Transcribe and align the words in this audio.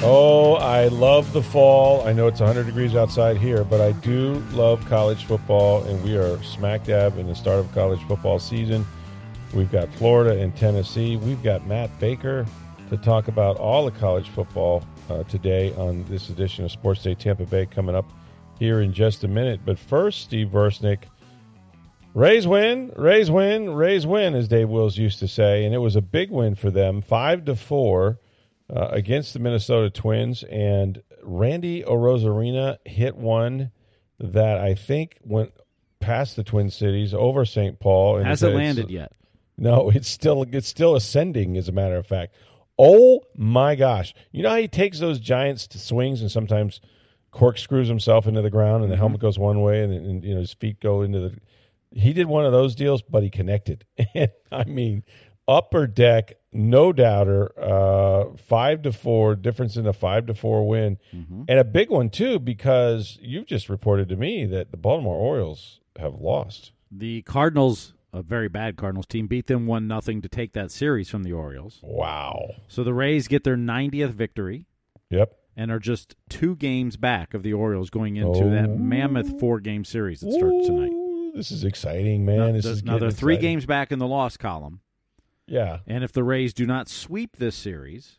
Oh, 0.00 0.54
I 0.54 0.86
love 0.86 1.32
the 1.32 1.42
fall. 1.42 2.06
I 2.06 2.12
know 2.12 2.28
it's 2.28 2.38
100 2.38 2.66
degrees 2.66 2.94
outside 2.94 3.36
here, 3.36 3.64
but 3.64 3.80
I 3.80 3.90
do 3.92 4.34
love 4.52 4.86
college 4.86 5.24
football, 5.24 5.82
and 5.82 6.00
we 6.04 6.16
are 6.16 6.40
smack 6.44 6.84
dab 6.84 7.18
in 7.18 7.26
the 7.26 7.34
start 7.34 7.58
of 7.58 7.72
college 7.74 8.00
football 8.04 8.38
season. 8.38 8.86
We've 9.52 9.70
got 9.72 9.92
Florida 9.94 10.40
and 10.40 10.56
Tennessee. 10.56 11.16
We've 11.16 11.42
got 11.42 11.66
Matt 11.66 11.98
Baker 11.98 12.46
to 12.90 12.96
talk 12.96 13.26
about 13.26 13.56
all 13.56 13.84
the 13.84 13.90
college 13.90 14.28
football 14.28 14.84
uh, 15.10 15.24
today 15.24 15.74
on 15.74 16.04
this 16.04 16.28
edition 16.28 16.64
of 16.64 16.70
Sports 16.70 17.02
Day 17.02 17.16
Tampa 17.16 17.44
Bay 17.44 17.66
coming 17.66 17.96
up 17.96 18.08
here 18.60 18.82
in 18.82 18.92
just 18.92 19.24
a 19.24 19.28
minute. 19.28 19.62
But 19.64 19.80
first, 19.80 20.20
Steve 20.20 20.46
Versnick. 20.48 21.04
Rays 22.14 22.46
win, 22.46 22.92
Rays 22.94 23.32
win, 23.32 23.70
Rays 23.70 24.06
win, 24.06 24.36
as 24.36 24.46
Dave 24.46 24.68
Wills 24.68 24.96
used 24.96 25.18
to 25.18 25.28
say, 25.28 25.64
and 25.64 25.74
it 25.74 25.78
was 25.78 25.96
a 25.96 26.00
big 26.00 26.30
win 26.30 26.54
for 26.54 26.70
them, 26.70 27.02
five 27.02 27.44
to 27.46 27.56
four 27.56 28.20
uh, 28.74 28.88
against 28.90 29.32
the 29.32 29.38
Minnesota 29.38 29.90
Twins, 29.90 30.42
and 30.44 31.02
Randy 31.22 31.82
Arozarena 31.82 32.78
hit 32.84 33.16
one 33.16 33.70
that 34.20 34.58
I 34.58 34.74
think 34.74 35.18
went 35.22 35.52
past 36.00 36.36
the 36.36 36.44
Twin 36.44 36.70
Cities 36.70 37.14
over 37.14 37.44
St. 37.44 37.78
Paul. 37.78 38.18
And 38.18 38.26
Hasn't 38.26 38.54
landed 38.54 38.90
yet. 38.90 39.12
No, 39.56 39.90
it's 39.90 40.08
still 40.08 40.46
it's 40.52 40.68
still 40.68 40.94
ascending. 40.94 41.56
As 41.56 41.68
a 41.68 41.72
matter 41.72 41.96
of 41.96 42.06
fact, 42.06 42.34
oh 42.78 43.22
my 43.36 43.74
gosh! 43.74 44.14
You 44.30 44.42
know 44.42 44.50
how 44.50 44.56
he 44.56 44.68
takes 44.68 45.00
those 45.00 45.18
giant 45.18 45.60
swings 45.60 46.20
and 46.20 46.30
sometimes 46.30 46.80
corkscrews 47.32 47.88
himself 47.88 48.26
into 48.26 48.42
the 48.42 48.50
ground, 48.50 48.84
and 48.84 48.92
the 48.92 48.96
helmet 48.96 49.20
goes 49.20 49.38
one 49.38 49.60
way, 49.60 49.82
and, 49.82 49.92
and 49.92 50.24
you 50.24 50.34
know 50.34 50.40
his 50.40 50.54
feet 50.54 50.80
go 50.80 51.02
into 51.02 51.20
the. 51.20 51.38
He 51.90 52.12
did 52.12 52.26
one 52.26 52.44
of 52.44 52.52
those 52.52 52.74
deals, 52.74 53.02
but 53.02 53.22
he 53.22 53.30
connected. 53.30 53.84
And 54.14 54.30
I 54.52 54.64
mean, 54.64 55.02
upper 55.46 55.86
deck, 55.86 56.34
no 56.52 56.92
doubter. 56.92 57.52
Uh, 57.60 58.36
five 58.36 58.82
to 58.82 58.92
four 58.92 59.34
difference 59.36 59.76
in 59.76 59.86
a 59.86 59.92
five 59.92 60.26
to 60.26 60.34
four 60.34 60.66
win, 60.66 60.98
and 61.12 61.50
a 61.58 61.64
big 61.64 61.90
one 61.90 62.10
too 62.10 62.38
because 62.38 63.18
you've 63.20 63.46
just 63.46 63.68
reported 63.68 64.08
to 64.08 64.16
me 64.16 64.44
that 64.46 64.70
the 64.70 64.76
Baltimore 64.76 65.16
Orioles 65.16 65.80
have 65.98 66.14
lost. 66.20 66.72
The 66.90 67.22
Cardinals, 67.22 67.92
a 68.12 68.22
very 68.22 68.48
bad 68.48 68.76
Cardinals 68.76 69.06
team, 69.06 69.26
beat 69.26 69.46
them 69.46 69.66
one 69.66 69.86
nothing 69.86 70.22
to 70.22 70.28
take 70.28 70.52
that 70.54 70.70
series 70.70 71.10
from 71.10 71.22
the 71.22 71.32
Orioles. 71.32 71.80
Wow. 71.82 72.54
So 72.66 72.82
the 72.82 72.94
Rays 72.94 73.28
get 73.28 73.44
their 73.44 73.56
90th 73.56 74.10
victory 74.12 74.64
Yep. 75.10 75.36
and 75.56 75.70
are 75.70 75.78
just 75.78 76.16
two 76.30 76.56
games 76.56 76.96
back 76.96 77.34
of 77.34 77.42
the 77.42 77.52
Orioles 77.52 77.90
going 77.90 78.16
into 78.16 78.44
that 78.48 78.70
Oh. 78.70 78.76
mammoth 78.76 79.38
four 79.38 79.60
game 79.60 79.84
series 79.84 80.20
that 80.20 80.32
starts 80.32 80.66
tonight. 80.66 80.92
This 81.34 81.50
is 81.50 81.62
exciting, 81.64 82.24
man. 82.24 82.38
Now, 82.38 82.52
this 82.52 82.64
is 82.64 82.82
now 82.84 82.98
they're 82.98 83.10
three 83.10 83.34
exciting. 83.34 83.50
games 83.56 83.66
back 83.66 83.92
in 83.92 83.98
the 83.98 84.06
loss 84.08 84.36
column, 84.38 84.80
Yeah, 85.48 85.78
and 85.86 86.04
if 86.04 86.12
the 86.12 86.22
Rays 86.24 86.52
do 86.54 86.66
not 86.66 86.88
sweep 86.88 87.36
this 87.36 87.56
series, 87.56 88.18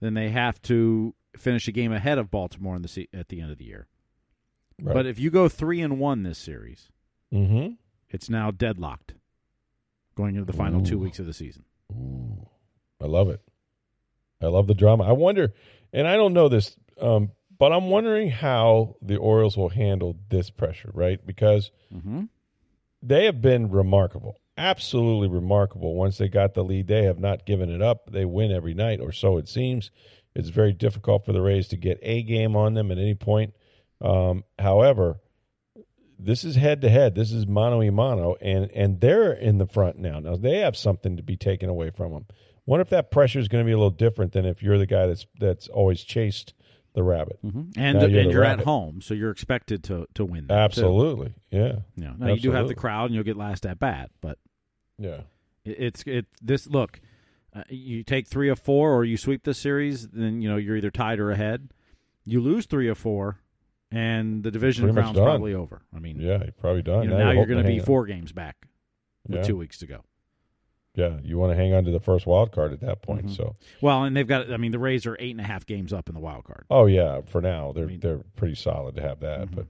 then 0.00 0.14
they 0.14 0.28
have 0.30 0.60
to 0.62 1.14
finish 1.36 1.66
a 1.68 1.72
game 1.72 1.92
ahead 1.92 2.18
of 2.18 2.30
Baltimore 2.30 2.76
in 2.76 2.82
the 2.82 2.88
se- 2.88 3.08
at 3.12 3.28
the 3.28 3.40
end 3.40 3.50
of 3.50 3.58
the 3.58 3.64
year. 3.64 3.88
right. 4.80 4.92
But 4.94 5.06
if 5.06 5.18
you 5.18 5.30
go 5.30 5.48
three 5.48 5.80
and 5.80 5.98
one 5.98 6.22
this 6.22 6.38
series, 6.38 6.90
mm-hmm. 7.32 7.74
it's 8.10 8.28
now 8.30 8.50
deadlocked 8.50 9.14
going 10.14 10.34
into 10.36 10.50
the 10.50 10.56
final 10.56 10.82
two 10.82 10.98
weeks 10.98 11.18
of 11.18 11.26
the 11.26 11.32
season. 11.34 11.64
Ooh, 11.92 12.46
I 13.00 13.06
love 13.06 13.28
it. 13.28 13.40
I 14.42 14.46
love 14.46 14.66
the 14.66 14.74
drama. 14.74 15.04
I 15.04 15.12
wonder, 15.12 15.52
and 15.92 16.06
I 16.06 16.16
don't 16.16 16.32
know 16.34 16.48
this, 16.48 16.76
um, 17.00 17.30
but 17.58 17.72
I'm 17.72 17.88
wondering 17.88 18.30
how 18.30 18.96
the 19.00 19.16
Orioles 19.16 19.56
will 19.56 19.70
handle 19.70 20.16
this 20.28 20.50
pressure, 20.50 20.90
right? 20.92 21.24
Because 21.24 21.70
Mm-hmm. 21.94 22.24
they 23.02 23.24
have 23.26 23.40
been 23.40 23.70
remarkable, 23.70 24.38
absolutely 24.56 25.28
remarkable. 25.28 25.94
Once 25.94 26.18
they 26.18 26.28
got 26.28 26.54
the 26.54 26.64
lead, 26.64 26.86
they 26.86 27.04
have 27.04 27.18
not 27.18 27.46
given 27.46 27.70
it 27.70 27.82
up. 27.82 28.10
They 28.10 28.24
win 28.24 28.52
every 28.52 28.74
night, 28.74 29.00
or 29.00 29.12
so 29.12 29.36
it 29.36 29.48
seems. 29.48 29.90
It's 30.34 30.48
very 30.50 30.72
difficult 30.72 31.24
for 31.24 31.32
the 31.32 31.40
Rays 31.40 31.68
to 31.68 31.76
get 31.76 31.98
a 32.02 32.22
game 32.22 32.56
on 32.56 32.74
them 32.74 32.90
at 32.90 32.98
any 32.98 33.14
point. 33.14 33.54
Um, 34.00 34.44
however, 34.58 35.20
this 36.18 36.44
is 36.44 36.56
head 36.56 36.80
to 36.82 36.88
head. 36.88 37.14
This 37.14 37.32
is 37.32 37.46
mano 37.46 37.80
a 37.82 37.90
mano, 37.90 38.36
and 38.40 38.70
and 38.72 39.00
they're 39.00 39.32
in 39.32 39.58
the 39.58 39.66
front 39.66 39.98
now. 39.98 40.20
Now 40.20 40.36
they 40.36 40.58
have 40.58 40.76
something 40.76 41.16
to 41.16 41.22
be 41.22 41.36
taken 41.36 41.68
away 41.68 41.90
from 41.90 42.12
them. 42.12 42.26
Wonder 42.66 42.82
if 42.82 42.90
that 42.90 43.10
pressure 43.10 43.38
is 43.38 43.48
going 43.48 43.64
to 43.64 43.66
be 43.66 43.72
a 43.72 43.76
little 43.76 43.90
different 43.90 44.32
than 44.32 44.44
if 44.44 44.62
you're 44.62 44.78
the 44.78 44.86
guy 44.86 45.06
that's 45.06 45.26
that's 45.38 45.68
always 45.68 46.02
chased 46.02 46.52
the 46.94 47.02
rabbit. 47.02 47.38
And, 47.42 47.72
Now 47.76 48.06
you're 48.06 48.20
and 48.20 48.28
the 48.28 48.32
you're 48.32 48.44
at 48.44 48.60
home, 48.60 49.00
so 49.00 49.14
you're 49.14 49.30
expected 49.30 49.84
to 49.84 50.06
to 50.14 50.24
win. 50.24 50.46
that, 50.46 50.54
too. 50.72 50.80
Absolutely, 50.80 51.34
yeah, 51.50 51.76
know, 51.96 52.14
now 52.18 52.32
you 52.32 52.40
do 52.40 52.52
have 52.52 52.68
the 52.68 52.74
crowd, 52.74 53.06
and 53.06 53.14
you'll 53.14 53.24
get 53.24 53.36
last 53.36 53.66
at 53.66 53.78
bat, 53.78 54.10
but 54.20 54.38
yeah. 54.98 55.20
it, 55.64 55.76
it's 55.78 56.02
it. 56.06 56.26
This 56.42 56.66
look, 56.66 57.00
uh, 57.54 57.62
you 57.68 58.02
take 58.02 58.26
three 58.28 58.48
or 58.48 58.56
four, 58.56 58.94
or 58.94 59.04
you 59.04 59.16
sweep 59.16 59.44
this 59.44 59.58
series, 59.58 60.08
then 60.08 60.40
you 60.42 60.48
know 60.48 60.56
you're 60.56 60.76
either 60.76 60.90
tied 60.90 61.18
or 61.20 61.30
ahead. 61.30 61.70
You 62.24 62.40
lose 62.40 62.66
three 62.66 62.88
or 62.88 62.94
four, 62.94 63.38
and 63.90 64.42
the 64.42 64.50
division 64.50 64.92
crown's 64.92 65.16
probably 65.16 65.54
over. 65.54 65.82
I 65.94 65.98
mean, 66.00 66.18
Yeah, 66.20 66.42
you're 66.42 66.52
probably 66.58 66.82
done. 66.82 67.04
you 67.04 67.10
know, 67.10 67.18
Now 67.18 67.24
now 67.26 67.30
you're 67.32 67.46
going 67.46 67.58
to 67.62 67.64
be 67.64 67.72
hang 67.74 67.80
on. 67.80 67.86
four 67.86 68.06
games 68.06 68.32
back 68.32 68.66
with 69.26 69.36
Yeah. 69.38 69.42
two 69.44 69.56
weeks 69.56 69.78
to 69.78 69.86
go. 69.86 70.02
Yeah, 70.96 71.18
you 71.22 71.36
want 71.36 71.52
to 71.52 71.56
hang 71.56 71.74
on 71.74 71.84
to 71.84 71.90
the 71.90 72.00
first 72.00 72.26
wild 72.26 72.52
card 72.52 72.72
at 72.72 72.80
that 72.80 73.02
point. 73.02 73.26
Mhm. 73.26 73.36
So, 73.36 73.56
Well, 73.82 74.04
and 74.04 74.16
they've 74.16 74.26
got. 74.26 74.50
I 74.50 74.56
mean, 74.56 74.72
the 74.72 74.78
Rays 74.78 75.04
are 75.06 75.14
eight 75.20 75.32
and 75.32 75.40
a 75.42 75.44
half 75.44 75.66
games 75.66 75.92
up 75.92 76.08
in 76.08 76.14
the 76.14 76.20
wild 76.22 76.44
card. 76.44 76.64
oh 76.70 76.86
yeah, 76.86 77.20
for 77.26 77.40
now 77.42 77.72
they're 77.72 77.86
mean- 77.86 78.00
they're 78.00 78.22
pretty 78.34 78.54
solid 78.54 78.96
to 78.96 79.02
have 79.02 79.20
that. 79.20 79.50
Mhm. 79.50 79.54
But 79.54 79.66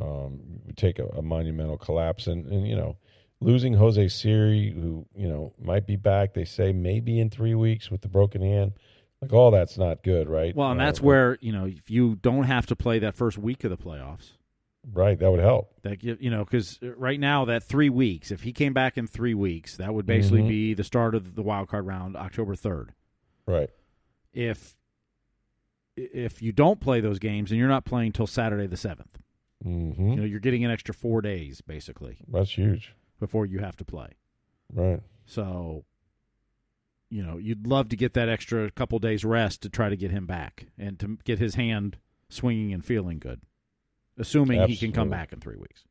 um, 0.00 0.40
we 0.64 0.72
take 0.72 0.98
a, 0.98 1.06
a 1.08 1.22
monumental 1.22 1.76
collapse, 1.76 2.26
and 2.26 2.46
and 2.46 2.66
you 2.66 2.76
know, 2.76 2.96
losing 3.42 3.74
Jose 3.74 4.08
Siri, 4.08 4.70
who 4.70 5.06
you 5.14 5.28
know 5.28 5.52
might 5.60 5.86
be 5.86 5.96
back. 5.96 6.34
They 6.34 6.44
say 6.44 6.72
maybe 6.72 7.18
in 7.20 7.30
three 7.30 7.54
weeks 7.54 7.90
with 7.90 8.00
the 8.02 8.08
broken 8.08 8.42
hand. 8.42 8.72
Like 9.20 9.32
all 9.32 9.50
that's 9.52 9.78
not 9.78 10.02
good, 10.02 10.28
right? 10.28 10.54
Well, 10.54 10.70
and 10.72 10.80
Uh, 10.80 10.84
that's 10.84 11.00
where 11.00 11.38
you 11.40 11.52
know 11.52 11.66
if 11.66 11.90
you 11.90 12.16
don't 12.16 12.44
have 12.44 12.66
to 12.66 12.76
play 12.76 12.98
that 13.00 13.14
first 13.16 13.38
week 13.38 13.62
of 13.64 13.70
the 13.70 13.76
playoffs. 13.76 14.32
right 14.92 15.16
that 15.16 15.30
would 15.30 15.38
help. 15.40 15.80
That 15.82 16.02
you 16.02 16.16
you 16.20 16.28
know 16.30 16.44
because 16.44 16.80
right 16.82 17.20
now 17.20 17.44
that 17.44 17.62
three 17.62 17.88
weeks, 17.88 18.30
if 18.32 18.42
he 18.42 18.52
came 18.52 18.72
back 18.72 18.98
in 18.98 19.06
three 19.06 19.34
weeks, 19.34 19.76
that 19.76 19.94
would 19.94 20.06
basically 20.06 20.42
Mhm. 20.42 20.48
be 20.48 20.74
the 20.74 20.82
start 20.84 21.14
of 21.14 21.36
the 21.36 21.42
wild 21.42 21.68
card 21.68 21.86
round, 21.86 22.16
October 22.16 22.56
third. 22.56 22.92
Right. 23.46 23.70
If 24.32 24.74
if 25.96 26.40
you 26.42 26.52
don't 26.52 26.80
play 26.80 27.00
those 27.00 27.18
games 27.18 27.50
and 27.50 27.58
you're 27.60 27.68
not 27.68 27.84
playing 27.84 28.12
till 28.12 28.26
Saturday 28.26 28.66
the 28.66 28.76
seventh, 28.76 29.18
hmm 29.62 29.92
you 30.10 30.16
know 30.16 30.24
you're 30.24 30.40
getting 30.40 30.64
an 30.64 30.70
extra 30.70 30.92
four 30.94 31.20
days 31.22 31.60
basically 31.60 32.16
That's 32.26 32.56
huge. 32.58 32.94
Before 33.22 33.46
you 33.46 33.60
have 33.60 33.76
to 33.76 33.84
play. 33.84 34.08
Right. 34.74 34.98
So, 35.26 35.84
you 37.08 37.22
know, 37.22 37.38
you'd 37.38 37.68
love 37.68 37.90
to 37.90 37.96
get 37.96 38.14
that 38.14 38.28
extra 38.28 38.68
couple 38.72 38.98
days 38.98 39.24
rest 39.24 39.62
to 39.62 39.68
try 39.68 39.88
to 39.88 39.96
get 39.96 40.10
him 40.10 40.26
back 40.26 40.66
and 40.76 40.98
to 40.98 41.18
get 41.24 41.38
his 41.38 41.54
hand 41.54 41.98
swinging 42.28 42.72
and 42.72 42.84
feeling 42.84 43.20
good, 43.20 43.40
assuming 44.18 44.66
he 44.66 44.76
can 44.76 44.90
come 44.90 45.08
back 45.08 45.32
in 45.32 45.38
three 45.38 45.54
weeks. 45.56 45.84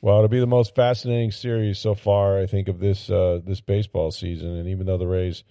Well, 0.00 0.16
it'll 0.16 0.28
be 0.28 0.40
the 0.40 0.48
most 0.48 0.74
fascinating 0.74 1.30
series 1.30 1.78
so 1.78 1.94
far, 1.94 2.40
I 2.40 2.46
think, 2.46 2.66
of 2.66 2.80
this 2.80 3.08
uh, 3.08 3.38
this 3.44 3.60
baseball 3.60 4.10
season. 4.10 4.56
And 4.56 4.68
even 4.68 4.86
though 4.86 4.98
the 4.98 5.06
Rays 5.06 5.44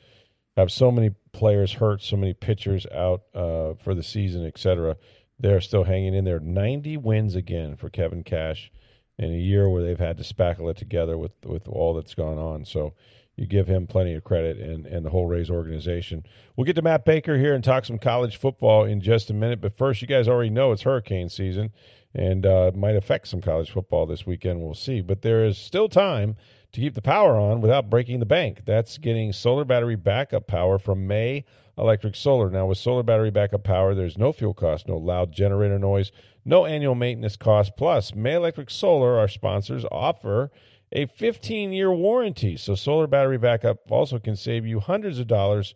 have 0.58 0.74
so 0.74 0.92
many 0.92 1.12
players 1.32 1.72
hurt, 1.72 2.02
so 2.02 2.18
many 2.18 2.34
pitchers 2.34 2.86
out 2.94 3.22
uh, 3.34 3.76
for 3.76 3.96
the 3.96 4.04
season, 4.04 4.46
et 4.46 4.58
cetera, 4.58 4.98
they're 5.40 5.62
still 5.62 5.86
hanging 5.86 6.16
in 6.16 6.26
there. 6.26 6.42
Ninety 6.42 6.98
wins 6.98 7.36
again 7.36 7.78
for 7.78 7.90
Kevin 7.90 8.24
Cash 8.24 8.72
in 9.18 9.32
a 9.32 9.38
year 9.38 9.70
where 9.70 9.84
they've 9.84 10.00
had 10.00 10.18
to 10.18 10.24
spackle 10.24 10.70
it 10.70 10.78
together 10.78 11.18
with 11.18 11.32
with 11.44 11.68
all 11.68 11.94
that's 11.94 12.16
gone 12.16 12.38
on. 12.38 12.66
So 12.66 12.94
you 13.38 13.46
give 13.46 13.68
him 13.68 13.86
plenty 13.86 14.16
of 14.16 14.24
credit 14.24 14.58
and, 14.58 14.86
and 14.88 15.06
the 15.06 15.12
whole 15.12 15.28
Rays 15.28 15.52
organization. 15.52 16.26
We'll 16.56 16.66
get 16.66 16.76
to 16.78 16.82
Matt 16.82 17.06
Baker 17.06 17.38
here 17.38 17.54
and 17.54 17.64
talk 17.64 17.86
some 17.86 18.00
college 18.00 18.36
football 18.36 18.84
in 18.84 19.00
just 19.00 19.30
a 19.30 19.34
minute. 19.34 19.62
But 19.62 19.78
first, 19.78 20.02
you 20.02 20.08
guys 20.08 20.28
already 20.28 20.50
know 20.50 20.72
it's 20.72 20.82
hurricane 20.82 21.30
season 21.30 21.72
and 22.16 22.48
uh, 22.48 22.72
might 22.74 22.96
affect 22.96 23.28
some 23.28 23.42
college 23.42 23.70
football 23.70 24.08
this 24.08 24.26
weekend. 24.26 24.60
We'll 24.60 24.74
see. 24.74 25.02
But 25.02 25.22
there 25.22 25.46
is 25.46 25.58
still 25.60 25.88
time 25.88 26.36
to 26.72 26.82
keep 26.82 26.96
the 26.96 27.02
power 27.02 27.38
on 27.38 27.62
without 27.62 27.92
breaking 27.92 28.20
the 28.20 28.26
bank. 28.26 28.64
That's 28.66 28.98
getting 28.98 29.32
solar 29.34 29.66
battery 29.66 29.96
backup 29.96 30.48
power 30.48 30.80
from 30.80 31.06
May 31.06 31.46
Electric 31.78 32.16
Solar. 32.16 32.50
Now, 32.50 32.66
with 32.66 32.80
solar 32.80 33.04
battery 33.04 33.30
backup 33.30 33.64
power, 33.64 33.94
there's 33.94 34.18
no 34.18 34.32
fuel 34.32 34.56
cost, 34.56 34.88
no 34.88 34.98
loud 34.98 35.32
generator 35.32 35.78
noise, 35.78 36.12
no 36.48 36.66
annual 36.66 36.96
maintenance 36.96 37.36
cost. 37.36 37.76
Plus, 37.78 38.16
May 38.16 38.36
Electric 38.36 38.70
Solar, 38.70 39.20
our 39.20 39.28
sponsors, 39.28 39.86
offer 39.92 40.50
a 40.92 41.06
15 41.06 41.74
year 41.74 41.92
warranty. 41.92 42.56
So, 42.56 42.74
solar 42.74 43.06
battery 43.06 43.38
backup 43.38 43.92
also 43.92 44.18
can 44.18 44.36
save 44.36 44.66
you 44.66 44.80
hundreds 44.80 45.20
of 45.20 45.28
dollars 45.28 45.76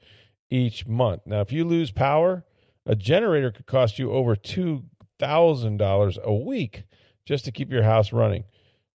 each 0.49 0.87
month. 0.87 1.23
Now, 1.25 1.41
if 1.41 1.51
you 1.51 1.65
lose 1.65 1.91
power, 1.91 2.45
a 2.85 2.95
generator 2.95 3.51
could 3.51 3.67
cost 3.67 3.99
you 3.99 4.11
over 4.11 4.35
$2,000 4.35 6.23
a 6.23 6.33
week 6.33 6.83
just 7.25 7.45
to 7.45 7.51
keep 7.51 7.71
your 7.71 7.83
house 7.83 8.13
running. 8.13 8.45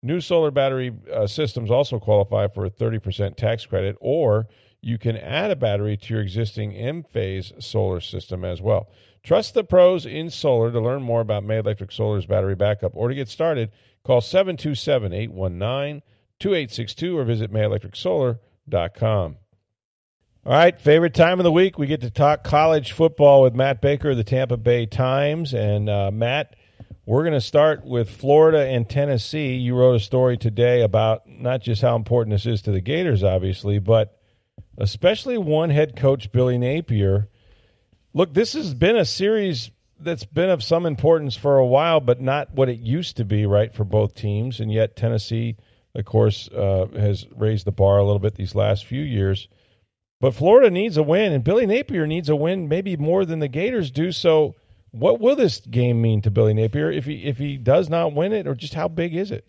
New 0.01 0.19
solar 0.19 0.51
battery 0.51 0.93
uh, 1.13 1.27
systems 1.27 1.71
also 1.71 1.99
qualify 1.99 2.47
for 2.47 2.65
a 2.65 2.69
30% 2.69 3.35
tax 3.35 3.65
credit, 3.65 3.95
or 3.99 4.47
you 4.81 4.97
can 4.97 5.17
add 5.17 5.51
a 5.51 5.55
battery 5.55 5.97
to 5.97 6.13
your 6.13 6.23
existing 6.23 6.71
Enphase 6.73 7.61
solar 7.61 7.99
system 7.99 8.43
as 8.43 8.61
well. 8.61 8.89
Trust 9.23 9.53
the 9.53 9.63
pros 9.63 10.05
in 10.05 10.29
solar 10.29 10.71
to 10.71 10.79
learn 10.79 11.01
more 11.01 11.21
about 11.21 11.43
May 11.43 11.57
Electric 11.57 11.91
Solar's 11.91 12.25
battery 12.25 12.55
backup 12.55 12.93
or 12.95 13.09
to 13.09 13.15
get 13.15 13.27
started. 13.27 13.71
Call 14.03 14.21
727 14.21 15.11
819 15.13 16.01
2862 16.39 17.17
or 17.17 17.23
visit 17.23 17.51
mayelectricsolar.com. 17.51 19.37
All 20.45 20.53
right, 20.53 20.79
favorite 20.79 21.13
time 21.13 21.41
of 21.41 21.43
the 21.43 21.51
week. 21.51 21.77
We 21.77 21.87
get 21.87 21.99
to 22.01 22.09
talk 22.09 22.45
college 22.45 22.93
football 22.93 23.41
with 23.41 23.53
Matt 23.53 23.81
Baker 23.81 24.11
of 24.11 24.17
the 24.17 24.23
Tampa 24.23 24.55
Bay 24.55 24.85
Times. 24.85 25.53
And 25.53 25.89
uh, 25.89 26.09
Matt, 26.09 26.55
we're 27.05 27.23
going 27.23 27.33
to 27.33 27.41
start 27.41 27.85
with 27.85 28.09
Florida 28.09 28.65
and 28.65 28.89
Tennessee. 28.89 29.55
You 29.55 29.75
wrote 29.75 29.95
a 29.95 29.99
story 29.99 30.37
today 30.37 30.83
about 30.83 31.27
not 31.27 31.61
just 31.61 31.81
how 31.81 31.97
important 31.97 32.33
this 32.33 32.45
is 32.45 32.61
to 32.61 32.71
the 32.71 32.79
Gators, 32.79 33.23
obviously, 33.23 33.79
but 33.79 34.21
especially 34.77 35.37
one 35.37 35.69
head 35.69 35.97
coach, 35.97 36.31
Billy 36.31 36.57
Napier 36.57 37.27
Look, 38.13 38.33
this 38.33 38.53
has 38.53 38.73
been 38.73 38.97
a 38.97 39.05
series 39.05 39.71
that's 39.99 40.25
been 40.25 40.49
of 40.49 40.63
some 40.63 40.85
importance 40.85 41.35
for 41.35 41.57
a 41.57 41.65
while, 41.65 41.99
but 41.99 42.21
not 42.21 42.53
what 42.53 42.69
it 42.69 42.79
used 42.79 43.17
to 43.17 43.25
be, 43.25 43.45
right, 43.45 43.73
for 43.73 43.83
both 43.83 44.15
teams. 44.15 44.59
And 44.59 44.71
yet, 44.71 44.95
Tennessee, 44.95 45.57
of 45.95 46.05
course, 46.05 46.49
uh, 46.49 46.87
has 46.95 47.25
raised 47.35 47.65
the 47.65 47.71
bar 47.71 47.97
a 47.97 48.03
little 48.03 48.19
bit 48.19 48.35
these 48.35 48.55
last 48.55 48.85
few 48.85 49.01
years. 49.01 49.47
But 50.19 50.33
Florida 50.33 50.71
needs 50.71 50.97
a 50.97 51.03
win, 51.03 51.31
and 51.31 51.43
Billy 51.43 51.65
Napier 51.65 52.07
needs 52.07 52.29
a 52.29 52.35
win, 52.35 52.67
maybe 52.67 52.97
more 52.97 53.25
than 53.25 53.39
the 53.39 53.47
Gators 53.47 53.91
do. 53.91 54.11
So, 54.11 54.55
what 54.91 55.19
will 55.19 55.35
this 55.35 55.59
game 55.59 56.01
mean 56.01 56.21
to 56.21 56.31
Billy 56.31 56.53
Napier 56.53 56.91
if 56.91 57.05
he 57.05 57.25
if 57.25 57.37
he 57.37 57.57
does 57.57 57.89
not 57.89 58.13
win 58.13 58.33
it, 58.33 58.47
or 58.47 58.55
just 58.55 58.73
how 58.73 58.87
big 58.87 59.15
is 59.15 59.31
it? 59.31 59.45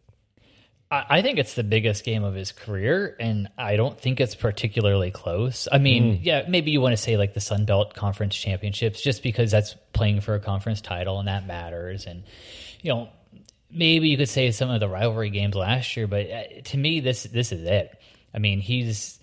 I 0.90 1.20
think 1.20 1.38
it's 1.38 1.55
the 1.55 1.64
biggest 1.64 2.02
game 2.02 2.25
of 2.25 2.35
his 2.35 2.50
career, 2.50 3.14
and 3.20 3.50
I 3.58 3.76
don't 3.76 4.00
think 4.00 4.20
it's 4.20 4.35
particularly 4.35 5.11
close. 5.11 5.69
I 5.70 5.76
mean, 5.76 6.14
mm. 6.14 6.20
yeah, 6.23 6.44
maybe 6.49 6.70
you 6.70 6.81
want 6.81 6.94
to 6.94 6.96
say 6.96 7.19
like 7.19 7.35
the 7.35 7.43
Sun 7.43 7.67
Belt 7.67 7.94
Conference 7.94 8.35
Championships, 8.35 9.02
just 9.02 9.23
because 9.23 9.50
that's 9.50 9.75
playing 9.93 10.23
for 10.23 10.35
a 10.35 10.40
conference 10.40 10.81
title 10.81 11.19
and 11.19 11.29
that 11.29 11.46
matters. 11.46 12.06
And 12.06 12.23
you 12.81 12.90
know, 12.90 13.11
maybe 13.70 14.08
you 14.08 14.17
could 14.17 14.31
say 14.31 14.50
some 14.50 14.70
of 14.70 14.81
the 14.81 14.88
rivalry 14.88 15.29
games 15.29 15.55
last 15.55 15.94
year, 15.94 16.06
but 16.06 16.31
uh, 16.31 16.43
to 16.64 16.79
me, 16.79 17.00
this 17.00 17.25
this 17.25 17.52
is 17.52 17.64
it. 17.64 18.00
I 18.32 18.38
mean, 18.38 18.61
he's 18.61 19.19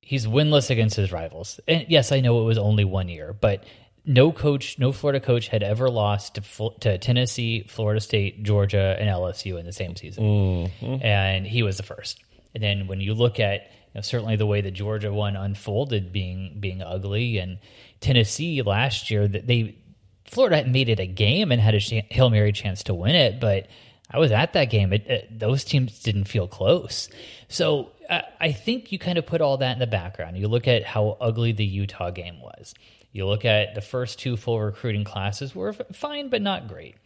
he's 0.00 0.28
winless 0.28 0.70
against 0.70 0.94
his 0.94 1.10
rivals. 1.10 1.58
And 1.66 1.86
yes, 1.88 2.12
I 2.12 2.20
know 2.20 2.40
it 2.42 2.44
was 2.44 2.58
only 2.58 2.84
one 2.84 3.08
year, 3.08 3.32
but 3.32 3.64
no 4.04 4.32
coach, 4.32 4.78
no 4.78 4.92
Florida 4.92 5.20
coach 5.20 5.48
had 5.48 5.62
ever 5.62 5.90
lost 5.90 6.34
to, 6.34 6.70
to 6.80 6.98
Tennessee, 6.98 7.64
Florida 7.68 8.00
State, 8.00 8.42
Georgia, 8.42 8.96
and 8.98 9.08
LSU 9.08 9.58
in 9.58 9.66
the 9.66 9.72
same 9.72 9.96
season, 9.96 10.24
mm-hmm. 10.24 11.04
and 11.04 11.46
he 11.46 11.62
was 11.62 11.76
the 11.76 11.82
first. 11.82 12.22
And 12.54 12.62
then 12.62 12.86
when 12.86 13.00
you 13.00 13.14
look 13.14 13.38
at 13.38 13.62
you 13.62 13.96
know, 13.96 14.00
certainly 14.00 14.36
the 14.36 14.46
way 14.46 14.60
the 14.60 14.70
Georgia 14.70 15.12
one 15.12 15.36
unfolded, 15.36 16.12
being 16.12 16.56
being 16.60 16.82
ugly, 16.82 17.38
and 17.38 17.58
Tennessee 18.00 18.62
last 18.62 19.10
year 19.10 19.28
that 19.28 19.46
they 19.46 19.76
Florida 20.24 20.64
made 20.64 20.88
it 20.88 21.00
a 21.00 21.06
game 21.06 21.50
and 21.50 21.60
had 21.60 21.74
a 21.74 21.78
hail 21.78 22.30
mary 22.30 22.52
chance 22.52 22.84
to 22.84 22.94
win 22.94 23.14
it, 23.14 23.40
but 23.40 23.66
I 24.10 24.18
was 24.18 24.32
at 24.32 24.54
that 24.54 24.66
game. 24.66 24.92
It, 24.92 25.06
it, 25.06 25.38
those 25.38 25.64
teams 25.64 26.00
didn't 26.02 26.24
feel 26.24 26.48
close. 26.48 27.08
So 27.48 27.90
I, 28.08 28.22
I 28.40 28.52
think 28.52 28.92
you 28.92 28.98
kind 28.98 29.18
of 29.18 29.26
put 29.26 29.40
all 29.40 29.58
that 29.58 29.72
in 29.72 29.78
the 29.78 29.86
background. 29.86 30.36
You 30.36 30.48
look 30.48 30.66
at 30.66 30.84
how 30.84 31.16
ugly 31.20 31.52
the 31.52 31.64
Utah 31.64 32.10
game 32.10 32.40
was. 32.40 32.74
You 33.12 33.26
look 33.26 33.44
at 33.44 33.74
the 33.74 33.80
first 33.80 34.18
two 34.18 34.36
full 34.36 34.60
recruiting 34.60 35.04
classes 35.04 35.54
were 35.54 35.72
fine, 35.92 36.28
but 36.28 36.42
not 36.42 36.68
great. 36.68 36.96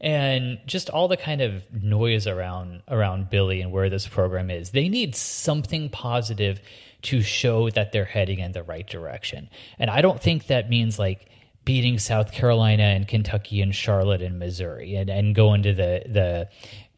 And 0.00 0.58
just 0.66 0.90
all 0.90 1.08
the 1.08 1.16
kind 1.16 1.40
of 1.40 1.64
noise 1.72 2.26
around 2.26 2.82
around 2.86 3.30
Billy 3.30 3.62
and 3.62 3.72
where 3.72 3.88
this 3.88 4.06
program 4.06 4.50
is. 4.50 4.70
They 4.70 4.90
need 4.90 5.16
something 5.16 5.88
positive 5.88 6.60
to 7.02 7.22
show 7.22 7.70
that 7.70 7.92
they're 7.92 8.04
heading 8.04 8.40
in 8.40 8.52
the 8.52 8.62
right 8.62 8.86
direction. 8.86 9.48
And 9.78 9.88
I 9.88 10.02
don't 10.02 10.20
think 10.20 10.48
that 10.48 10.68
means 10.68 10.98
like 10.98 11.30
beating 11.64 11.98
South 11.98 12.32
Carolina 12.32 12.82
and 12.82 13.08
Kentucky 13.08 13.62
and 13.62 13.74
Charlotte 13.74 14.22
and 14.22 14.38
Missouri 14.38 14.96
and, 14.96 15.08
and 15.08 15.34
going 15.34 15.62
to 15.62 15.72
the 15.72 16.02
the 16.06 16.48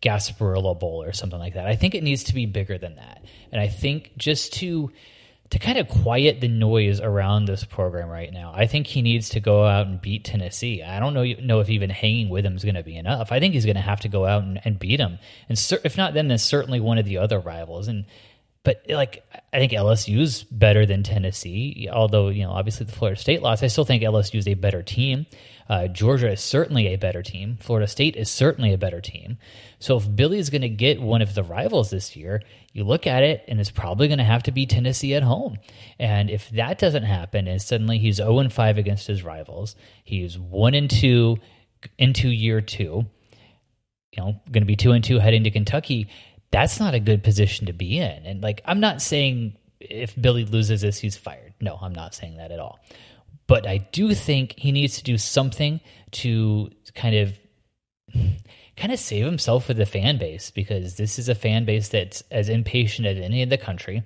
Gasparilla 0.02 0.78
Bowl 0.78 1.02
or 1.02 1.12
something 1.12 1.38
like 1.38 1.54
that. 1.54 1.66
I 1.66 1.76
think 1.76 1.94
it 1.94 2.02
needs 2.02 2.24
to 2.24 2.34
be 2.34 2.46
bigger 2.46 2.78
than 2.78 2.96
that. 2.96 3.24
And 3.52 3.60
I 3.60 3.68
think 3.68 4.12
just 4.16 4.54
to 4.54 4.90
to 5.50 5.58
kind 5.58 5.78
of 5.78 5.88
quiet 5.88 6.40
the 6.40 6.48
noise 6.48 7.00
around 7.00 7.46
this 7.46 7.64
program 7.64 8.08
right 8.08 8.32
now. 8.32 8.52
I 8.54 8.66
think 8.66 8.86
he 8.86 9.00
needs 9.00 9.30
to 9.30 9.40
go 9.40 9.64
out 9.64 9.86
and 9.86 10.00
beat 10.00 10.24
Tennessee. 10.24 10.82
I 10.82 11.00
don't 11.00 11.14
know 11.14 11.24
know 11.24 11.60
if 11.60 11.70
even 11.70 11.90
hanging 11.90 12.28
with 12.28 12.44
him 12.44 12.54
is 12.54 12.64
going 12.64 12.74
to 12.74 12.82
be 12.82 12.96
enough. 12.96 13.32
I 13.32 13.40
think 13.40 13.54
he's 13.54 13.64
going 13.64 13.76
to 13.76 13.80
have 13.80 14.00
to 14.00 14.08
go 14.08 14.26
out 14.26 14.42
and, 14.42 14.60
and 14.64 14.78
beat 14.78 15.00
him, 15.00 15.18
and 15.48 15.58
if 15.84 15.96
not, 15.96 16.14
then 16.14 16.28
then 16.28 16.38
certainly 16.38 16.80
one 16.80 16.98
of 16.98 17.06
the 17.06 17.18
other 17.18 17.38
rivals. 17.38 17.88
And 17.88 18.04
but 18.62 18.82
like 18.90 19.24
I 19.52 19.58
think 19.58 19.72
LSU's 19.72 20.44
better 20.44 20.84
than 20.84 21.02
Tennessee, 21.02 21.88
although 21.90 22.28
you 22.28 22.44
know 22.44 22.50
obviously 22.50 22.84
the 22.84 22.92
Florida 22.92 23.18
State 23.18 23.40
loss. 23.40 23.62
I 23.62 23.68
still 23.68 23.84
think 23.84 24.02
LSU 24.02 24.38
is 24.38 24.48
a 24.48 24.54
better 24.54 24.82
team. 24.82 25.26
Uh, 25.68 25.86
Georgia 25.86 26.30
is 26.32 26.40
certainly 26.40 26.88
a 26.88 26.96
better 26.96 27.22
team. 27.22 27.58
Florida 27.60 27.86
State 27.86 28.16
is 28.16 28.30
certainly 28.30 28.72
a 28.72 28.78
better 28.78 29.00
team. 29.00 29.36
So 29.78 29.98
if 29.98 30.16
Billy's 30.16 30.50
going 30.50 30.62
to 30.62 30.68
get 30.68 31.00
one 31.00 31.20
of 31.20 31.34
the 31.34 31.42
rivals 31.42 31.90
this 31.90 32.16
year, 32.16 32.42
you 32.72 32.84
look 32.84 33.06
at 33.06 33.22
it 33.22 33.44
and 33.48 33.60
it's 33.60 33.70
probably 33.70 34.08
going 34.08 34.18
to 34.18 34.24
have 34.24 34.44
to 34.44 34.52
be 34.52 34.66
Tennessee 34.66 35.14
at 35.14 35.22
home. 35.22 35.58
And 35.98 36.30
if 36.30 36.48
that 36.50 36.78
doesn't 36.78 37.02
happen, 37.02 37.46
and 37.46 37.60
suddenly 37.60 37.98
he's 37.98 38.16
0 38.16 38.38
and 38.38 38.52
5 38.52 38.78
against 38.78 39.06
his 39.06 39.22
rivals, 39.22 39.76
he's 40.04 40.38
1 40.38 40.74
and 40.74 40.90
2 40.90 41.36
into 41.98 42.28
year 42.28 42.60
two, 42.60 43.04
you 44.12 44.22
know, 44.22 44.40
going 44.50 44.62
to 44.62 44.66
be 44.66 44.76
2 44.76 44.92
and 44.92 45.04
2 45.04 45.18
heading 45.18 45.44
to 45.44 45.50
Kentucky. 45.50 46.08
That's 46.50 46.80
not 46.80 46.94
a 46.94 47.00
good 47.00 47.22
position 47.22 47.66
to 47.66 47.72
be 47.72 47.98
in. 47.98 48.24
And 48.24 48.42
like, 48.42 48.62
I'm 48.64 48.80
not 48.80 49.02
saying 49.02 49.56
if 49.80 50.20
Billy 50.20 50.44
loses 50.44 50.80
this, 50.80 50.98
he's 50.98 51.16
fired. 51.16 51.54
No, 51.60 51.78
I'm 51.80 51.94
not 51.94 52.14
saying 52.14 52.38
that 52.38 52.50
at 52.50 52.58
all. 52.58 52.80
But 53.48 53.66
I 53.66 53.78
do 53.78 54.14
think 54.14 54.54
he 54.56 54.70
needs 54.70 54.98
to 54.98 55.02
do 55.02 55.18
something 55.18 55.80
to 56.12 56.70
kind 56.94 57.16
of 57.16 57.32
kind 58.76 58.92
of 58.92 58.98
save 59.00 59.24
himself 59.24 59.66
with 59.66 59.76
the 59.76 59.84
fan 59.84 60.18
base 60.18 60.52
because 60.52 60.96
this 60.96 61.18
is 61.18 61.28
a 61.28 61.34
fan 61.34 61.64
base 61.64 61.88
that's 61.88 62.22
as 62.30 62.48
impatient 62.48 63.08
as 63.08 63.18
any 63.18 63.42
in 63.42 63.48
the 63.48 63.58
country. 63.58 64.04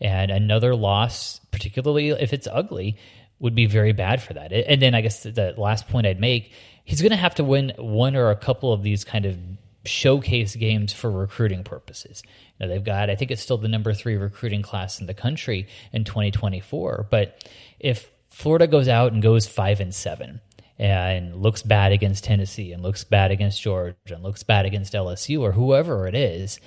And 0.00 0.30
another 0.30 0.76
loss, 0.76 1.40
particularly 1.50 2.10
if 2.10 2.32
it's 2.32 2.46
ugly, 2.46 2.96
would 3.40 3.56
be 3.56 3.66
very 3.66 3.92
bad 3.92 4.22
for 4.22 4.34
that. 4.34 4.52
And 4.52 4.80
then 4.80 4.94
I 4.94 5.00
guess 5.00 5.24
the 5.24 5.54
last 5.58 5.88
point 5.88 6.06
I'd 6.06 6.20
make, 6.20 6.52
he's 6.84 7.02
going 7.02 7.10
to 7.10 7.16
have 7.16 7.34
to 7.36 7.44
win 7.44 7.72
one 7.76 8.14
or 8.14 8.30
a 8.30 8.36
couple 8.36 8.72
of 8.72 8.84
these 8.84 9.04
kind 9.04 9.26
of 9.26 9.36
showcase 9.84 10.54
games 10.54 10.92
for 10.92 11.10
recruiting 11.10 11.64
purposes. 11.64 12.22
They've 12.60 12.84
got, 12.84 13.10
I 13.10 13.16
think 13.16 13.32
it's 13.32 13.42
still 13.42 13.58
the 13.58 13.66
number 13.66 13.92
three 13.92 14.16
recruiting 14.16 14.62
class 14.62 15.00
in 15.00 15.08
the 15.08 15.14
country 15.14 15.66
in 15.92 16.04
2024. 16.04 17.08
But 17.10 17.50
if 17.80 18.08
Florida 18.32 18.66
goes 18.66 18.88
out 18.88 19.12
and 19.12 19.22
goes 19.22 19.46
five 19.46 19.80
and 19.80 19.94
seven 19.94 20.40
and 20.78 21.36
looks 21.36 21.62
bad 21.62 21.92
against 21.92 22.24
Tennessee 22.24 22.72
and 22.72 22.82
looks 22.82 23.04
bad 23.04 23.30
against 23.30 23.62
Georgia 23.62 23.94
and 24.06 24.22
looks 24.22 24.42
bad 24.42 24.66
against 24.66 24.94
LSU 24.94 25.40
or 25.40 25.52
whoever 25.52 26.08
it 26.08 26.14
is, 26.14 26.58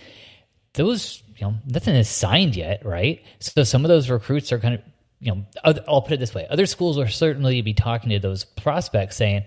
those 0.73 1.23
you 1.37 1.47
know 1.47 1.55
nothing 1.65 1.95
is 1.95 2.07
signed 2.07 2.55
yet, 2.55 2.85
right? 2.85 3.23
So 3.39 3.63
some 3.63 3.83
of 3.83 3.89
those 3.89 4.09
recruits 4.09 4.51
are 4.51 4.59
kind 4.59 4.75
of 4.75 4.81
you 5.19 5.33
know 5.33 5.45
I'll 5.87 6.01
put 6.01 6.13
it 6.13 6.19
this 6.19 6.33
way: 6.33 6.47
other 6.49 6.65
schools 6.65 6.97
will 6.97 7.07
certainly 7.07 7.61
be 7.61 7.73
talking 7.73 8.11
to 8.11 8.19
those 8.19 8.45
prospects 8.45 9.15
saying, 9.15 9.45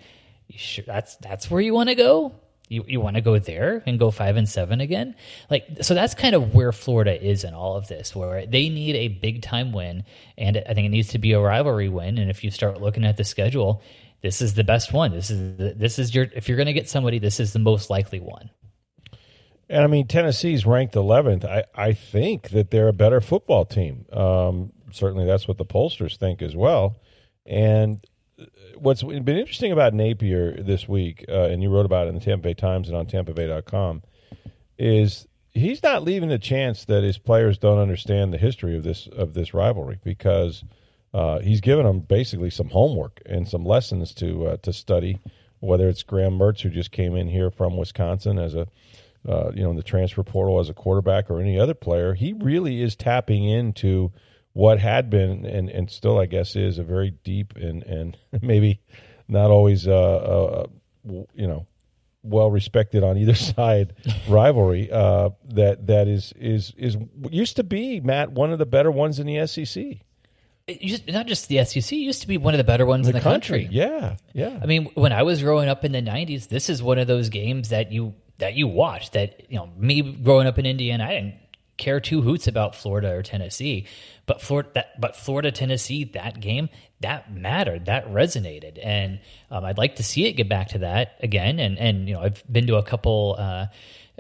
"Sure, 0.51 0.85
that's 0.87 1.17
that's 1.17 1.51
where 1.51 1.61
you 1.61 1.73
want 1.73 1.89
to 1.89 1.95
go." 1.95 2.35
You, 2.69 2.85
you 2.87 3.01
want 3.01 3.17
to 3.17 3.23
go 3.23 3.39
there 3.39 3.83
and 3.87 3.99
go 3.99 4.11
five 4.11 4.37
and 4.37 4.49
seven 4.49 4.81
again? 4.81 5.15
Like, 5.51 5.67
so 5.83 5.95
that's 5.95 6.15
kind 6.15 6.35
of 6.35 6.55
where 6.55 6.73
Florida 6.73 7.23
is 7.23 7.45
in 7.45 7.55
all 7.55 7.77
of 7.77 7.89
this, 7.89 8.15
where 8.15 8.47
they 8.47 8.69
need 8.69 8.95
a 8.95 9.09
big 9.09 9.43
time 9.43 9.73
win. 9.73 10.05
And 10.37 10.63
I 10.69 10.75
think 10.75 10.87
it 10.87 10.91
needs 10.91 11.09
to 11.09 11.19
be 11.19 11.33
a 11.33 11.41
rivalry 11.41 11.89
win. 11.89 12.19
And 12.19 12.31
if 12.31 12.45
you 12.45 12.51
start 12.51 12.81
looking 12.81 13.05
at 13.05 13.17
the 13.17 13.25
schedule, 13.25 13.83
this 14.23 14.43
is 14.43 14.55
the 14.55 14.65
best 14.65 14.93
one. 14.93 15.13
This 15.13 15.31
is, 15.31 15.57
the, 15.57 15.75
this 15.75 15.99
is 15.99 16.15
your, 16.15 16.27
if 16.35 16.49
you're 16.49 16.57
going 16.57 16.67
to 16.67 16.73
get 16.73 16.89
somebody, 16.89 17.19
this 17.19 17.41
is 17.41 17.53
the 17.53 17.59
most 17.59 17.91
likely 17.91 18.21
one. 18.21 18.51
And 19.69 19.85
I 19.85 19.87
mean, 19.87 20.07
Tennessee's 20.07 20.65
ranked 20.65 20.95
11th. 20.95 21.45
I, 21.45 21.65
I 21.75 21.93
think 21.93 22.51
that 22.51 22.71
they're 22.71 22.89
a 22.89 22.93
better 22.93 23.21
football 23.21 23.65
team. 23.65 24.07
Um, 24.13 24.73
certainly 24.91 25.27
that's 25.27 25.47
what 25.47 25.59
the 25.59 25.67
pollsters 25.67 26.17
think 26.17 26.43
as 26.43 26.57
well. 26.57 26.97
And 27.45 28.05
what's 28.77 29.03
been 29.03 29.29
interesting 29.29 29.73
about 29.73 29.95
Napier 29.95 30.53
this 30.63 30.89
week, 30.89 31.25
uh, 31.29 31.45
and 31.45 31.63
you 31.63 31.71
wrote 31.71 31.87
about 31.87 32.07
it 32.07 32.11
in 32.11 32.15
the 32.15 32.21
Tampa 32.21 32.45
Bay 32.45 32.55
Times 32.55 32.89
and 32.89 32.97
on 32.97 33.07
TampaBay.com, 33.07 34.03
is 34.79 35.27
he's 35.53 35.83
not 35.83 36.03
leaving 36.03 36.31
a 36.31 36.39
chance 36.39 36.85
that 36.87 37.03
his 37.03 37.19
players 37.19 37.59
don't 37.59 37.79
understand 37.79 38.33
the 38.33 38.39
history 38.39 38.77
of 38.77 38.85
this 38.85 39.09
of 39.09 39.35
this 39.35 39.55
rivalry 39.55 39.99
because 40.05 40.65
uh, 41.15 41.41
he's 41.41 41.61
given 41.61 41.85
them 41.85 42.01
basically 42.01 42.51
some 42.51 42.69
homework 42.69 43.21
and 43.27 43.49
some 43.49 43.65
lessons 43.65 44.15
to 44.15 44.49
uh, 44.49 44.57
to 44.59 44.73
study. 44.73 45.19
Whether 45.61 45.89
it's 45.89 46.05
Graham 46.05 46.39
Mertz, 46.39 46.61
who 46.61 46.71
just 46.71 46.93
came 46.93 47.17
in 47.17 47.27
here 47.27 47.51
from 47.51 47.77
Wisconsin 47.77 48.39
as 48.39 48.55
a 48.55 48.69
uh, 49.29 49.51
you 49.55 49.63
know, 49.63 49.71
in 49.71 49.77
the 49.77 49.83
transfer 49.83 50.23
portal 50.23 50.61
as 50.61 50.69
a 50.69 50.75
quarterback 50.75 51.31
or 51.31 51.41
any 51.41 51.59
other 51.59 51.75
player, 51.75 52.15
he 52.15 52.33
really 52.35 52.81
is 52.81 52.95
tapping 52.95 53.45
into 53.45 54.13
what 54.59 54.81
had 54.81 55.09
been 55.09 55.47
and, 55.47 55.71
and 55.71 55.89
still, 55.89 56.19
I 56.19 56.27
guess, 56.27 56.57
is 56.57 56.79
a 56.79 56.83
very 56.83 57.13
deep 57.23 57.55
and, 57.55 57.85
and 57.85 58.17
maybe 58.43 58.81
not 59.29 59.53
always, 59.53 59.87
uh, 59.87 59.93
uh, 59.93 60.67
you 61.33 61.47
know, 61.47 61.69
well 62.25 62.51
respected 62.51 63.05
on 63.05 63.17
either 63.17 63.35
side 63.37 63.95
rivalry 64.29 64.91
uh, 64.91 65.31
that 65.51 65.87
that 65.87 66.09
is 66.09 66.35
is 66.37 66.75
is 66.77 66.97
used 67.31 67.55
to 67.57 67.63
be 67.63 68.01
Matt 68.01 68.33
one 68.33 68.53
of 68.53 68.59
the 68.59 68.67
better 68.67 68.91
ones 68.91 69.21
in 69.21 69.29
the 69.29 69.47
SEC. 69.47 69.99
Used, 70.67 71.07
not 71.07 71.29
just 71.29 71.47
the 71.47 71.65
SEC 71.65 71.93
used 71.93 72.23
to 72.23 72.29
be 72.29 72.37
one 72.37 72.53
of 72.53 72.59
the 72.59 72.65
better 72.65 72.85
ones 72.85 73.07
the 73.07 73.11
in 73.11 73.15
the 73.15 73.23
country. 73.23 73.63
country. 73.63 73.77
Yeah, 73.79 74.17
yeah. 74.35 74.59
I 74.61 74.67
mean, 74.67 74.87
when 74.95 75.13
I 75.13 75.23
was 75.23 75.41
growing 75.41 75.69
up 75.69 75.85
in 75.85 75.93
the 75.93 76.03
'90s, 76.03 76.49
this 76.49 76.69
is 76.69 76.83
one 76.83 76.99
of 76.99 77.07
those 77.07 77.29
games 77.29 77.69
that 77.69 77.93
you 77.93 78.13
that 78.39 78.55
you 78.55 78.67
watch. 78.67 79.13
That 79.13 79.45
you 79.49 79.57
know, 79.59 79.71
me 79.79 80.03
growing 80.03 80.49
up 80.49 80.59
in 80.59 80.67
Indiana, 80.67 81.05
I 81.05 81.15
didn't 81.15 81.35
care 81.79 82.01
two 82.01 82.21
hoots 82.21 82.47
about 82.47 82.75
Florida 82.75 83.13
or 83.15 83.23
Tennessee, 83.23 83.87
but 84.27 84.43
Florida, 84.43 84.71
that, 84.75 85.01
but 85.01 85.17
Florida 85.17 85.51
Tennessee, 85.51 86.05
that 86.05 86.41
game 86.41 86.69
that 87.01 87.33
mattered, 87.33 87.87
that 87.87 88.09
resonated, 88.09 88.79
and 88.83 89.21
um, 89.51 89.65
I'd 89.65 89.79
like 89.79 89.97
to 89.97 90.03
see 90.03 90.27
it 90.27 90.33
get 90.33 90.49
back 90.49 90.69
to 90.71 90.79
that 90.79 91.17
again. 91.23 91.59
And 91.59 91.79
and 91.79 92.09
you 92.09 92.15
know, 92.15 92.21
I've 92.21 92.43
been 92.51 92.67
to 92.67 92.77
a 92.77 92.83
couple. 92.83 93.37
Uh, 93.39 93.67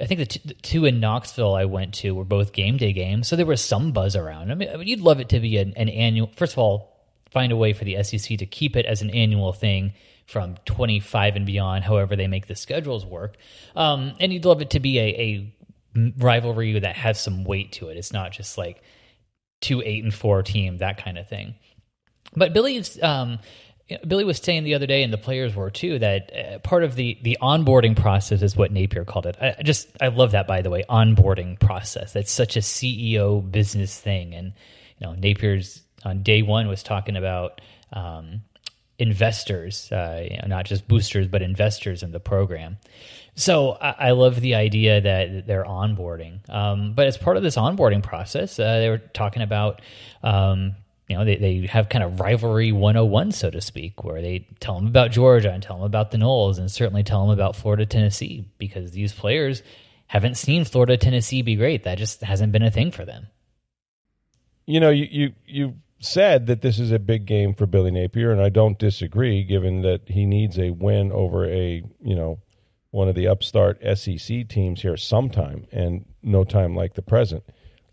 I 0.01 0.07
think 0.07 0.21
the, 0.21 0.27
t- 0.27 0.41
the, 0.45 0.55
two 0.55 0.85
in 0.85 1.01
Knoxville 1.01 1.55
I 1.55 1.65
went 1.65 1.95
to 1.95 2.15
were 2.15 2.25
both 2.25 2.53
game 2.53 2.77
day 2.77 2.93
games, 2.93 3.27
so 3.27 3.35
there 3.35 3.45
was 3.45 3.61
some 3.61 3.91
buzz 3.93 4.15
around. 4.15 4.53
I 4.53 4.55
mean, 4.55 4.87
you'd 4.87 5.01
love 5.01 5.19
it 5.21 5.31
to 5.31 5.41
be 5.41 5.59
an, 5.59 5.75
an 5.77 5.89
annual. 5.89 6.31
First 6.37 6.53
of 6.53 6.61
all, 6.61 6.99
find 7.31 7.53
a 7.53 7.57
way 7.57 7.73
for 7.73 7.85
the 7.85 8.03
SEC 8.03 8.39
to 8.39 8.47
keep 8.47 8.77
it 8.77 8.87
as 8.87 9.03
an 9.03 9.11
annual 9.11 9.53
thing 9.53 9.93
from 10.29 10.57
25 10.67 11.37
and 11.37 11.47
beyond, 11.47 11.85
however 11.85 12.15
they 12.15 12.27
make 12.27 12.47
the 12.47 12.55
schedules 12.55 13.05
work. 13.05 13.37
Um, 13.75 14.13
and 14.21 14.33
you'd 14.33 14.45
love 14.45 14.61
it 14.61 14.71
to 14.71 14.81
be 14.81 14.99
a, 14.99 15.03
a, 15.03 15.55
rivalry 15.95 16.79
that 16.79 16.97
has 16.97 17.21
some 17.21 17.45
weight 17.45 17.73
to 17.73 17.89
it. 17.89 17.97
It's 17.97 18.13
not 18.13 18.33
just 18.33 18.59
like 18.59 18.83
two 19.61 19.83
eight 19.83 20.05
and 20.05 20.15
four 20.15 20.43
team, 20.43 20.79
that 20.79 21.03
kind 21.03 21.19
of 21.19 21.29
thing. 21.29 21.55
But 22.37 22.53
Billy's 22.53 23.03
um, 23.03 23.39
Billy 24.07 24.25
was 24.25 24.39
saying 24.39 24.65
the 24.65 24.75
other 24.75 24.87
day, 24.87 25.03
and 25.03 25.13
the 25.13 25.19
players 25.19 25.55
were 25.55 25.71
too, 25.71 25.99
that 25.99 26.31
uh, 26.37 26.59
part 26.59 26.85
of 26.85 26.95
the 26.95 27.19
the 27.23 27.39
onboarding 27.41 27.97
process 27.97 28.43
is 28.43 28.57
what 28.57 28.71
Napier 28.71 29.05
called 29.05 29.27
it. 29.27 29.37
I 29.41 29.63
just 29.63 29.89
I 30.01 30.09
love 30.09 30.33
that 30.33 30.47
by 30.47 30.63
the 30.63 30.71
way, 30.71 30.85
onboarding 30.89 31.59
process. 31.59 32.13
That's 32.13 32.31
such 32.31 32.57
a 32.57 32.61
CEO 32.61 33.51
business 33.51 33.99
thing, 33.99 34.35
and 34.35 34.53
you 34.99 35.07
know 35.07 35.15
Napier's 35.15 35.83
on 36.05 36.23
day 36.23 36.43
one 36.43 36.69
was 36.69 36.83
talking 36.83 37.17
about 37.17 37.61
um, 37.93 38.43
investors, 38.99 39.91
uh, 39.93 40.27
you 40.31 40.37
know, 40.37 40.49
not 40.49 40.67
just 40.67 40.87
boosters, 40.87 41.29
but 41.29 41.41
investors 41.41 42.03
in 42.03 42.13
the 42.13 42.21
program. 42.21 42.77
So 43.39 43.79
I, 43.81 43.95
I 43.99 44.11
love 44.11 44.41
the 44.41 44.57
idea 44.57 45.01
that 45.01 45.47
they're 45.47 45.65
onboarding. 45.65 46.49
Um, 46.49 46.93
but 46.93 47.07
as 47.07 47.17
part 47.17 47.37
of 47.37 47.43
this 47.43 47.57
onboarding 47.57 48.03
process, 48.03 48.59
uh, 48.59 48.79
they 48.79 48.89
were 48.89 48.99
talking 48.99 49.43
about 49.43 49.81
um, 50.23 50.75
you 51.09 51.17
know, 51.17 51.25
they, 51.25 51.37
they 51.37 51.67
have 51.67 51.89
kind 51.89 52.05
of 52.05 52.21
rivalry 52.21 52.71
101, 52.71 53.33
so 53.33 53.51
to 53.51 53.61
speak, 53.63 54.05
where 54.05 54.21
they 54.21 54.47
tell 54.61 54.75
them 54.75 54.87
about 54.87 55.11
Georgia 55.11 55.51
and 55.51 55.63
tell 55.63 55.77
them 55.77 55.87
about 55.87 56.11
the 56.11 56.19
Noles 56.19 56.59
and 56.59 56.71
certainly 56.71 57.03
tell 57.03 57.23
them 57.23 57.31
about 57.31 57.57
Florida, 57.57 57.87
Tennessee, 57.87 58.47
because 58.59 58.91
these 58.91 59.15
players 59.15 59.63
haven't 60.07 60.37
seen 60.37 60.65
Florida, 60.65 60.99
Tennessee 60.99 61.41
be 61.41 61.57
great. 61.57 61.85
That 61.85 61.97
just 61.97 62.21
hasn't 62.21 62.53
been 62.53 62.63
a 62.63 62.71
thing 62.71 62.91
for 62.91 63.07
them. 63.07 63.29
You 64.67 64.81
know, 64.81 64.91
you, 64.91 65.07
you, 65.11 65.33
you 65.47 65.75
said 65.99 66.47
that 66.47 66.61
this 66.61 66.79
is 66.79 66.93
a 66.93 66.99
big 66.99 67.25
game 67.25 67.55
for 67.55 67.67
Billy 67.67 67.91
Napier, 67.91 68.31
and 68.31 68.43
I 68.43 68.51
don't 68.51 68.79
disagree, 68.79 69.45
given 69.45 69.81
that 69.83 70.09
he 70.09 70.27
needs 70.27 70.59
a 70.59 70.71
win 70.71 71.11
over 71.11 71.47
a, 71.47 71.83
you 72.03 72.15
know, 72.15 72.41
one 72.91 73.09
of 73.09 73.15
the 73.15 73.29
upstart 73.29 73.81
SEC 73.97 74.49
teams 74.49 74.83
here 74.83 74.97
sometime 74.97 75.67
and 75.73 76.07
no 76.23 76.45
time 76.45 76.75
like 76.75 76.95
the 76.95 77.03
present. 77.03 77.45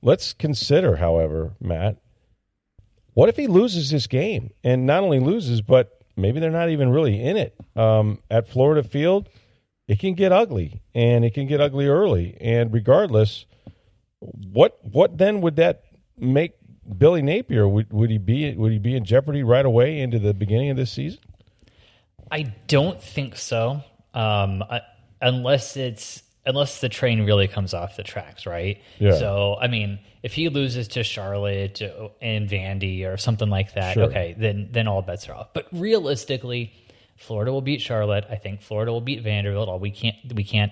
Let's 0.01 0.33
consider, 0.33 0.97
however, 0.97 1.55
Matt, 1.59 1.97
what 3.13 3.29
if 3.29 3.37
he 3.37 3.47
loses 3.47 3.89
this 3.89 4.07
game 4.07 4.51
and 4.63 4.85
not 4.85 5.03
only 5.03 5.19
loses, 5.19 5.61
but 5.61 6.01
maybe 6.15 6.39
they're 6.39 6.51
not 6.51 6.69
even 6.69 6.89
really 6.89 7.21
in 7.21 7.37
it 7.37 7.55
um, 7.75 8.19
at 8.29 8.47
Florida 8.47 8.83
Field? 8.83 9.29
It 9.87 9.99
can 9.99 10.13
get 10.15 10.31
ugly, 10.31 10.81
and 10.93 11.23
it 11.23 11.33
can 11.33 11.47
get 11.47 11.61
ugly 11.61 11.87
early. 11.87 12.35
And 12.41 12.73
regardless, 12.73 13.45
what 14.19 14.79
what 14.81 15.17
then 15.17 15.41
would 15.41 15.57
that 15.57 15.83
make 16.17 16.53
Billy 16.97 17.21
Napier? 17.21 17.67
Would 17.67 17.93
would 17.93 18.09
he 18.09 18.17
be 18.17 18.53
would 18.55 18.71
he 18.71 18.79
be 18.79 18.95
in 18.95 19.05
jeopardy 19.05 19.43
right 19.43 19.65
away 19.65 19.99
into 19.99 20.19
the 20.19 20.33
beginning 20.33 20.71
of 20.71 20.77
this 20.77 20.91
season? 20.91 21.19
I 22.31 22.53
don't 22.67 23.01
think 23.01 23.35
so, 23.35 23.83
um, 24.15 24.63
unless 25.22 25.77
it's 25.77 26.24
unless 26.45 26.79
the 26.79 26.89
train 26.89 27.25
really 27.25 27.48
comes 27.48 27.74
off 27.74 27.98
the 27.98 28.03
tracks, 28.03 28.45
right? 28.45 28.81
Yeah. 29.00 29.17
So, 29.17 29.57
I 29.60 29.67
mean, 29.67 30.00
if 30.24 30.34
he 30.34 30.50
loses 30.50 30.88
to 30.89 31.03
Charlotte 31.03 31.81
and 32.22 32.50
Vandy 32.50 33.05
or 33.05 33.17
something 33.17 33.50
like 33.50 33.74
that, 33.74 33.93
sure. 33.93 34.03
okay, 34.03 34.36
then 34.38 34.69
then 34.72 34.88
all 34.88 35.01
bets 35.01 35.27
are 35.29 35.36
off. 35.36 35.53
But 35.53 35.67
realistically, 35.72 36.74
Florida 37.17 37.51
will 37.51 37.62
beat 37.62 37.81
Charlotte. 37.81 38.25
I 38.29 38.36
think 38.36 38.62
Florida 38.62 38.91
will 38.91 39.01
beat 39.01 39.22
Vanderbilt. 39.22 39.69
All 39.69 39.79
we 39.79 39.91
can't 39.91 40.15
we 40.34 40.43
can't. 40.43 40.72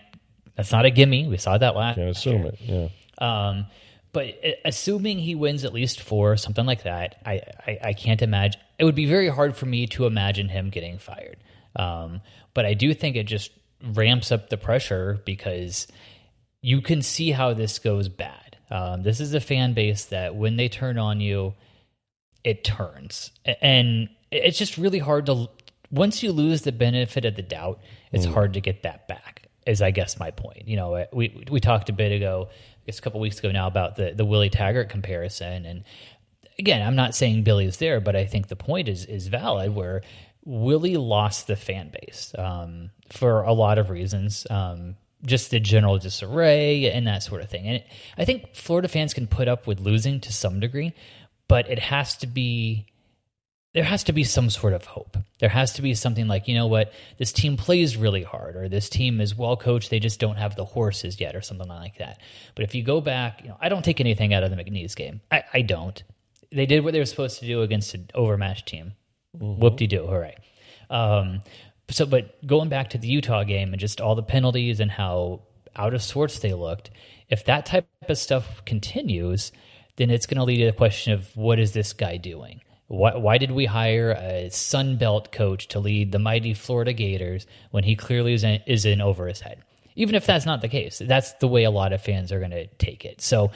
That's 0.55 0.71
not 0.71 0.85
a 0.85 0.91
gimme. 0.91 1.27
We 1.27 1.38
saw 1.38 1.57
that 1.57 1.75
last. 1.75 1.95
Can't 1.95 2.09
assume 2.09 2.43
year. 2.43 2.51
it. 2.53 2.59
Yeah. 2.62 2.88
Um, 3.17 3.65
but 4.12 4.39
assuming 4.63 5.17
he 5.17 5.33
wins 5.33 5.65
at 5.65 5.73
least 5.73 6.00
four, 6.00 6.38
something 6.38 6.65
like 6.67 6.83
that, 6.83 7.19
I, 7.25 7.41
I, 7.65 7.79
I 7.85 7.93
can't 7.93 8.21
imagine. 8.21 8.62
It 8.77 8.85
would 8.85 8.93
be 8.93 9.07
very 9.07 9.27
hard 9.27 9.55
for 9.55 9.65
me 9.65 9.88
to 9.88 10.05
imagine 10.05 10.50
him 10.50 10.69
getting 10.69 11.00
fired. 11.00 11.38
Um, 11.75 12.21
but 12.53 12.65
I 12.65 12.74
do 12.74 12.93
think 12.93 13.15
it 13.15 13.25
just 13.25 13.51
ramps 13.83 14.31
up 14.31 14.50
the 14.50 14.57
pressure 14.57 15.22
because 15.25 15.88
you 16.62 16.81
can 16.81 17.01
see 17.01 17.31
how 17.31 17.53
this 17.53 17.79
goes 17.79 18.07
bad. 18.07 18.57
Um, 18.72 19.03
this 19.03 19.19
is 19.19 19.33
a 19.33 19.39
fan 19.39 19.74
base 19.74 20.05
that 20.05 20.36
when 20.36 20.55
they 20.55 20.69
turn 20.69 20.98
on 20.98 21.19
you, 21.19 21.53
it 22.43 22.63
turns. 22.63 23.31
And 23.62 24.10
it's 24.31 24.57
just 24.57 24.77
really 24.77 25.00
hard 25.00 25.25
to, 25.27 25.50
once 25.91 26.24
you 26.24 26.31
lose 26.31 26.62
the 26.62 26.72
benefit 26.72 27.25
of 27.25 27.36
the 27.36 27.41
doubt, 27.41 27.81
it's 28.12 28.25
mm. 28.25 28.33
hard 28.33 28.53
to 28.53 28.62
get 28.62 28.83
that 28.83 29.07
back, 29.07 29.48
is 29.67 29.81
I 29.81 29.91
guess 29.91 30.17
my 30.19 30.31
point. 30.31 30.67
You 30.67 30.77
know, 30.77 31.05
we, 31.12 31.45
we 31.51 31.60
talked 31.60 31.89
a 31.89 31.93
bit 31.93 32.12
ago, 32.12 32.48
I 32.50 32.86
guess 32.86 33.00
a 33.00 33.01
couple 33.01 33.19
weeks 33.19 33.39
ago 33.39 33.51
now, 33.51 33.67
about 33.67 33.95
the, 33.95 34.13
the 34.15 34.25
Willie 34.25 34.50
Taggart 34.50 34.89
comparison. 34.89 35.65
And 35.65 35.83
again, 36.57 36.86
I'm 36.86 36.95
not 36.95 37.15
saying 37.15 37.43
Billy's 37.43 37.77
there, 37.77 38.00
but 38.00 38.15
I 38.15 38.25
think 38.25 38.48
the 38.48 38.55
point 38.55 38.88
is, 38.88 39.05
is 39.05 39.27
valid 39.27 39.75
where 39.75 40.01
Willie 40.45 40.97
lost 40.97 41.47
the 41.47 41.55
fan 41.55 41.91
base 41.91 42.33
um, 42.38 42.89
for 43.09 43.43
a 43.43 43.53
lot 43.53 43.77
of 43.77 43.89
reasons. 43.89 44.45
Um, 44.50 44.95
just 45.25 45.51
the 45.51 45.59
general 45.59 45.97
disarray 45.97 46.91
and 46.91 47.07
that 47.07 47.23
sort 47.23 47.41
of 47.41 47.50
thing. 47.50 47.65
And 47.65 47.75
it, 47.77 47.88
I 48.17 48.25
think 48.25 48.55
Florida 48.55 48.88
fans 48.88 49.13
can 49.13 49.27
put 49.27 49.47
up 49.47 49.67
with 49.67 49.79
losing 49.79 50.19
to 50.21 50.33
some 50.33 50.59
degree, 50.59 50.93
but 51.47 51.69
it 51.69 51.79
has 51.79 52.17
to 52.17 52.27
be 52.27 52.88
there 53.73 53.83
has 53.83 54.03
to 54.03 54.13
be 54.13 54.23
some 54.23 54.50
sort 54.50 54.73
of 54.73 54.85
hope. 54.85 55.17
There 55.39 55.50
has 55.50 55.73
to 55.73 55.81
be 55.81 55.95
something 55.95 56.27
like, 56.27 56.47
you 56.47 56.53
know 56.53 56.67
what, 56.67 56.93
this 57.17 57.33
team 57.33 57.57
plays 57.57 57.97
really 57.97 58.21
hard, 58.21 58.55
or 58.55 58.69
this 58.69 58.88
team 58.88 59.19
is 59.19 59.35
well 59.35 59.57
coached, 59.57 59.89
they 59.89 60.00
just 60.00 60.19
don't 60.19 60.38
have 60.38 60.55
the 60.55 60.65
horses 60.65 61.19
yet, 61.19 61.35
or 61.35 61.41
something 61.41 61.67
like 61.67 61.97
that. 61.97 62.19
But 62.53 62.65
if 62.65 62.75
you 62.75 62.83
go 62.83 63.01
back, 63.01 63.41
you 63.41 63.50
know, 63.50 63.57
I 63.59 63.69
don't 63.69 63.83
take 63.83 64.00
anything 64.00 64.33
out 64.33 64.43
of 64.43 64.51
the 64.51 64.57
McNeese 64.57 64.95
game. 64.95 65.21
I, 65.31 65.43
I 65.53 65.62
don't. 65.63 66.01
They 66.51 66.67
did 66.67 66.83
what 66.83 66.93
they 66.93 67.00
were 67.00 67.05
supposed 67.05 67.39
to 67.39 67.47
do 67.47 67.63
against 67.63 67.95
an 67.95 68.12
overmatched 68.13 68.67
team. 68.67 68.93
Mm-hmm. 69.37 69.61
Whoop 69.61 69.77
de 69.77 69.87
doo, 69.87 70.05
hooray. 70.07 70.35
Um, 70.89 71.41
so, 71.89 72.05
but 72.05 72.45
going 72.45 72.69
back 72.69 72.91
to 72.91 72.97
the 72.97 73.07
Utah 73.07 73.43
game 73.43 73.73
and 73.73 73.79
just 73.79 74.01
all 74.01 74.15
the 74.15 74.23
penalties 74.23 74.79
and 74.79 74.89
how 74.89 75.41
out 75.75 75.93
of 75.93 76.01
sorts 76.01 76.39
they 76.39 76.53
looked, 76.53 76.91
if 77.29 77.45
that 77.45 77.65
type 77.65 77.87
of 78.07 78.17
stuff 78.17 78.63
continues, 78.65 79.51
then 79.95 80.09
it's 80.09 80.25
going 80.25 80.37
to 80.37 80.43
lead 80.43 80.57
to 80.57 80.65
the 80.65 80.77
question 80.77 81.13
of 81.13 81.35
what 81.35 81.59
is 81.59 81.73
this 81.73 81.93
guy 81.93 82.17
doing? 82.17 82.61
Why, 82.87 83.15
why, 83.15 83.37
did 83.37 83.51
we 83.51 83.65
hire 83.65 84.11
a 84.11 84.49
Sun 84.49 84.97
Belt 84.97 85.31
coach 85.31 85.69
to 85.69 85.79
lead 85.79 86.11
the 86.11 86.19
mighty 86.19 86.53
Florida 86.53 86.93
Gators 86.93 87.47
when 87.71 87.83
he 87.83 87.95
clearly 87.95 88.33
is 88.33 88.43
in, 88.43 88.61
is 88.67 88.85
in 88.85 89.01
over 89.01 89.27
his 89.27 89.39
head? 89.39 89.63
Even 89.95 90.15
if 90.15 90.25
that's 90.25 90.45
not 90.45 90.61
the 90.61 90.67
case, 90.67 91.01
that's 91.03 91.33
the 91.33 91.47
way 91.47 91.63
a 91.63 91.71
lot 91.71 91.93
of 91.93 92.01
fans 92.01 92.31
are 92.31 92.39
going 92.39 92.51
to 92.51 92.67
take 92.67 93.05
it. 93.05 93.21
So, 93.21 93.51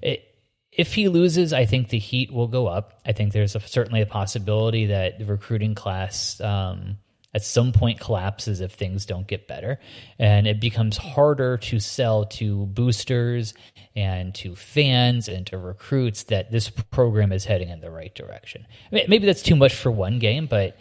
it, 0.00 0.31
if 0.72 0.94
he 0.94 1.08
loses, 1.08 1.52
I 1.52 1.66
think 1.66 1.90
the 1.90 1.98
heat 1.98 2.32
will 2.32 2.48
go 2.48 2.66
up. 2.66 3.00
I 3.04 3.12
think 3.12 3.32
there's 3.32 3.54
a, 3.54 3.60
certainly 3.60 4.00
a 4.00 4.06
possibility 4.06 4.86
that 4.86 5.18
the 5.18 5.26
recruiting 5.26 5.74
class 5.74 6.40
um, 6.40 6.96
at 7.34 7.44
some 7.44 7.72
point 7.72 8.00
collapses 8.00 8.62
if 8.62 8.72
things 8.72 9.04
don't 9.04 9.26
get 9.26 9.46
better. 9.46 9.78
And 10.18 10.46
it 10.46 10.60
becomes 10.60 10.96
harder 10.96 11.58
to 11.58 11.78
sell 11.78 12.24
to 12.24 12.64
boosters 12.66 13.52
and 13.94 14.34
to 14.36 14.56
fans 14.56 15.28
and 15.28 15.46
to 15.48 15.58
recruits 15.58 16.24
that 16.24 16.50
this 16.50 16.70
program 16.70 17.32
is 17.32 17.44
heading 17.44 17.68
in 17.68 17.80
the 17.80 17.90
right 17.90 18.14
direction. 18.14 18.66
I 18.90 18.94
mean, 18.94 19.04
maybe 19.08 19.26
that's 19.26 19.42
too 19.42 19.56
much 19.56 19.74
for 19.74 19.90
one 19.90 20.18
game, 20.18 20.46
but 20.46 20.78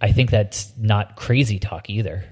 I 0.00 0.12
think 0.12 0.30
that's 0.30 0.72
not 0.78 1.16
crazy 1.16 1.58
talk 1.58 1.90
either. 1.90 2.24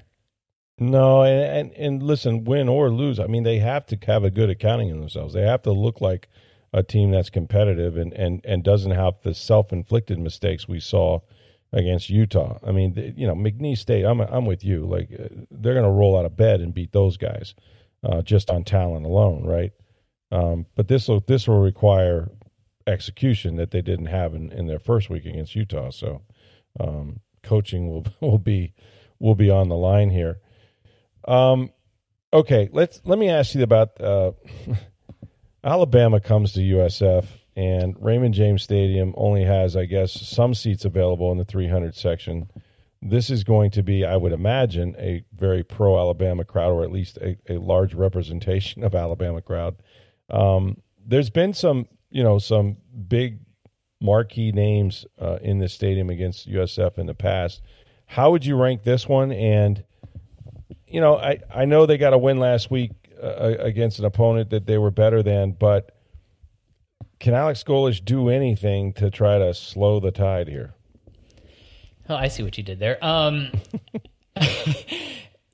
No, 0.78 1.22
and, 1.22 1.72
and, 1.72 1.72
and 1.72 2.02
listen, 2.04 2.44
win 2.44 2.68
or 2.68 2.90
lose, 2.90 3.18
I 3.18 3.26
mean, 3.26 3.42
they 3.42 3.58
have 3.58 3.86
to 3.86 3.98
have 4.06 4.22
a 4.22 4.30
good 4.30 4.50
accounting 4.50 4.90
in 4.90 5.00
themselves. 5.00 5.34
They 5.34 5.42
have 5.42 5.64
to 5.64 5.72
look 5.72 6.00
like– 6.00 6.28
a 6.75 6.83
team 6.85 7.12
that's 7.12 7.31
competitive 7.31 7.97
and, 7.97 8.12
and, 8.14 8.43
and 8.45 8.64
doesn't 8.64 8.93
have 8.93 9.14
the 9.25 9.35
self 9.35 9.73
inflicted 9.73 10.19
mistakes 10.21 10.69
we 10.69 10.81
saw 10.81 11.21
against 11.73 12.11
Utah. 12.11 12.59
I 12.66 12.73
mean, 12.73 12.95
the, 12.95 13.14
you 13.16 13.26
know, 13.26 13.35
McNeese 13.37 13.78
State. 13.78 14.04
I'm 14.04 14.21
I'm 14.21 14.47
with 14.47 14.64
you. 14.64 14.87
Like 14.87 15.11
uh, 15.12 15.28
they're 15.52 15.75
going 15.75 15.87
to 15.87 15.90
roll 15.93 16.19
out 16.19 16.26
of 16.26 16.37
bed 16.37 16.61
and 16.62 16.75
beat 16.75 16.93
those 16.93 17.16
guys. 17.19 17.54
uh, 18.04 18.23
just 18.23 18.50
on 18.50 18.64
talent 18.64 19.07
alone, 19.07 19.45
right? 19.45 19.73
Um, 20.33 20.66
but 20.76 20.88
this 20.88 21.09
will 21.09 21.21
this 21.26 21.49
will 21.49 21.61
require 21.61 22.31
execution 22.87 23.57
that 23.57 23.73
they 23.73 23.83
didn't 23.83 24.07
have 24.07 24.35
in, 24.35 24.52
in 24.52 24.66
their 24.69 24.81
first 24.81 25.11
week 25.11 25.26
against 25.26 25.57
Utah. 25.57 25.90
So 25.90 26.23
um, 26.81 27.21
coaching 27.45 27.88
will 27.88 28.07
will 28.21 28.38
be 28.38 28.75
will 29.21 29.37
be 29.37 29.50
on 29.50 29.69
the 29.69 29.76
line 29.76 30.11
here. 30.11 30.40
Um, 31.26 31.71
okay, 32.33 32.69
let's 32.73 33.02
let 33.04 33.19
me 33.19 33.31
ask 33.31 33.54
you 33.54 33.62
about 33.64 34.00
uh, 34.00 34.33
Alabama 35.64 36.21
comes 36.21 36.52
to 36.52 36.61
USF 36.61 37.26
and 37.56 37.97
Raymond 37.99 38.35
James 38.35 38.62
Stadium 38.62 39.14
only 39.16 39.44
has, 39.44 39.76
I 39.76 39.87
guess, 39.87 40.12
some 40.12 40.54
seats 40.54 40.85
available 40.85 41.33
in 41.33 41.38
the 41.38 41.44
300 41.44 41.94
section. 41.94 42.50
This 43.00 43.30
is 43.30 43.44
going 43.44 43.71
to 43.73 43.83
be, 43.83 44.04
I 44.04 44.16
would 44.16 44.33
imagine, 44.33 44.94
a 44.99 45.25
very 45.35 45.62
pro 45.62 45.99
Alabama 45.99 46.44
crowd, 46.44 46.73
or 46.73 46.83
at 46.83 46.92
least 46.92 47.16
a, 47.18 47.37
a 47.49 47.59
large 47.59 47.94
representation 47.94 48.85
of 48.85 48.94
Alabama 48.94 49.40
crowd. 49.40 49.76
Um, 50.30 50.78
there's 51.06 51.30
been 51.30 51.54
some, 51.54 51.87
you 52.11 52.23
know, 52.23 52.38
some 52.38 52.76
big 53.09 53.38
marquee 54.00 54.52
names 54.52 55.06
uh, 55.21 55.38
in 55.40 55.59
this 55.61 55.73
stadium 55.73 56.11
against 56.11 56.49
USF 56.49 56.99
in 56.99 57.06
the 57.06 57.14
past. 57.14 57.62
How 58.06 58.33
would 58.33 58.44
you 58.44 58.56
rank 58.56 58.83
this 58.83 59.09
one? 59.09 59.33
And 59.33 59.83
you 60.87 61.00
know, 61.00 61.16
I 61.16 61.40
I 61.52 61.64
know 61.64 61.87
they 61.87 61.99
got 61.99 62.12
a 62.12 62.18
win 62.18 62.38
last 62.38 62.71
week 62.71 62.92
uh, 63.25 63.57
against 63.59 63.99
an 63.99 64.04
opponent 64.04 64.50
that 64.50 64.66
they 64.66 64.78
were 64.78 64.90
better 64.90 65.23
than, 65.23 65.52
but 65.52 65.97
can 67.21 67.35
Alex 67.35 67.64
Golesh 67.64 68.04
do 68.04 68.28
anything 68.28 68.93
to 68.95 69.11
try 69.11 69.38
to 69.38 69.54
slow 69.54 70.00
the 70.00 70.11
tide 70.11 70.49
here? 70.49 70.75
Oh, 72.09 72.16
I 72.16 72.28
see 72.28 72.43
what 72.43 72.59
you 72.59 72.64
did 72.64 72.78
there. 72.78 73.02
Um, 73.02 73.50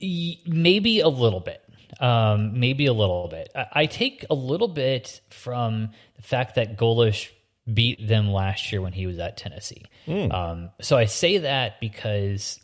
maybe 0.00 1.00
a 1.00 1.08
little 1.08 1.40
bit. 1.40 1.62
Um, 2.00 2.58
maybe 2.58 2.86
a 2.86 2.92
little 2.92 3.28
bit. 3.28 3.50
I, 3.54 3.66
I, 3.72 3.86
take 3.86 4.24
a 4.30 4.34
little 4.34 4.68
bit 4.68 5.20
from 5.28 5.90
the 6.16 6.22
fact 6.22 6.54
that 6.54 6.78
Golesh 6.78 7.28
beat 7.72 8.08
them 8.08 8.30
last 8.30 8.72
year 8.72 8.80
when 8.80 8.94
he 8.94 9.06
was 9.06 9.18
at 9.18 9.36
Tennessee. 9.36 9.84
Mm. 10.06 10.32
Um, 10.32 10.70
so 10.80 10.96
I 10.96 11.04
say 11.04 11.38
that 11.38 11.78
because 11.78 12.58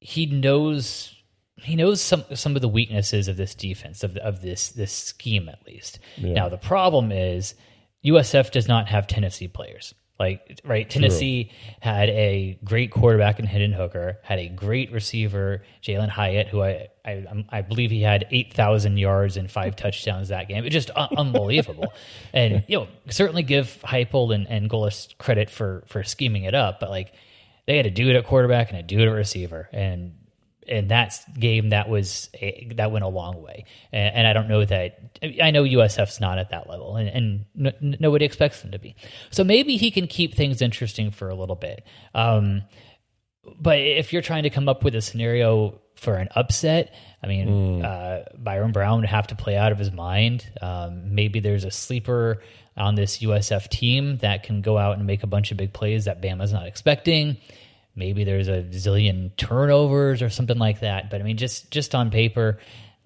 he 0.00 0.26
knows 0.26 1.15
he 1.66 1.76
knows 1.76 2.00
some 2.00 2.24
some 2.34 2.54
of 2.54 2.62
the 2.62 2.68
weaknesses 2.68 3.28
of 3.28 3.36
this 3.36 3.54
defense 3.54 4.04
of 4.04 4.16
of 4.18 4.40
this 4.40 4.70
this 4.70 4.92
scheme 4.92 5.48
at 5.48 5.66
least. 5.66 5.98
Yeah. 6.16 6.32
Now 6.32 6.48
the 6.48 6.58
problem 6.58 7.10
is 7.10 7.54
USF 8.04 8.52
does 8.52 8.68
not 8.68 8.88
have 8.88 9.06
Tennessee 9.06 9.48
players. 9.48 9.94
Like 10.18 10.60
right, 10.64 10.88
Tennessee 10.88 11.44
True. 11.44 11.52
had 11.80 12.08
a 12.08 12.58
great 12.64 12.90
quarterback 12.90 13.38
in 13.38 13.44
Hendon 13.44 13.72
Hooker, 13.72 14.18
had 14.22 14.38
a 14.38 14.48
great 14.48 14.90
receiver 14.90 15.62
Jalin 15.82 16.08
Hyatt, 16.08 16.48
who 16.48 16.62
I 16.62 16.88
I, 17.04 17.44
I 17.50 17.60
believe 17.60 17.90
he 17.90 18.00
had 18.00 18.26
eight 18.30 18.54
thousand 18.54 18.96
yards 18.96 19.36
and 19.36 19.50
five 19.50 19.76
touchdowns 19.82 20.28
that 20.28 20.48
game. 20.48 20.64
It's 20.64 20.72
just 20.72 20.90
uh, 20.96 21.08
unbelievable, 21.18 21.92
and 22.32 22.64
you 22.66 22.78
know 22.78 22.88
certainly 23.10 23.42
give 23.42 23.78
Heupel 23.82 24.34
and 24.34 24.48
and 24.48 24.70
Golesh 24.70 25.18
credit 25.18 25.50
for 25.50 25.84
for 25.86 26.02
scheming 26.02 26.44
it 26.44 26.54
up, 26.54 26.80
but 26.80 26.88
like 26.88 27.12
they 27.66 27.76
had 27.76 27.84
to 27.84 27.90
do 27.90 28.08
it 28.08 28.16
at 28.16 28.24
quarterback 28.24 28.70
and 28.70 28.78
a 28.78 28.82
do 28.82 29.00
it 29.00 29.08
at 29.08 29.12
receiver, 29.12 29.68
and 29.70 30.14
in 30.68 30.88
that 30.88 31.18
game 31.38 31.70
that 31.70 31.88
was 31.88 32.28
a, 32.34 32.68
that 32.76 32.90
went 32.90 33.04
a 33.04 33.08
long 33.08 33.42
way. 33.42 33.64
And, 33.92 34.16
and, 34.16 34.26
i 34.26 34.32
don't 34.32 34.48
know 34.48 34.64
that 34.64 34.98
i 35.42 35.50
know 35.50 35.62
usf's 35.62 36.20
not 36.20 36.38
at 36.38 36.50
that 36.50 36.68
level 36.68 36.96
and, 36.96 37.08
and 37.08 37.44
no, 37.54 37.72
nobody 37.80 38.24
expects 38.24 38.62
them 38.62 38.72
to 38.72 38.78
be. 38.78 38.96
So 39.30 39.44
maybe 39.44 39.76
he 39.76 39.90
can 39.90 40.06
keep 40.06 40.34
things 40.34 40.62
interesting 40.62 41.10
for 41.10 41.28
a 41.28 41.34
little 41.34 41.56
bit. 41.56 41.84
Um, 42.14 42.62
but 43.60 43.78
if 43.78 44.12
you're 44.12 44.22
trying 44.22 44.42
to 44.42 44.50
come 44.50 44.68
up 44.68 44.82
with 44.82 44.94
a 44.94 45.00
scenario 45.00 45.80
for 45.94 46.16
an 46.16 46.28
upset 46.34 46.92
i 47.22 47.26
mean 47.26 47.48
mm. 47.48 47.84
uh, 47.84 48.24
byrum 48.38 48.72
brown 48.72 49.00
would 49.00 49.08
have 49.08 49.28
to 49.28 49.34
play 49.34 49.56
out 49.56 49.72
of 49.72 49.78
his 49.78 49.90
mind. 49.90 50.46
Um, 50.60 51.14
maybe 51.14 51.40
there's 51.40 51.64
a 51.64 51.70
sleeper 51.70 52.42
on 52.76 52.96
this 52.96 53.18
usf 53.18 53.68
team 53.68 54.18
that 54.18 54.42
can 54.42 54.60
go 54.60 54.76
out 54.76 54.98
and 54.98 55.06
make 55.06 55.22
a 55.22 55.26
bunch 55.26 55.50
of 55.52 55.56
big 55.56 55.72
plays 55.72 56.04
that 56.04 56.20
bama's 56.20 56.52
not 56.52 56.66
expecting 56.66 57.38
maybe 57.96 58.24
there's 58.24 58.48
a 58.48 58.62
zillion 58.62 59.34
turnovers 59.36 60.22
or 60.22 60.30
something 60.30 60.58
like 60.58 60.80
that. 60.80 61.10
But 61.10 61.20
I 61.20 61.24
mean, 61.24 61.38
just 61.38 61.70
just 61.70 61.94
on 61.94 62.10
paper, 62.10 62.58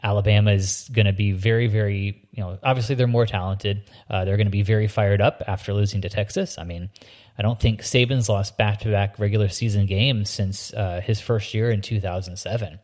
Alabama 0.03 0.53
is 0.53 0.91
going 0.93 1.07
to 1.07 1.13
be 1.13 1.33
very, 1.33 1.67
very, 1.67 2.29
you 2.33 2.43
know, 2.43 2.59
obviously 2.63 2.95
they're 2.95 3.07
more 3.07 3.27
talented. 3.27 3.91
Uh, 4.09 4.25
they're 4.25 4.37
going 4.37 4.47
to 4.47 4.51
be 4.51 4.63
very 4.63 4.89
fired 4.89 5.21
up 5.21 5.43
after 5.47 5.73
losing 5.73 6.01
to 6.03 6.09
Texas. 6.09 6.59
I 6.59 6.65
mean, 6.65 6.91
I 7.39 7.43
don't 7.43 7.61
think 7.61 7.83
Saban's 7.83 8.29
lost 8.29 8.57
back 8.59 8.81
to 8.81 8.91
back 8.91 9.19
regular 9.19 9.49
season 9.49 9.87
games 9.87 10.31
since 10.31 10.73
uh, 10.75 11.01
his 11.03 11.21
first 11.21 11.55
year 11.55 11.71
in 11.71 11.83
2007. 11.83 12.79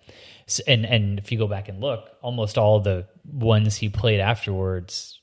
So, 0.47 0.62
and 0.66 0.87
and 0.87 1.19
if 1.19 1.33
you 1.33 1.38
go 1.38 1.49
back 1.49 1.69
and 1.69 1.81
look, 1.81 2.11
almost 2.23 2.57
all 2.57 2.81
the 2.81 3.07
ones 3.25 3.77
he 3.77 3.88
played 3.88 4.21
afterwards 4.21 5.15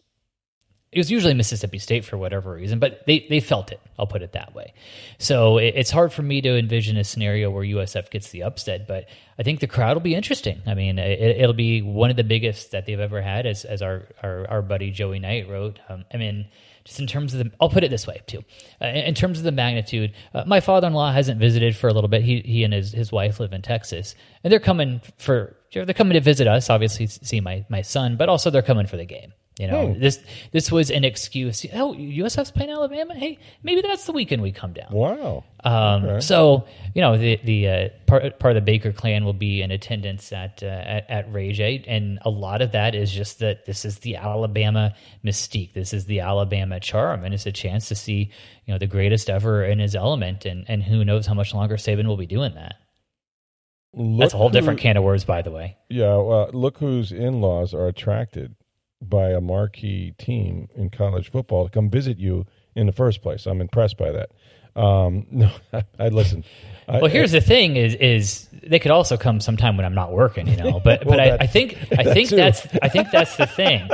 it 0.94 0.98
was 0.98 1.12
usually 1.12 1.34
Mississippi 1.34 1.80
State 1.80 2.06
for 2.06 2.18
whatever 2.18 2.54
reason, 2.54 2.80
but 2.80 3.06
they, 3.06 3.26
they 3.30 3.40
felt 3.40 3.72
it. 3.72 3.80
I'll 3.98 4.08
put 4.08 4.22
it 4.22 4.34
that 4.34 4.54
way. 4.54 4.74
So 5.18 5.58
it, 5.58 5.74
it's 5.76 5.92
hard 5.92 6.14
for 6.14 6.22
me 6.22 6.42
to 6.42 6.58
envision 6.58 6.98
a 6.98 7.04
scenario 7.04 7.50
where 7.50 7.64
USF 7.64 8.10
gets 8.10 8.30
the 8.30 8.44
upset, 8.44 8.88
but 8.88 9.08
I 9.38 9.44
think 9.44 9.60
the 9.60 9.68
crowd 9.68 9.96
will 9.96 10.02
be 10.02 10.16
interesting. 10.16 10.62
I 10.68 10.74
mean, 10.74 11.00
it, 11.00 11.46
will 11.46 11.54
be 11.54 11.82
one 11.82 12.10
of 12.10 12.16
the 12.16 12.24
biggest 12.24 12.72
that 12.72 12.86
they've 12.86 13.00
ever 13.00 13.22
had, 13.22 13.46
as 13.46 13.66
as 13.66 13.82
our 13.82 14.08
our, 14.22 14.48
our 14.50 14.62
buddy 14.62 14.92
Joey 14.92 15.20
Knight 15.20 15.50
wrote. 15.50 15.80
Um, 15.90 16.06
I 16.14 16.18
mean, 16.18 16.48
just 16.84 17.00
in 17.00 17.08
terms 17.08 17.34
of 17.34 17.40
the, 17.40 17.52
I'll 17.60 17.70
put 17.70 17.84
it 17.84 17.90
this 17.90 18.06
way 18.06 18.22
too. 18.28 18.44
Uh, 18.82 18.88
in 18.88 19.16
terms 19.16 19.40
of 19.40 19.44
the 19.44 19.52
magnitude, 19.52 20.14
uh, 20.34 20.44
my 20.46 20.60
father-in-law 20.60 21.12
hasn't 21.14 21.40
visited 21.40 21.76
for 21.76 21.88
a 21.88 21.94
little 21.94 22.10
bit. 22.10 22.24
He 22.24 22.42
he 22.42 22.64
and 22.64 22.74
his 22.74 22.92
his 22.92 23.12
wife 23.12 23.40
live 23.40 23.54
in 23.54 23.62
Texas, 23.62 24.16
and 24.44 24.52
they're 24.52 24.60
coming 24.60 25.02
for 25.18 25.56
they're 25.74 25.86
coming 25.94 26.14
to 26.14 26.22
visit 26.22 26.48
us, 26.48 26.70
obviously 26.70 27.08
see 27.08 27.42
my 27.42 27.66
my 27.70 27.82
son, 27.82 28.18
but 28.18 28.30
also 28.30 28.50
they're 28.50 28.62
coming 28.62 28.88
for 28.88 28.98
the 28.98 29.06
game. 29.06 29.34
You 29.60 29.68
know, 29.68 29.94
hmm. 29.94 30.00
this 30.00 30.20
this 30.52 30.72
was 30.72 30.90
an 30.90 31.04
excuse. 31.04 31.64
Oh, 31.74 31.94
USF's 31.94 32.50
playing 32.50 32.72
Alabama. 32.72 33.14
Hey, 33.14 33.38
maybe 33.62 33.82
that's 33.82 34.06
the 34.06 34.12
weekend 34.12 34.42
we 34.42 34.52
come 34.52 34.74
down. 34.74 34.92
Wow. 34.92 35.44
Um, 35.64 36.06
okay. 36.06 36.20
So 36.22 36.66
you 36.96 37.02
know, 37.02 37.18
the 37.20 37.40
the 37.44 37.68
uh, 37.68 37.90
part 38.08 38.40
part 38.40 38.58
of 38.58 38.66
the 38.66 38.66
Baker 38.66 38.92
clan 38.92 39.26
will 39.26 39.34
be 39.34 39.62
in 39.62 39.70
attendance 39.70 40.34
at 40.34 40.64
uh, 40.64 40.66
at, 40.66 41.08
at 41.08 41.34
Rage 41.34 41.60
Eight, 41.60 41.86
and 41.88 42.18
a 42.24 42.32
lot 42.32 42.64
of 42.64 42.72
that 42.72 42.96
is 42.96 43.12
just 43.12 43.40
that 43.40 43.66
this 43.66 43.86
is 43.86 44.00
the 44.00 44.16
Alabama 44.16 44.96
mystique. 45.24 45.74
This 45.74 45.94
is 45.94 46.06
the 46.06 46.22
Alabama 46.22 46.80
charm, 46.80 47.24
and 47.24 47.32
it's 47.32 47.46
a 47.46 47.52
chance 47.52 47.88
to 47.90 47.96
see 47.96 48.32
you 48.66 48.74
know 48.74 48.80
the 48.80 48.88
greatest 48.88 49.30
ever 49.30 49.64
in 49.64 49.78
his 49.78 49.96
element, 49.96 50.46
and 50.46 50.66
and 50.68 50.82
who 50.82 51.06
knows 51.06 51.28
how 51.28 51.36
much 51.36 51.54
longer 51.54 51.78
Saban 51.78 52.08
will 52.08 52.18
be 52.18 52.26
doing 52.26 52.56
that. 52.56 52.78
Look 53.96 54.20
That's 54.20 54.34
a 54.34 54.38
whole 54.38 54.50
who, 54.50 54.54
different 54.54 54.80
can 54.80 54.98
of 54.98 55.04
worms, 55.04 55.26
by 55.26 55.44
the 55.44 55.52
way. 55.52 55.78
Yeah, 55.92 56.16
well, 56.16 56.50
look 56.52 56.80
whose 56.80 57.12
in 57.12 57.40
laws 57.40 57.76
are 57.76 57.88
attracted 57.88 58.56
by 59.10 59.32
a 59.32 59.42
marquee 59.42 60.14
team 60.18 60.70
in 60.76 60.90
college 60.90 61.32
football 61.32 61.66
to 61.66 61.70
come 61.70 61.90
visit 61.90 62.18
you 62.18 62.46
in 62.76 62.86
the 62.86 62.92
first 62.92 63.22
place. 63.22 63.46
I'm 63.46 63.62
impressed 63.62 63.98
by 63.98 64.12
that. 64.12 64.30
Um, 64.76 65.28
no, 65.32 65.52
I, 65.72 65.84
I 66.00 66.08
listen. 66.10 66.44
well, 66.88 67.06
here's 67.06 67.34
I, 67.34 67.40
the 67.40 67.46
thing: 67.46 67.76
is 67.76 67.96
is 67.96 68.50
they 68.52 68.80
could 68.80 68.92
also 68.92 69.18
come 69.18 69.40
sometime 69.40 69.78
when 69.78 69.86
I'm 69.86 69.94
not 69.94 70.12
working, 70.12 70.48
you 70.48 70.58
know. 70.58 70.80
But 70.84 71.06
well, 71.06 71.18
but 71.18 71.20
I, 71.20 71.38
I, 71.42 71.48
think 71.48 71.78
I 71.98 72.14
think 72.14 72.30
that's 72.30 72.66
I 72.82 72.90
think 72.90 73.12
that's 73.12 73.36
the 73.36 73.46
thing. 73.46 73.88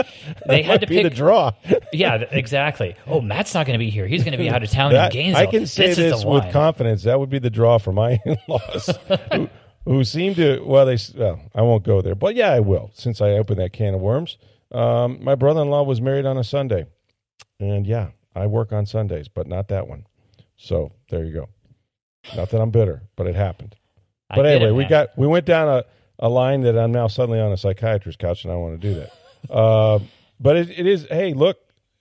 They 0.47 0.63
had 0.63 0.81
to 0.81 0.87
pick 0.87 1.03
the 1.03 1.09
draw. 1.09 1.51
yeah, 1.91 2.15
exactly. 2.15 2.95
Oh, 3.07 3.21
Matt's 3.21 3.53
not 3.53 3.65
going 3.65 3.77
to 3.77 3.83
be 3.83 3.89
here. 3.89 4.07
He's 4.07 4.23
going 4.23 4.31
to 4.31 4.37
be 4.37 4.49
out 4.49 4.63
of 4.63 4.69
town 4.69 4.93
that, 4.93 5.13
in 5.13 5.21
Gainesville. 5.21 5.47
I 5.47 5.51
can 5.51 5.67
say 5.67 5.87
this, 5.87 5.97
this 5.97 6.25
with 6.25 6.51
confidence. 6.51 7.03
That 7.03 7.19
would 7.19 7.29
be 7.29 7.39
the 7.39 7.49
draw 7.49 7.77
for 7.77 7.91
my 7.91 8.19
in-laws. 8.25 8.97
who, 9.33 9.49
who 9.85 10.03
seem 10.03 10.35
to 10.35 10.61
well 10.61 10.85
they 10.85 10.97
well 11.15 11.41
I 11.53 11.61
won't 11.61 11.83
go 11.83 12.01
there 12.01 12.15
but 12.15 12.35
yeah 12.35 12.51
I 12.51 12.59
will 12.59 12.91
since 12.93 13.21
I 13.21 13.31
opened 13.31 13.59
that 13.59 13.73
can 13.73 13.95
of 13.95 14.01
worms 14.01 14.37
um, 14.71 15.23
my 15.23 15.35
brother 15.35 15.61
in 15.61 15.69
law 15.69 15.83
was 15.83 16.01
married 16.01 16.25
on 16.25 16.37
a 16.37 16.43
Sunday. 16.43 16.85
And 17.59 17.85
yeah, 17.85 18.09
I 18.35 18.47
work 18.47 18.71
on 18.71 18.85
Sundays, 18.85 19.27
but 19.27 19.47
not 19.47 19.67
that 19.69 19.87
one. 19.87 20.05
So 20.55 20.91
there 21.09 21.23
you 21.23 21.33
go. 21.33 21.49
Not 22.35 22.49
that 22.49 22.61
I'm 22.61 22.69
bitter, 22.69 23.03
but 23.15 23.27
it 23.27 23.35
happened. 23.35 23.75
But 24.33 24.45
anyway, 24.45 24.71
we 24.71 24.85
got 24.85 25.17
we 25.17 25.25
went 25.25 25.45
down 25.45 25.67
a, 25.67 25.85
a 26.19 26.29
line 26.29 26.61
that 26.61 26.77
I'm 26.77 26.91
now 26.91 27.07
suddenly 27.07 27.39
on 27.39 27.51
a 27.51 27.57
psychiatrist 27.57 28.19
couch, 28.19 28.43
and 28.43 28.53
I 28.53 28.57
want 28.57 28.79
to 28.79 28.87
do 28.87 28.99
that. 28.99 29.11
uh, 29.51 29.99
but 30.39 30.55
it, 30.55 30.69
it 30.69 30.85
is. 30.85 31.07
Hey, 31.09 31.33
look, 31.33 31.57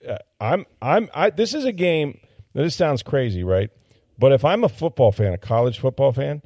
uh, 0.07 0.17
I'm 0.39 0.65
I'm 0.81 1.09
I. 1.13 1.31
This 1.31 1.53
is 1.55 1.65
a 1.65 1.71
game. 1.71 2.19
This 2.53 2.75
sounds 2.75 3.01
crazy, 3.01 3.43
right? 3.43 3.71
But 4.19 4.33
if 4.33 4.45
I'm 4.45 4.63
a 4.63 4.69
football 4.69 5.11
fan, 5.11 5.33
a 5.33 5.37
college 5.37 5.79
football 5.79 6.11
fan, 6.11 6.41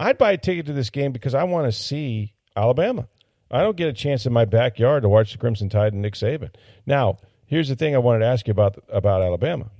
I'd 0.00 0.18
buy 0.18 0.32
a 0.32 0.38
ticket 0.38 0.66
to 0.66 0.72
this 0.72 0.90
game 0.90 1.12
because 1.12 1.34
I 1.34 1.44
want 1.44 1.66
to 1.66 1.72
see 1.72 2.32
Alabama. 2.56 3.06
I 3.50 3.62
don't 3.62 3.76
get 3.76 3.88
a 3.88 3.92
chance 3.92 4.26
in 4.26 4.32
my 4.32 4.44
backyard 4.44 5.02
to 5.02 5.08
watch 5.08 5.32
the 5.32 5.38
Crimson 5.38 5.68
Tide 5.68 5.92
and 5.92 6.02
Nick 6.02 6.14
Saban. 6.14 6.50
Now, 6.86 7.18
here's 7.46 7.68
the 7.68 7.76
thing 7.76 7.94
I 7.94 7.98
wanted 7.98 8.20
to 8.20 8.26
ask 8.26 8.46
you 8.46 8.52
about 8.52 8.82
about 8.88 9.22
Alabama. 9.22 9.70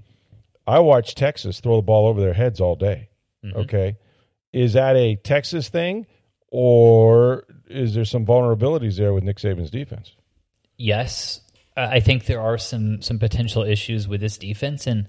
I 0.66 0.80
watch 0.80 1.14
Texas 1.14 1.60
throw 1.60 1.76
the 1.76 1.82
ball 1.82 2.06
over 2.06 2.20
their 2.20 2.34
heads 2.34 2.60
all 2.60 2.76
day. 2.76 3.08
Mm-hmm. 3.44 3.58
Okay, 3.58 3.96
is 4.52 4.72
that 4.72 4.96
a 4.96 5.16
Texas 5.16 5.68
thing, 5.68 6.06
or 6.50 7.44
is 7.68 7.94
there 7.94 8.04
some 8.04 8.24
vulnerabilities 8.24 8.96
there 8.96 9.12
with 9.12 9.24
Nick 9.24 9.36
Saban's 9.36 9.70
defense? 9.70 10.14
Yes, 10.76 11.40
I 11.76 12.00
think 12.00 12.26
there 12.26 12.40
are 12.40 12.58
some 12.58 13.02
some 13.02 13.18
potential 13.18 13.62
issues 13.62 14.08
with 14.08 14.20
this 14.20 14.38
defense 14.38 14.86
and. 14.86 15.06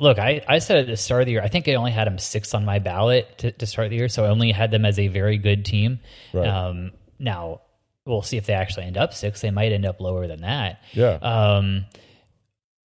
Look, 0.00 0.20
I, 0.20 0.44
I 0.46 0.60
said 0.60 0.76
at 0.76 0.86
the 0.86 0.96
start 0.96 1.22
of 1.22 1.26
the 1.26 1.32
year, 1.32 1.42
I 1.42 1.48
think 1.48 1.66
I 1.66 1.74
only 1.74 1.90
had 1.90 2.06
them 2.06 2.18
sixth 2.18 2.54
on 2.54 2.64
my 2.64 2.78
ballot 2.78 3.38
to, 3.38 3.50
to 3.50 3.66
start 3.66 3.90
the 3.90 3.96
year, 3.96 4.08
so 4.08 4.24
I 4.24 4.28
only 4.28 4.52
had 4.52 4.70
them 4.70 4.84
as 4.84 4.96
a 4.96 5.08
very 5.08 5.38
good 5.38 5.64
team. 5.64 5.98
Right. 6.32 6.46
Um, 6.46 6.92
now, 7.18 7.60
we'll 8.04 8.22
see 8.22 8.36
if 8.36 8.46
they 8.46 8.54
actually 8.54 8.84
end 8.84 8.96
up 8.96 9.14
six. 9.14 9.40
They 9.40 9.50
might 9.50 9.72
end 9.72 9.86
up 9.86 10.00
lower 10.00 10.26
than 10.26 10.40
that. 10.42 10.82
Yeah. 10.92 11.14
Um, 11.14 11.86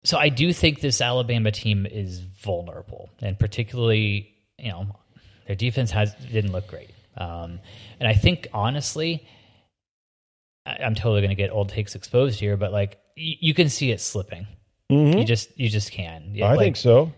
so 0.04 0.18
I 0.18 0.30
do 0.30 0.52
think 0.52 0.82
this 0.82 1.02
Alabama 1.02 1.52
team 1.52 1.86
is 1.86 2.20
vulnerable, 2.20 3.10
and 3.22 3.40
particularly, 3.40 4.34
you 4.58 4.70
know, 4.70 4.88
their 5.48 5.56
defense 5.56 5.92
has 5.92 6.14
didn't 6.32 6.52
look 6.52 6.68
great. 6.68 6.90
Um, 7.16 7.60
and 8.00 8.08
I 8.08 8.14
think 8.14 8.48
honestly, 8.54 9.26
I, 10.66 10.78
am 10.84 10.96
totally 10.96 11.22
going 11.22 11.30
to 11.30 11.36
get 11.36 11.52
old 11.52 11.70
takes 11.70 11.96
exposed 11.96 12.40
here, 12.40 12.58
but 12.58 12.72
like 12.72 13.00
y- 13.18 13.38
you 13.40 13.54
can 13.54 13.70
see 13.70 13.92
it 13.92 14.02
slipping. 14.02 14.48
Mm-hmm. 14.92 15.20
You 15.20 15.26
just 15.26 15.58
you 15.58 15.70
just 15.70 15.92
can. 15.92 16.36
I 16.42 16.50
like, 16.50 16.60
think 16.60 16.76
so. 16.76 17.14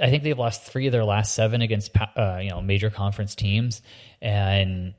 I 0.00 0.10
think 0.10 0.22
they've 0.22 0.38
lost 0.38 0.62
three 0.62 0.86
of 0.86 0.92
their 0.92 1.04
last 1.04 1.34
seven 1.34 1.60
against 1.60 1.90
uh, 2.16 2.38
you 2.40 2.50
know 2.50 2.60
major 2.60 2.90
conference 2.90 3.34
teams, 3.34 3.82
and 4.22 4.94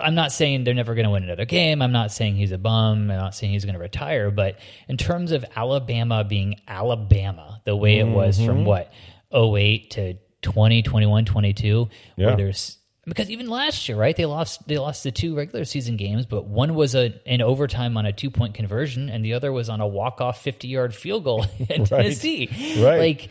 I'm 0.00 0.14
not 0.14 0.32
saying 0.32 0.64
they're 0.64 0.74
never 0.74 0.94
going 0.94 1.04
to 1.04 1.10
win 1.10 1.24
another 1.24 1.44
game. 1.44 1.82
I'm 1.82 1.92
not 1.92 2.10
saying 2.10 2.36
he's 2.36 2.52
a 2.52 2.58
bum. 2.58 3.10
I'm 3.10 3.16
not 3.18 3.34
saying 3.34 3.52
he's 3.52 3.64
going 3.64 3.74
to 3.74 3.80
retire. 3.80 4.30
But 4.30 4.58
in 4.88 4.96
terms 4.96 5.30
of 5.32 5.44
Alabama 5.54 6.24
being 6.24 6.60
Alabama, 6.66 7.60
the 7.64 7.76
way 7.76 7.98
it 7.98 8.06
was 8.06 8.38
mm-hmm. 8.38 8.46
from 8.46 8.64
what 8.64 8.92
08 9.34 9.90
to 9.92 10.14
20, 10.40 10.82
21, 10.82 11.24
22, 11.26 11.88
yeah. 12.16 12.26
where 12.26 12.36
there's 12.36 12.78
because 13.06 13.30
even 13.30 13.48
last 13.48 13.86
year, 13.88 13.98
right? 13.98 14.16
They 14.16 14.24
lost 14.24 14.66
they 14.66 14.78
lost 14.78 15.04
the 15.04 15.12
two 15.12 15.36
regular 15.36 15.64
season 15.64 15.96
games, 15.96 16.24
but 16.24 16.46
one 16.46 16.74
was 16.74 16.94
a 16.94 17.20
in 17.30 17.42
overtime 17.42 17.96
on 17.96 18.06
a 18.06 18.12
two 18.12 18.30
point 18.30 18.54
conversion, 18.54 19.10
and 19.10 19.24
the 19.24 19.34
other 19.34 19.52
was 19.52 19.68
on 19.68 19.80
a 19.80 19.86
walk 19.86 20.20
off 20.20 20.42
fifty 20.42 20.68
yard 20.68 20.94
field 20.94 21.24
goal 21.24 21.44
in 21.58 21.82
right. 21.82 21.88
Tennessee. 21.88 22.48
Right. 22.78 22.98
Like 22.98 23.30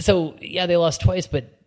so, 0.00 0.36
yeah, 0.40 0.66
they 0.66 0.76
lost 0.76 1.02
twice, 1.02 1.26
but 1.26 1.60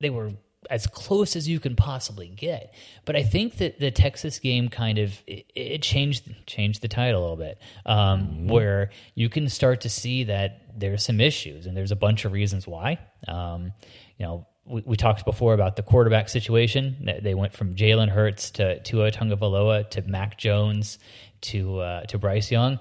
they 0.00 0.10
were 0.10 0.32
as 0.70 0.86
close 0.86 1.36
as 1.36 1.48
you 1.48 1.60
can 1.60 1.76
possibly 1.76 2.28
get. 2.28 2.74
But 3.04 3.16
I 3.16 3.22
think 3.22 3.56
that 3.58 3.78
the 3.78 3.90
Texas 3.90 4.38
game 4.38 4.68
kind 4.68 4.98
of 4.98 5.22
it, 5.26 5.46
it 5.54 5.82
changed 5.82 6.28
changed 6.46 6.82
the 6.82 6.88
tide 6.88 7.14
a 7.14 7.20
little 7.20 7.36
bit, 7.36 7.58
um, 7.86 8.20
mm-hmm. 8.20 8.48
where 8.48 8.90
you 9.14 9.28
can 9.28 9.48
start 9.48 9.82
to 9.82 9.88
see 9.88 10.24
that 10.24 10.62
there's 10.78 11.04
some 11.04 11.20
issues, 11.20 11.66
and 11.66 11.76
there's 11.76 11.92
a 11.92 11.96
bunch 11.96 12.24
of 12.24 12.32
reasons 12.32 12.66
why. 12.66 12.98
Um, 13.26 13.72
you 14.18 14.26
know, 14.26 14.46
we, 14.64 14.82
we, 14.84 14.96
talked 14.96 15.24
before 15.24 15.54
about 15.54 15.76
the 15.76 15.82
quarterback 15.82 16.28
situation. 16.28 17.10
They 17.22 17.34
went 17.34 17.52
from 17.54 17.74
Jalen 17.74 18.08
Hurts 18.08 18.50
to 18.52 18.80
Tua 18.82 19.10
Tagovailoa 19.10 19.90
to 19.90 20.02
Mac 20.02 20.38
Jones 20.38 20.98
to 21.42 21.80
uh, 21.80 22.02
to 22.04 22.18
Bryce 22.18 22.50
Young. 22.50 22.78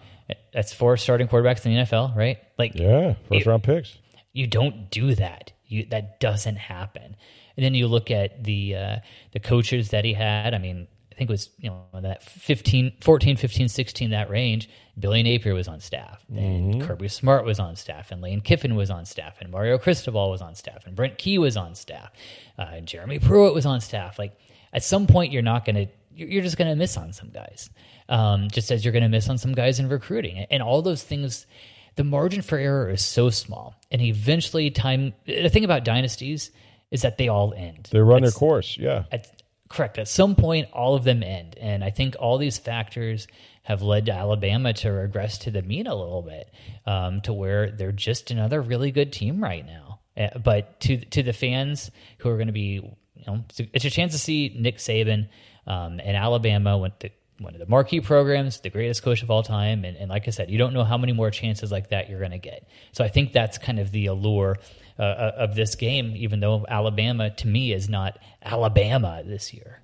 That's 0.54 0.74
four 0.74 0.98
starting 0.98 1.28
quarterbacks 1.28 1.66
in 1.66 1.74
the 1.74 1.82
NFL, 1.82 2.16
right? 2.16 2.40
Like, 2.58 2.76
yeah, 2.76 3.16
first 3.30 3.46
round 3.46 3.64
picks. 3.64 3.98
You 4.34 4.48
don't 4.48 4.90
do 4.92 5.16
that. 5.16 5.54
You 5.66 5.86
that 5.86 6.20
doesn't 6.20 6.58
happen. 6.58 7.16
And 7.58 7.66
then 7.66 7.74
you 7.74 7.88
look 7.88 8.12
at 8.12 8.44
the 8.44 8.76
uh, 8.76 8.96
the 9.32 9.40
coaches 9.40 9.90
that 9.90 10.06
he 10.06 10.14
had. 10.14 10.54
I 10.54 10.60
mean, 10.60 10.88
I 11.12 11.16
think 11.16 11.32
it 11.32 11.34
was 11.34 11.50
you 11.58 11.72
know 11.72 12.02
that 12.02 12.22
15, 12.22 12.98
14, 13.02 13.38
15, 13.38 13.70
16, 13.70 14.12
that 14.12 14.30
range. 14.30 14.70
Billy 15.00 15.24
Napier 15.24 15.56
was 15.56 15.68
on 15.68 15.80
staff, 15.80 16.24
and 16.30 16.76
mm-hmm. 16.76 16.88
Kirby 16.88 17.08
Smart 17.08 17.44
was 17.44 17.60
on 17.60 17.76
staff, 17.76 18.12
and 18.12 18.22
Lane 18.22 18.40
Kiffin 18.40 18.76
was 18.76 18.92
on 18.92 19.06
staff, 19.06 19.38
and 19.42 19.52
Mario 19.52 19.80
Cristobal 19.80 20.30
was 20.30 20.44
on 20.44 20.54
staff, 20.54 20.86
and 20.86 20.96
Brent 20.96 21.18
Key 21.18 21.40
was 21.40 21.58
on 21.58 21.74
staff, 21.74 22.12
uh, 22.60 22.68
and 22.74 22.88
Jeremy 22.88 23.18
Pruitt 23.18 23.56
was 23.56 23.66
on 23.66 23.82
staff. 23.82 24.20
Like 24.20 24.40
at 24.74 24.84
some 24.84 25.08
point, 25.08 25.32
you're 25.32 25.42
not 25.42 25.66
going 25.66 25.76
to 25.76 25.88
you're 26.14 26.44
just 26.44 26.58
going 26.58 26.70
to 26.70 26.76
miss 26.76 26.98
on 26.98 27.14
some 27.14 27.30
guys, 27.30 27.72
um, 28.10 28.48
just 28.52 28.70
as 28.70 28.86
you're 28.86 28.92
going 28.92 29.02
to 29.02 29.10
miss 29.10 29.28
on 29.28 29.40
some 29.40 29.54
guys 29.54 29.80
in 29.80 29.90
recruiting, 29.90 30.46
and 30.52 30.62
all 30.62 30.84
those 30.84 31.04
things. 31.04 31.48
The 31.96 32.04
margin 32.04 32.44
for 32.44 32.60
error 32.60 32.92
is 32.92 33.04
so 33.04 33.32
small, 33.32 33.74
and 33.90 34.04
eventually, 34.04 34.70
time. 34.70 35.16
The 35.26 35.50
thing 35.50 35.64
about 35.64 35.84
dynasties 35.84 36.52
is 36.92 37.02
that 37.02 37.18
they 37.18 37.28
all 37.28 37.54
end. 37.54 37.90
They 37.92 38.00
run 38.00 38.22
their 38.22 38.32
course, 38.32 38.78
yeah. 38.78 39.04
At, 39.12 39.42
correct. 39.70 39.98
At 39.98 40.08
some 40.08 40.36
point, 40.36 40.70
all 40.74 40.96
of 40.96 41.04
them 41.04 41.24
end, 41.24 41.58
and 41.58 41.84
I 41.84 41.90
think 41.90 42.16
all 42.20 42.38
these 42.38 42.58
factors 42.58 43.28
have 43.64 43.82
led 43.82 44.06
to 44.06 44.14
Alabama 44.14 44.74
to 44.74 44.90
regress 44.90 45.40
to 45.40 45.52
the 45.52 45.62
mean 45.62 45.88
a 45.88 45.96
little 45.96 46.22
bit, 46.22 46.54
um, 46.86 47.22
to 47.22 47.34
where 47.34 47.70
they're 47.72 47.92
just 47.92 48.32
another 48.32 48.62
really 48.62 48.92
good 48.92 49.12
team 49.12 49.44
right 49.44 49.66
now. 49.66 50.00
Uh, 50.16 50.38
but 50.40 50.80
to 50.80 50.98
to 50.98 51.22
the 51.22 51.34
fans 51.34 51.92
who 52.20 52.30
are 52.30 52.38
going 52.38 52.48
to 52.48 52.54
be, 52.54 52.82
you 53.16 53.24
know, 53.28 53.44
it's 53.74 53.86
a 53.86 53.90
chance 53.90 54.14
to 54.14 54.18
see 54.20 54.56
Nick 54.58 54.78
Saban 54.78 55.28
um, 55.68 56.00
and 56.04 56.16
Alabama 56.16 56.78
went 56.78 57.00
to 57.02 57.10
one 57.40 57.54
of 57.54 57.60
the 57.60 57.68
marquee 57.68 58.02
programs, 58.02 58.62
the 58.62 58.70
greatest 58.70 59.04
coach 59.04 59.22
of 59.22 59.30
all 59.30 59.44
time. 59.44 59.86
And, 59.86 59.96
and 59.98 60.10
like 60.10 60.28
I 60.28 60.32
said, 60.32 60.50
you 60.50 60.58
don't 60.58 60.74
know 60.74 60.84
how 60.84 60.98
many 60.98 61.14
more 61.14 61.30
chances 61.30 61.72
like 61.72 61.90
that 61.90 62.10
you're 62.10 62.20
going 62.20 62.32
to 62.32 62.40
get. 62.40 62.68
So 62.94 63.04
I 63.04 63.10
think 63.10 63.32
that's 63.32 63.58
kind 63.58 63.80
of 63.80 63.92
the 63.92 64.08
allure 64.08 64.58
uh, 65.00 65.04
uh, 65.04 65.32
of 65.38 65.56
this 65.56 65.76
game, 65.76 66.14
even 66.16 66.40
though 66.40 66.66
Alabama, 66.68 67.30
to 67.30 67.48
me, 67.48 67.72
is 67.72 67.88
not 67.90 68.18
Alabama 68.42 69.22
this 69.26 69.54
year. 69.54 69.82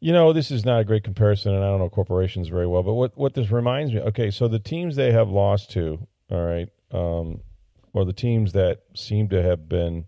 You 0.00 0.12
know, 0.12 0.32
this 0.32 0.50
is 0.50 0.64
not 0.64 0.80
a 0.80 0.84
great 0.84 1.02
comparison, 1.04 1.54
and 1.54 1.64
I 1.64 1.68
don't 1.68 1.80
know 1.80 1.88
corporations 1.88 2.48
very 2.48 2.66
well, 2.66 2.82
but 2.82 2.94
what, 2.94 3.16
what 3.16 3.34
this 3.34 3.50
reminds 3.50 3.92
me 3.92 4.00
okay, 4.00 4.30
so 4.30 4.48
the 4.48 4.58
teams 4.58 4.96
they 4.96 5.12
have 5.12 5.30
lost 5.30 5.70
to, 5.72 6.06
all 6.30 6.44
right, 6.44 6.68
um, 6.92 7.40
or 7.92 8.04
the 8.04 8.12
teams 8.12 8.52
that 8.52 8.82
seem 8.94 9.28
to 9.30 9.42
have 9.42 9.68
been 9.68 10.04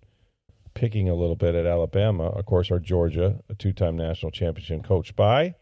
picking 0.74 1.08
a 1.08 1.14
little 1.14 1.34
bit 1.34 1.54
at 1.54 1.66
Alabama, 1.66 2.24
of 2.24 2.44
course, 2.44 2.70
are 2.70 2.78
Georgia, 2.78 3.40
a 3.48 3.54
two 3.54 3.72
time 3.72 3.96
national 3.96 4.30
championship 4.30 4.84
coached 4.84 5.16
by 5.16 5.54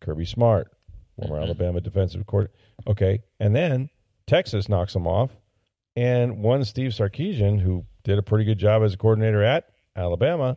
Kirby 0.00 0.24
Smart, 0.24 0.72
former 1.16 1.34
mm-hmm. 1.34 1.44
Alabama 1.44 1.80
defensive 1.80 2.26
coordinator. 2.26 2.58
Okay, 2.86 3.20
and 3.38 3.54
then 3.54 3.90
Texas 4.26 4.68
knocks 4.68 4.94
them 4.94 5.06
off, 5.06 5.30
and 5.96 6.38
one 6.42 6.64
Steve 6.64 6.92
Sarkisian, 6.92 7.60
who 7.60 7.84
did 8.04 8.18
a 8.18 8.22
pretty 8.22 8.44
good 8.44 8.58
job 8.58 8.82
as 8.82 8.94
a 8.94 8.96
coordinator 8.96 9.42
at 9.42 9.66
Alabama, 9.96 10.56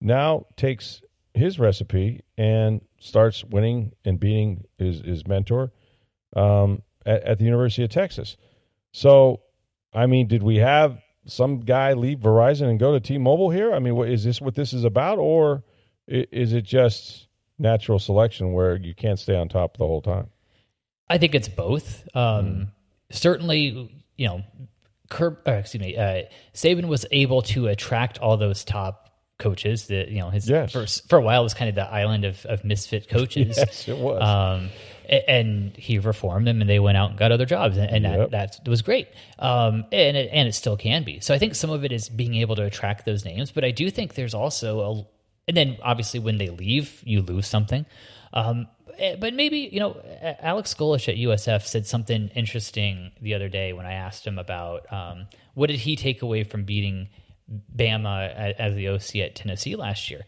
now 0.00 0.46
takes 0.56 1.02
his 1.34 1.58
recipe 1.58 2.22
and 2.36 2.80
starts 2.98 3.44
winning 3.44 3.92
and 4.04 4.18
beating 4.18 4.64
his 4.78 5.00
his 5.00 5.26
mentor 5.26 5.72
um, 6.34 6.82
at, 7.04 7.22
at 7.22 7.38
the 7.38 7.44
University 7.44 7.84
of 7.84 7.90
Texas. 7.90 8.36
So, 8.92 9.42
I 9.92 10.06
mean, 10.06 10.26
did 10.26 10.42
we 10.42 10.56
have 10.56 11.00
some 11.26 11.60
guy 11.60 11.92
leave 11.92 12.18
Verizon 12.18 12.68
and 12.68 12.78
go 12.78 12.92
to 12.92 13.00
T-Mobile 13.00 13.50
here? 13.50 13.72
I 13.72 13.78
mean, 13.78 13.94
what, 13.94 14.08
is 14.08 14.24
this 14.24 14.40
what 14.40 14.54
this 14.54 14.72
is 14.72 14.84
about, 14.84 15.18
or 15.18 15.62
is 16.08 16.52
it 16.52 16.62
just 16.62 17.28
natural 17.58 17.98
selection 17.98 18.52
where 18.52 18.76
you 18.76 18.94
can't 18.94 19.18
stay 19.18 19.36
on 19.36 19.48
top 19.48 19.76
the 19.76 19.86
whole 19.86 20.02
time? 20.02 20.28
I 21.08 21.18
think 21.18 21.34
it's 21.34 21.48
both. 21.48 22.08
Um, 22.14 22.46
mm. 22.46 22.68
Certainly, 23.10 23.99
you 24.20 24.26
know, 24.26 24.42
Kerb, 25.08 25.38
uh, 25.48 25.52
excuse 25.52 25.80
me, 25.80 25.96
uh, 25.96 26.24
Saban 26.52 26.88
was 26.88 27.06
able 27.10 27.40
to 27.42 27.68
attract 27.68 28.18
all 28.18 28.36
those 28.36 28.64
top 28.64 29.08
coaches. 29.38 29.86
That 29.86 30.08
you 30.08 30.18
know, 30.18 30.28
his 30.28 30.48
yes. 30.48 30.72
for 30.72 30.86
for 31.08 31.18
a 31.18 31.22
while 31.22 31.42
was 31.42 31.54
kind 31.54 31.70
of 31.70 31.74
the 31.74 31.90
island 31.90 32.26
of, 32.26 32.44
of 32.44 32.62
misfit 32.62 33.08
coaches. 33.08 33.56
yes, 33.56 33.88
it 33.88 33.96
was. 33.96 34.22
Um, 34.22 34.68
and 35.26 35.74
he 35.74 35.98
reformed 35.98 36.46
them, 36.46 36.60
and 36.60 36.68
they 36.68 36.78
went 36.78 36.98
out 36.98 37.10
and 37.10 37.18
got 37.18 37.32
other 37.32 37.46
jobs, 37.46 37.78
and, 37.78 37.90
and 37.90 38.04
yep. 38.04 38.30
that, 38.30 38.62
that 38.62 38.70
was 38.70 38.82
great. 38.82 39.08
Um, 39.38 39.86
and 39.90 40.16
it, 40.16 40.28
and 40.32 40.46
it 40.46 40.52
still 40.54 40.76
can 40.76 41.02
be. 41.02 41.18
So 41.18 41.34
I 41.34 41.38
think 41.38 41.56
some 41.56 41.70
of 41.70 41.82
it 41.82 41.90
is 41.90 42.08
being 42.08 42.36
able 42.36 42.54
to 42.56 42.64
attract 42.64 43.06
those 43.06 43.24
names, 43.24 43.50
but 43.50 43.64
I 43.64 43.72
do 43.72 43.90
think 43.90 44.14
there's 44.14 44.34
also 44.34 44.80
a 44.80 45.04
and 45.48 45.56
then 45.56 45.78
obviously 45.82 46.20
when 46.20 46.38
they 46.38 46.50
leave, 46.50 47.02
you 47.04 47.22
lose 47.22 47.48
something. 47.48 47.86
Um, 48.32 48.68
but 49.18 49.34
maybe 49.34 49.68
you 49.72 49.80
know, 49.80 50.00
Alex 50.40 50.74
Golesh 50.74 51.08
at 51.08 51.16
USF 51.16 51.66
said 51.66 51.86
something 51.86 52.28
interesting 52.34 53.12
the 53.20 53.34
other 53.34 53.48
day 53.48 53.72
when 53.72 53.86
I 53.86 53.92
asked 53.94 54.26
him 54.26 54.38
about 54.38 54.92
um, 54.92 55.26
what 55.54 55.68
did 55.68 55.80
he 55.80 55.96
take 55.96 56.22
away 56.22 56.44
from 56.44 56.64
beating 56.64 57.08
Bama 57.76 58.54
as 58.58 58.74
the 58.74 58.88
OC 58.88 59.16
at 59.16 59.34
Tennessee 59.34 59.76
last 59.76 60.10
year, 60.10 60.24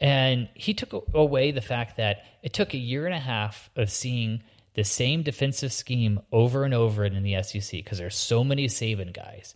and 0.00 0.48
he 0.54 0.74
took 0.74 1.04
away 1.14 1.50
the 1.50 1.60
fact 1.60 1.96
that 1.96 2.24
it 2.42 2.52
took 2.52 2.74
a 2.74 2.78
year 2.78 3.06
and 3.06 3.14
a 3.14 3.20
half 3.20 3.70
of 3.76 3.90
seeing 3.90 4.42
the 4.74 4.84
same 4.84 5.22
defensive 5.22 5.72
scheme 5.72 6.20
over 6.32 6.64
and 6.64 6.74
over 6.74 7.04
in 7.04 7.22
the 7.22 7.42
SEC 7.42 7.72
because 7.72 7.98
there's 7.98 8.16
so 8.16 8.44
many 8.44 8.66
Saban 8.66 9.12
guys. 9.12 9.54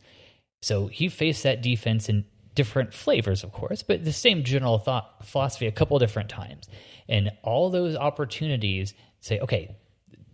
So 0.61 0.87
he 0.87 1.09
faced 1.09 1.43
that 1.45 1.63
defense 1.63 2.09
in 2.09 2.25
different 2.55 2.95
flavors, 2.95 3.43
of 3.43 3.53
course, 3.53 3.83
but 3.83 4.05
the 4.05 4.13
same 4.13 4.45
general 4.45 4.79
thought 4.79 5.27
philosophy 5.27 5.67
a 5.67 5.73
couple 5.73 5.99
different 5.99 6.29
times. 6.29 6.69
And 7.09 7.33
all 7.43 7.71
those 7.71 7.97
opportunities 7.97 8.95
say, 9.21 9.41
okay, 9.41 9.77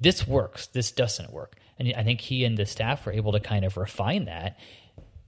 this 0.00 0.26
works, 0.26 0.66
this 0.68 0.92
doesn't 0.92 1.33
work. 1.33 1.56
And 1.78 1.92
I 1.96 2.02
think 2.04 2.20
he 2.20 2.44
and 2.44 2.56
the 2.56 2.66
staff 2.66 3.06
were 3.06 3.12
able 3.12 3.33
to 3.33 3.40
kind 3.40 3.64
of 3.64 3.76
refine 3.76 4.26
that 4.26 4.59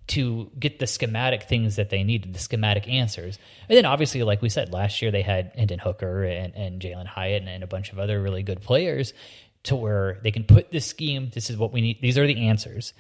to 0.09 0.51
get 0.59 0.79
the 0.79 0.87
schematic 0.87 1.45
things 1.45 1.77
that 1.77 1.89
they 1.89 2.03
needed, 2.03 2.35
the 2.35 2.39
schematic 2.39 2.89
answers. 2.89 3.39
And 3.69 3.77
then 3.79 3.87
obviously, 3.87 4.23
like 4.23 4.43
we 4.43 4.49
said, 4.49 4.73
last 4.73 5.01
year 5.01 5.11
they 5.11 5.23
had 5.23 5.53
Hendon 5.55 5.79
Hooker 5.79 6.25
and, 6.25 6.55
and 6.55 6.83
Jalin 6.83 7.07
Hyatt 7.07 7.43
and, 7.43 7.49
and 7.49 7.65
a 7.65 7.67
bunch 7.67 7.93
of 7.93 7.99
other 7.99 8.21
really 8.21 8.43
good 8.43 8.61
players 8.61 9.15
to 9.65 9.77
where 9.77 10.19
they 10.23 10.33
can 10.33 10.45
put 10.45 10.73
this 10.73 10.85
scheme, 10.85 11.31
this 11.33 11.49
is 11.49 11.57
what 11.57 11.73
we 11.73 11.81
need, 11.81 12.01
these 12.03 12.19
are 12.19 12.27
the 12.27 12.49
answers 12.49 12.93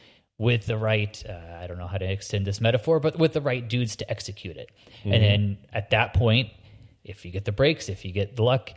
with 0.43 0.67
the 0.67 0.77
right 0.77 1.23
uh, 1.29 1.63
i 1.63 1.67
don't 1.67 1.79
know 1.79 1.87
how 1.87 1.99
to 1.99 2.11
extend 2.11 2.45
this 2.45 2.61
metaphor 2.61 3.01
but 3.01 3.19
with 3.19 3.33
the 3.33 3.41
right 3.41 3.69
dudes 3.69 3.97
to 3.97 4.11
execute 4.11 4.57
it 4.57 4.71
mm-hmm. 5.01 5.13
and 5.13 5.23
then 5.23 5.59
at 5.73 5.91
that 5.91 6.15
point 6.15 6.51
if 7.05 7.25
you 7.25 7.31
get 7.31 7.45
the 7.45 7.53
breaks 7.53 7.89
if 7.89 8.05
you 8.05 8.13
get 8.13 8.37
the 8.37 8.43
luck 8.43 8.71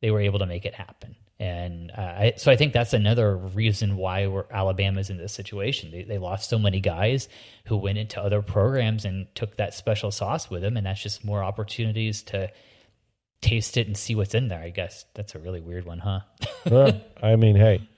they 0.00 0.10
were 0.10 0.20
able 0.20 0.40
to 0.40 0.46
make 0.46 0.64
it 0.64 0.74
happen 0.74 1.14
and 1.42 1.90
uh, 1.90 2.00
I, 2.00 2.32
so 2.36 2.52
I 2.52 2.56
think 2.56 2.72
that's 2.72 2.92
another 2.92 3.36
reason 3.36 3.96
why 3.96 4.28
we're, 4.28 4.44
Alabama's 4.48 5.10
in 5.10 5.16
this 5.16 5.32
situation. 5.32 5.90
They, 5.90 6.04
they 6.04 6.18
lost 6.18 6.48
so 6.48 6.56
many 6.56 6.78
guys 6.78 7.28
who 7.64 7.78
went 7.78 7.98
into 7.98 8.22
other 8.22 8.42
programs 8.42 9.04
and 9.04 9.26
took 9.34 9.56
that 9.56 9.74
special 9.74 10.12
sauce 10.12 10.48
with 10.48 10.62
them, 10.62 10.76
and 10.76 10.86
that's 10.86 11.02
just 11.02 11.24
more 11.24 11.42
opportunities 11.42 12.22
to 12.24 12.52
taste 13.40 13.76
it 13.76 13.88
and 13.88 13.96
see 13.96 14.14
what's 14.14 14.36
in 14.36 14.46
there. 14.46 14.60
I 14.60 14.70
guess 14.70 15.04
that's 15.14 15.34
a 15.34 15.40
really 15.40 15.60
weird 15.60 15.84
one, 15.84 15.98
huh? 15.98 16.20
well, 16.70 17.00
I 17.20 17.34
mean, 17.34 17.56
hey, 17.56 17.88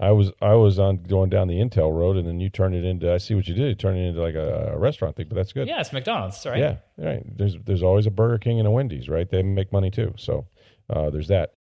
I 0.00 0.10
was 0.12 0.32
I 0.40 0.54
was 0.54 0.78
on 0.78 1.02
going 1.02 1.30
down 1.30 1.48
the 1.48 1.58
Intel 1.58 1.96
road, 1.96 2.16
and 2.16 2.26
then 2.26 2.40
you 2.40 2.48
turned 2.48 2.74
it 2.74 2.84
into. 2.84 3.12
I 3.12 3.18
see 3.18 3.34
what 3.34 3.46
you 3.46 3.54
did. 3.54 3.68
You 3.68 3.74
turned 3.74 3.98
it 3.98 4.02
into 4.08 4.22
like 4.22 4.34
a, 4.34 4.72
a 4.74 4.78
restaurant 4.78 5.16
thing, 5.16 5.26
but 5.28 5.36
that's 5.36 5.52
good. 5.52 5.68
Yeah, 5.68 5.80
it's 5.80 5.92
McDonald's, 5.92 6.44
right? 6.46 6.58
Yeah, 6.58 6.76
right. 6.96 7.22
There's 7.36 7.56
there's 7.64 7.82
always 7.82 8.06
a 8.06 8.10
Burger 8.10 8.38
King 8.38 8.58
and 8.58 8.66
a 8.66 8.70
Wendy's, 8.70 9.08
right? 9.08 9.28
They 9.28 9.42
make 9.42 9.72
money 9.72 9.90
too, 9.90 10.14
so 10.16 10.46
uh, 10.88 11.10
there's 11.10 11.28
that. 11.28 11.52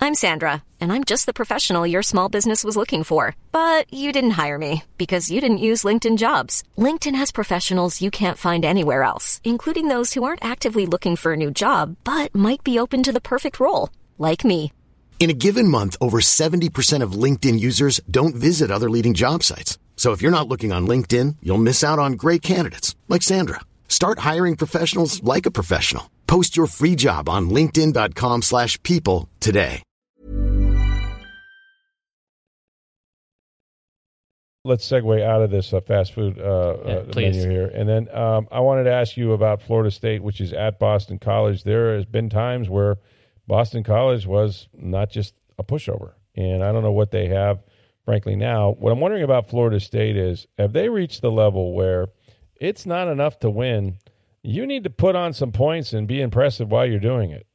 I'm 0.00 0.14
Sandra, 0.14 0.62
and 0.80 0.92
I'm 0.92 1.04
just 1.04 1.24
the 1.24 1.32
professional 1.32 1.86
your 1.86 2.02
small 2.02 2.28
business 2.28 2.62
was 2.62 2.76
looking 2.76 3.04
for, 3.04 3.36
but 3.52 3.90
you 3.90 4.12
didn't 4.12 4.32
hire 4.32 4.58
me 4.58 4.84
because 4.98 5.30
you 5.30 5.40
didn't 5.40 5.58
use 5.58 5.82
LinkedIn 5.82 6.18
Jobs. 6.18 6.62
LinkedIn 6.76 7.14
has 7.14 7.32
professionals 7.32 8.02
you 8.02 8.10
can't 8.10 8.36
find 8.36 8.66
anywhere 8.66 9.02
else, 9.02 9.40
including 9.44 9.88
those 9.88 10.12
who 10.12 10.22
aren't 10.22 10.44
actively 10.44 10.84
looking 10.84 11.16
for 11.16 11.32
a 11.32 11.38
new 11.38 11.50
job 11.50 11.96
but 12.04 12.34
might 12.34 12.62
be 12.62 12.78
open 12.78 13.02
to 13.02 13.12
the 13.12 13.20
perfect 13.20 13.58
role 13.58 13.88
like 14.18 14.44
me. 14.44 14.72
In 15.18 15.30
a 15.30 15.40
given 15.46 15.68
month, 15.68 15.96
over 16.02 16.20
70% 16.20 17.02
of 17.02 17.12
LinkedIn 17.12 17.58
users 17.58 17.98
don't 18.10 18.34
visit 18.34 18.70
other 18.70 18.90
leading 18.90 19.14
job 19.14 19.42
sites. 19.42 19.78
So 19.96 20.12
if 20.12 20.20
you're 20.20 20.38
not 20.38 20.48
looking 20.48 20.70
on 20.70 20.86
LinkedIn, 20.86 21.36
you'll 21.42 21.56
miss 21.56 21.82
out 21.82 21.98
on 21.98 22.12
great 22.12 22.42
candidates 22.42 22.94
like 23.08 23.22
Sandra. 23.22 23.60
Start 23.88 24.18
hiring 24.18 24.56
professionals 24.56 25.22
like 25.24 25.46
a 25.46 25.50
professional. 25.50 26.10
Post 26.26 26.58
your 26.58 26.66
free 26.66 26.94
job 26.94 27.30
on 27.30 27.48
linkedin.com/people 27.48 29.30
today. 29.40 29.82
Let's 34.66 34.88
segue 34.88 35.22
out 35.22 35.42
of 35.42 35.50
this 35.50 35.74
uh, 35.74 35.82
fast 35.82 36.14
food 36.14 36.38
uh, 36.38 36.76
yeah, 36.86 36.94
uh, 36.94 37.04
menu 37.14 37.50
here, 37.50 37.66
and 37.66 37.86
then 37.86 38.08
um, 38.16 38.48
I 38.50 38.60
wanted 38.60 38.84
to 38.84 38.92
ask 38.92 39.14
you 39.14 39.32
about 39.32 39.60
Florida 39.60 39.90
State, 39.90 40.22
which 40.22 40.40
is 40.40 40.54
at 40.54 40.78
Boston 40.78 41.18
College. 41.18 41.64
There 41.64 41.94
has 41.94 42.06
been 42.06 42.30
times 42.30 42.70
where 42.70 42.96
Boston 43.46 43.82
College 43.84 44.26
was 44.26 44.68
not 44.72 45.10
just 45.10 45.34
a 45.58 45.64
pushover. 45.64 46.14
And 46.36 46.64
I 46.64 46.72
don't 46.72 46.82
know 46.82 46.92
what 46.92 47.10
they 47.10 47.28
have, 47.28 47.62
frankly, 48.04 48.36
now. 48.36 48.70
What 48.70 48.92
I'm 48.92 49.00
wondering 49.00 49.22
about 49.22 49.48
Florida 49.48 49.80
State 49.80 50.16
is 50.16 50.46
have 50.58 50.72
they 50.72 50.88
reached 50.88 51.22
the 51.22 51.30
level 51.30 51.74
where 51.74 52.08
it's 52.56 52.86
not 52.86 53.08
enough 53.08 53.38
to 53.40 53.50
win? 53.50 53.98
You 54.42 54.66
need 54.66 54.84
to 54.84 54.90
put 54.90 55.16
on 55.16 55.32
some 55.32 55.52
points 55.52 55.92
and 55.92 56.08
be 56.08 56.20
impressive 56.20 56.70
while 56.70 56.86
you're 56.86 56.98
doing 56.98 57.30
it. 57.30 57.46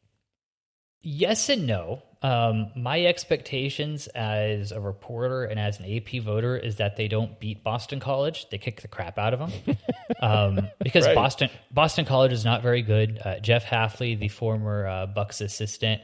Yes 1.02 1.49
and 1.49 1.67
no. 1.67 2.04
Um, 2.21 2.71
my 2.75 3.05
expectations 3.05 4.08
as 4.08 4.73
a 4.73 4.79
reporter 4.82 5.45
and 5.45 5.58
as 5.58 5.79
an 5.79 5.86
AP 5.86 6.21
voter 6.21 6.58
is 6.58 6.75
that 6.75 6.97
they 6.97 7.08
don't 7.08 7.39
beat 7.39 7.63
Boston 7.63 8.01
College. 8.01 8.49
They 8.49 8.58
kick 8.58 8.82
the 8.82 8.89
crap 8.89 9.17
out 9.17 9.34
of 9.34 9.39
them 9.39 9.77
um, 10.21 10.67
because 10.79 11.05
right. 11.05 11.15
Boston 11.15 11.49
Boston 11.71 12.03
College 12.03 12.34
is 12.34 12.43
not 12.43 12.62
very 12.62 12.82
good. 12.82 13.21
Uh, 13.23 13.39
Jeff 13.39 13.65
Hafley, 13.65 14.19
the 14.19 14.27
former 14.27 14.86
uh, 14.86 15.08
Bucs 15.08 15.39
assistant, 15.39 16.01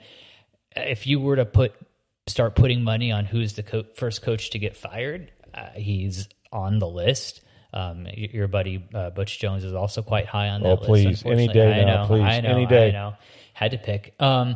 if 0.76 1.06
you 1.06 1.20
were 1.20 1.36
to 1.36 1.46
put 1.46 1.74
start 2.28 2.56
putting 2.56 2.82
money 2.82 3.12
on 3.12 3.26
who's 3.26 3.54
the 3.54 3.64
co- 3.64 3.86
first 3.96 4.22
coach 4.22 4.52
to 4.52 4.60
get 4.60 4.78
fired, 4.78 5.32
uh, 5.54 5.68
he's 5.76 6.30
on 6.52 6.80
the 6.80 6.88
list. 6.88 7.42
Um, 7.74 8.08
your 8.16 8.48
buddy 8.48 8.88
uh, 8.94 9.10
Butch 9.10 9.38
Jones 9.38 9.66
is 9.66 9.74
also 9.74 10.02
quite 10.02 10.28
high 10.28 10.48
on 10.48 10.62
that 10.62 10.70
oh, 10.70 10.78
please, 10.78 11.26
any 11.26 11.50
day 11.50 11.82
I 11.82 11.84
now, 11.84 12.04
know, 12.04 12.08
please, 12.08 12.22
I 12.22 12.40
know, 12.40 12.52
any 12.52 12.66
day. 12.66 12.88
I 12.88 12.92
know. 12.92 13.16
Had 13.54 13.72
to 13.72 13.78
pick. 13.78 14.16
Um, 14.20 14.56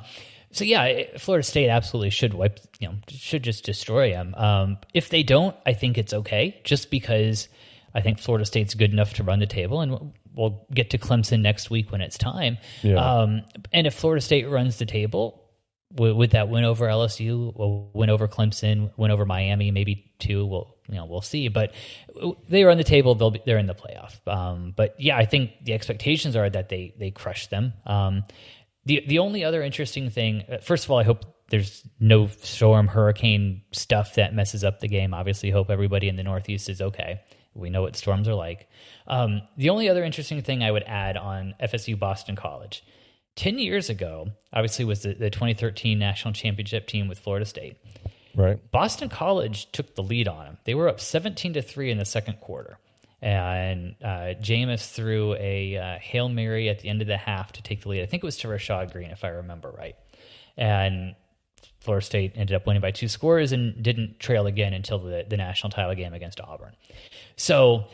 so 0.51 0.63
yeah, 0.63 1.03
Florida 1.17 1.43
State 1.43 1.69
absolutely 1.69 2.09
should 2.09 2.33
wipe, 2.33 2.59
you 2.79 2.87
know, 2.87 2.95
should 3.07 3.43
just 3.43 3.65
destroy 3.65 4.11
them. 4.11 4.33
Um, 4.35 4.77
if 4.93 5.09
they 5.09 5.23
don't, 5.23 5.55
I 5.65 5.73
think 5.73 5.97
it's 5.97 6.13
okay, 6.13 6.59
just 6.63 6.89
because 6.89 7.47
I 7.93 8.01
think 8.01 8.19
Florida 8.19 8.45
State's 8.45 8.73
good 8.73 8.91
enough 8.91 9.13
to 9.15 9.23
run 9.23 9.39
the 9.39 9.47
table, 9.47 9.81
and 9.81 10.13
we'll 10.33 10.65
get 10.73 10.91
to 10.91 10.97
Clemson 10.97 11.41
next 11.41 11.69
week 11.69 11.91
when 11.91 12.01
it's 12.01 12.17
time. 12.17 12.57
Yeah. 12.81 12.95
Um, 12.95 13.43
and 13.71 13.85
if 13.85 13.93
Florida 13.93 14.21
State 14.21 14.49
runs 14.49 14.77
the 14.77 14.85
table 14.85 15.43
with, 15.95 16.15
with 16.15 16.31
that 16.31 16.49
win 16.49 16.63
over 16.63 16.87
LSU, 16.87 17.53
we'll 17.55 17.89
win 17.93 18.09
over 18.09 18.27
Clemson, 18.27 18.91
win 18.97 19.11
over 19.11 19.25
Miami, 19.25 19.71
maybe 19.71 20.11
two. 20.19 20.45
We'll 20.45 20.75
you 20.87 20.95
know 20.95 21.05
we'll 21.05 21.21
see, 21.21 21.47
but 21.47 21.73
they 22.47 22.63
are 22.63 22.69
on 22.69 22.77
the 22.77 22.83
table. 22.83 23.15
They'll 23.15 23.31
be 23.31 23.41
they're 23.45 23.57
in 23.57 23.67
the 23.67 23.75
playoff. 23.75 24.15
Um, 24.27 24.73
but 24.75 24.95
yeah, 24.99 25.17
I 25.17 25.25
think 25.25 25.51
the 25.63 25.73
expectations 25.73 26.35
are 26.35 26.49
that 26.49 26.69
they 26.69 26.93
they 26.97 27.11
crush 27.11 27.47
them. 27.47 27.73
Um, 27.85 28.23
the 28.89 29.03
the 29.05 29.19
only 29.19 29.43
other 29.43 29.61
interesting 29.61 30.09
thing, 30.09 30.43
uh, 30.51 30.57
first 30.57 30.85
of 30.85 30.91
all, 30.91 30.97
I 30.97 31.03
hope 31.03 31.23
there's 31.51 31.87
no 31.99 32.25
storm, 32.41 32.87
hurricane 32.87 33.61
stuff 33.71 34.15
that 34.15 34.33
messes 34.33 34.63
up 34.63 34.79
the 34.79 34.87
game. 34.87 35.13
Obviously, 35.13 35.51
hope 35.51 35.69
everybody 35.69 36.09
in 36.09 36.15
the 36.15 36.23
Northeast 36.23 36.69
is 36.69 36.81
okay. 36.81 37.21
We 37.53 37.69
know 37.69 37.83
what 37.83 37.95
storms 37.95 38.27
are 38.27 38.33
like. 38.33 38.67
Um, 39.07 39.43
the 39.57 39.69
only 39.69 39.89
other 39.89 40.03
interesting 40.03 40.41
thing 40.41 40.63
I 40.63 40.71
would 40.71 40.83
add 40.83 41.17
on 41.17 41.53
FSU 41.61 41.99
Boston 41.99 42.35
College, 42.35 42.83
ten 43.35 43.59
years 43.59 43.91
ago, 43.91 44.29
obviously 44.51 44.85
was 44.85 45.03
the, 45.03 45.13
the 45.13 45.29
2013 45.29 45.99
national 45.99 46.33
championship 46.33 46.87
team 46.87 47.07
with 47.07 47.19
Florida 47.19 47.45
State. 47.45 47.77
Right. 48.35 48.59
Boston 48.71 49.09
College 49.09 49.71
took 49.71 49.93
the 49.93 50.03
lead 50.03 50.27
on 50.27 50.45
them. 50.45 50.57
They 50.63 50.73
were 50.73 50.89
up 50.89 50.99
17 50.99 51.53
to 51.53 51.61
three 51.61 51.91
in 51.91 51.99
the 51.99 52.05
second 52.05 52.39
quarter 52.39 52.79
and 53.21 53.95
uh, 54.03 54.35
Jameis 54.41 54.91
threw 54.91 55.35
a 55.35 55.77
uh, 55.77 55.99
hail 55.99 56.29
mary 56.29 56.69
at 56.69 56.79
the 56.79 56.89
end 56.89 57.01
of 57.01 57.07
the 57.07 57.17
half 57.17 57.51
to 57.53 57.61
take 57.61 57.81
the 57.81 57.89
lead. 57.89 58.01
I 58.01 58.05
think 58.05 58.23
it 58.23 58.25
was 58.25 58.37
to 58.37 58.47
Rashad 58.47 58.91
Greene, 58.93 59.11
if 59.11 59.23
I 59.23 59.29
remember 59.29 59.71
right. 59.71 59.95
And 60.57 61.15
Florida 61.79 62.05
State 62.05 62.33
ended 62.35 62.55
up 62.55 62.65
winning 62.67 62.81
by 62.81 62.91
two 62.91 63.07
scores 63.07 63.51
and 63.51 63.81
didn't 63.81 64.19
trail 64.19 64.47
again 64.47 64.73
until 64.73 64.99
the, 64.99 65.25
the 65.27 65.37
national 65.37 65.71
title 65.71 65.95
game 65.95 66.13
against 66.13 66.39
Auburn. 66.41 66.75
So 67.35 67.85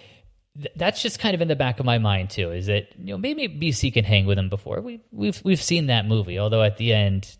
th- 0.59 0.73
that's 0.75 1.01
just 1.01 1.19
kind 1.19 1.35
of 1.35 1.41
in 1.41 1.47
the 1.47 1.55
back 1.55 1.79
of 1.79 1.85
my 1.85 1.97
mind 1.97 2.29
too. 2.29 2.51
Is 2.51 2.67
that 2.67 2.87
you 2.97 3.13
know 3.13 3.17
maybe 3.17 3.47
BC 3.47 3.93
can 3.93 4.03
hang 4.03 4.25
with 4.25 4.37
them 4.37 4.49
before 4.49 4.81
we 4.81 5.01
we've 5.11 5.39
we've 5.43 5.61
seen 5.61 5.87
that 5.87 6.07
movie. 6.07 6.39
Although 6.39 6.63
at 6.63 6.77
the 6.77 6.93
end, 6.93 7.35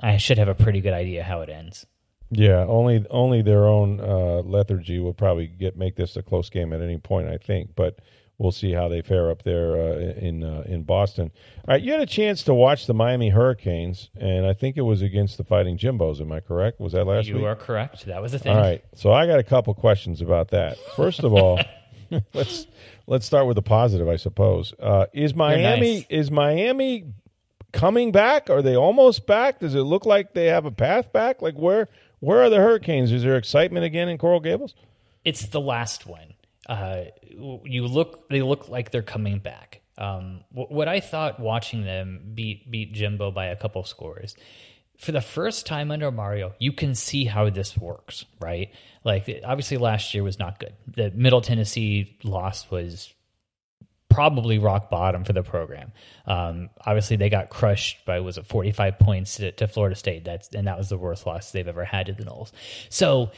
I 0.00 0.16
should 0.16 0.38
have 0.38 0.48
a 0.48 0.54
pretty 0.54 0.80
good 0.80 0.94
idea 0.94 1.22
how 1.22 1.40
it 1.42 1.48
ends. 1.48 1.86
Yeah, 2.30 2.64
only 2.68 3.06
only 3.10 3.42
their 3.42 3.66
own 3.66 4.00
uh, 4.00 4.42
lethargy 4.44 4.98
will 4.98 5.14
probably 5.14 5.46
get 5.46 5.76
make 5.76 5.96
this 5.96 6.16
a 6.16 6.22
close 6.22 6.50
game 6.50 6.72
at 6.72 6.80
any 6.82 6.98
point. 6.98 7.28
I 7.28 7.38
think, 7.38 7.70
but 7.74 8.00
we'll 8.36 8.52
see 8.52 8.72
how 8.72 8.88
they 8.88 9.02
fare 9.02 9.30
up 9.30 9.42
there 9.42 9.76
uh, 9.76 9.96
in 10.20 10.44
uh, 10.44 10.62
in 10.66 10.82
Boston. 10.82 11.30
All 11.66 11.74
right, 11.74 11.82
you 11.82 11.92
had 11.92 12.00
a 12.00 12.06
chance 12.06 12.42
to 12.44 12.54
watch 12.54 12.86
the 12.86 12.94
Miami 12.94 13.30
Hurricanes, 13.30 14.10
and 14.18 14.46
I 14.46 14.52
think 14.52 14.76
it 14.76 14.82
was 14.82 15.00
against 15.00 15.38
the 15.38 15.44
Fighting 15.44 15.78
Jimbos. 15.78 16.20
Am 16.20 16.30
I 16.30 16.40
correct? 16.40 16.80
Was 16.80 16.92
that 16.92 17.06
last 17.06 17.28
you 17.28 17.34
week? 17.34 17.42
You 17.42 17.48
are 17.48 17.56
correct. 17.56 18.04
That 18.06 18.20
was 18.20 18.32
the 18.32 18.38
thing. 18.38 18.54
All 18.54 18.60
right, 18.60 18.84
so 18.94 19.12
I 19.12 19.26
got 19.26 19.38
a 19.38 19.44
couple 19.44 19.72
questions 19.74 20.20
about 20.20 20.48
that. 20.48 20.76
First 20.96 21.24
of 21.24 21.32
all, 21.32 21.60
let's 22.34 22.66
let's 23.06 23.26
start 23.26 23.46
with 23.46 23.56
the 23.56 23.62
positive, 23.62 24.08
I 24.08 24.16
suppose. 24.16 24.74
Uh, 24.78 25.06
is 25.12 25.34
Miami 25.34 25.94
nice. 25.94 26.06
is 26.08 26.30
Miami 26.30 27.12
coming 27.72 28.12
back? 28.12 28.50
Are 28.50 28.62
they 28.62 28.76
almost 28.76 29.26
back? 29.26 29.60
Does 29.60 29.74
it 29.74 29.80
look 29.80 30.06
like 30.06 30.34
they 30.34 30.46
have 30.46 30.64
a 30.64 30.70
path 30.70 31.12
back? 31.12 31.42
Like 31.42 31.54
where 31.54 31.88
where 32.20 32.42
are 32.42 32.50
the 32.50 32.56
Hurricanes? 32.56 33.12
Is 33.12 33.22
there 33.22 33.36
excitement 33.36 33.84
again 33.84 34.08
in 34.08 34.18
Coral 34.18 34.40
Gables? 34.40 34.74
It's 35.24 35.46
the 35.46 35.60
last 35.60 36.06
one. 36.06 36.34
Uh, 36.68 37.04
you 37.30 37.86
look; 37.86 38.28
they 38.28 38.42
look 38.42 38.68
like 38.68 38.90
they're 38.90 39.02
coming 39.02 39.38
back. 39.38 39.80
Um, 39.96 40.44
what 40.50 40.86
I 40.86 41.00
thought 41.00 41.40
watching 41.40 41.84
them 41.84 42.32
beat 42.34 42.70
beat 42.70 42.92
Jimbo 42.92 43.30
by 43.30 43.46
a 43.46 43.56
couple 43.56 43.82
scores 43.84 44.36
for 44.98 45.12
the 45.12 45.20
first 45.20 45.64
time 45.64 45.90
under 45.90 46.10
Mario, 46.10 46.54
you 46.58 46.72
can 46.72 46.94
see 46.94 47.24
how 47.24 47.48
this 47.50 47.78
works, 47.78 48.24
right? 48.40 48.72
Like 49.04 49.42
obviously 49.44 49.76
last 49.76 50.12
year 50.12 50.24
was 50.24 50.38
not 50.38 50.58
good. 50.58 50.74
The 50.88 51.10
Middle 51.12 51.40
Tennessee 51.40 52.18
loss 52.24 52.68
was 52.70 53.14
probably 54.18 54.58
rock 54.58 54.90
bottom 54.90 55.22
for 55.22 55.32
the 55.32 55.44
program. 55.44 55.92
Um, 56.26 56.70
obviously, 56.84 57.14
they 57.14 57.30
got 57.30 57.50
crushed 57.50 58.04
by 58.04 58.18
was 58.18 58.36
it 58.36 58.46
forty 58.46 58.72
five 58.72 58.98
points 58.98 59.36
to, 59.36 59.52
to, 59.52 59.68
Florida 59.68 59.94
State. 59.94 60.24
That's 60.24 60.48
and 60.48 60.66
that 60.66 60.76
was 60.76 60.88
the 60.88 60.98
worst 60.98 61.24
loss 61.24 61.52
they've 61.52 61.68
ever 61.68 61.84
had 61.84 62.06
to 62.06 62.14
the 62.14 62.24
Noles. 62.24 62.50
So 62.88 63.30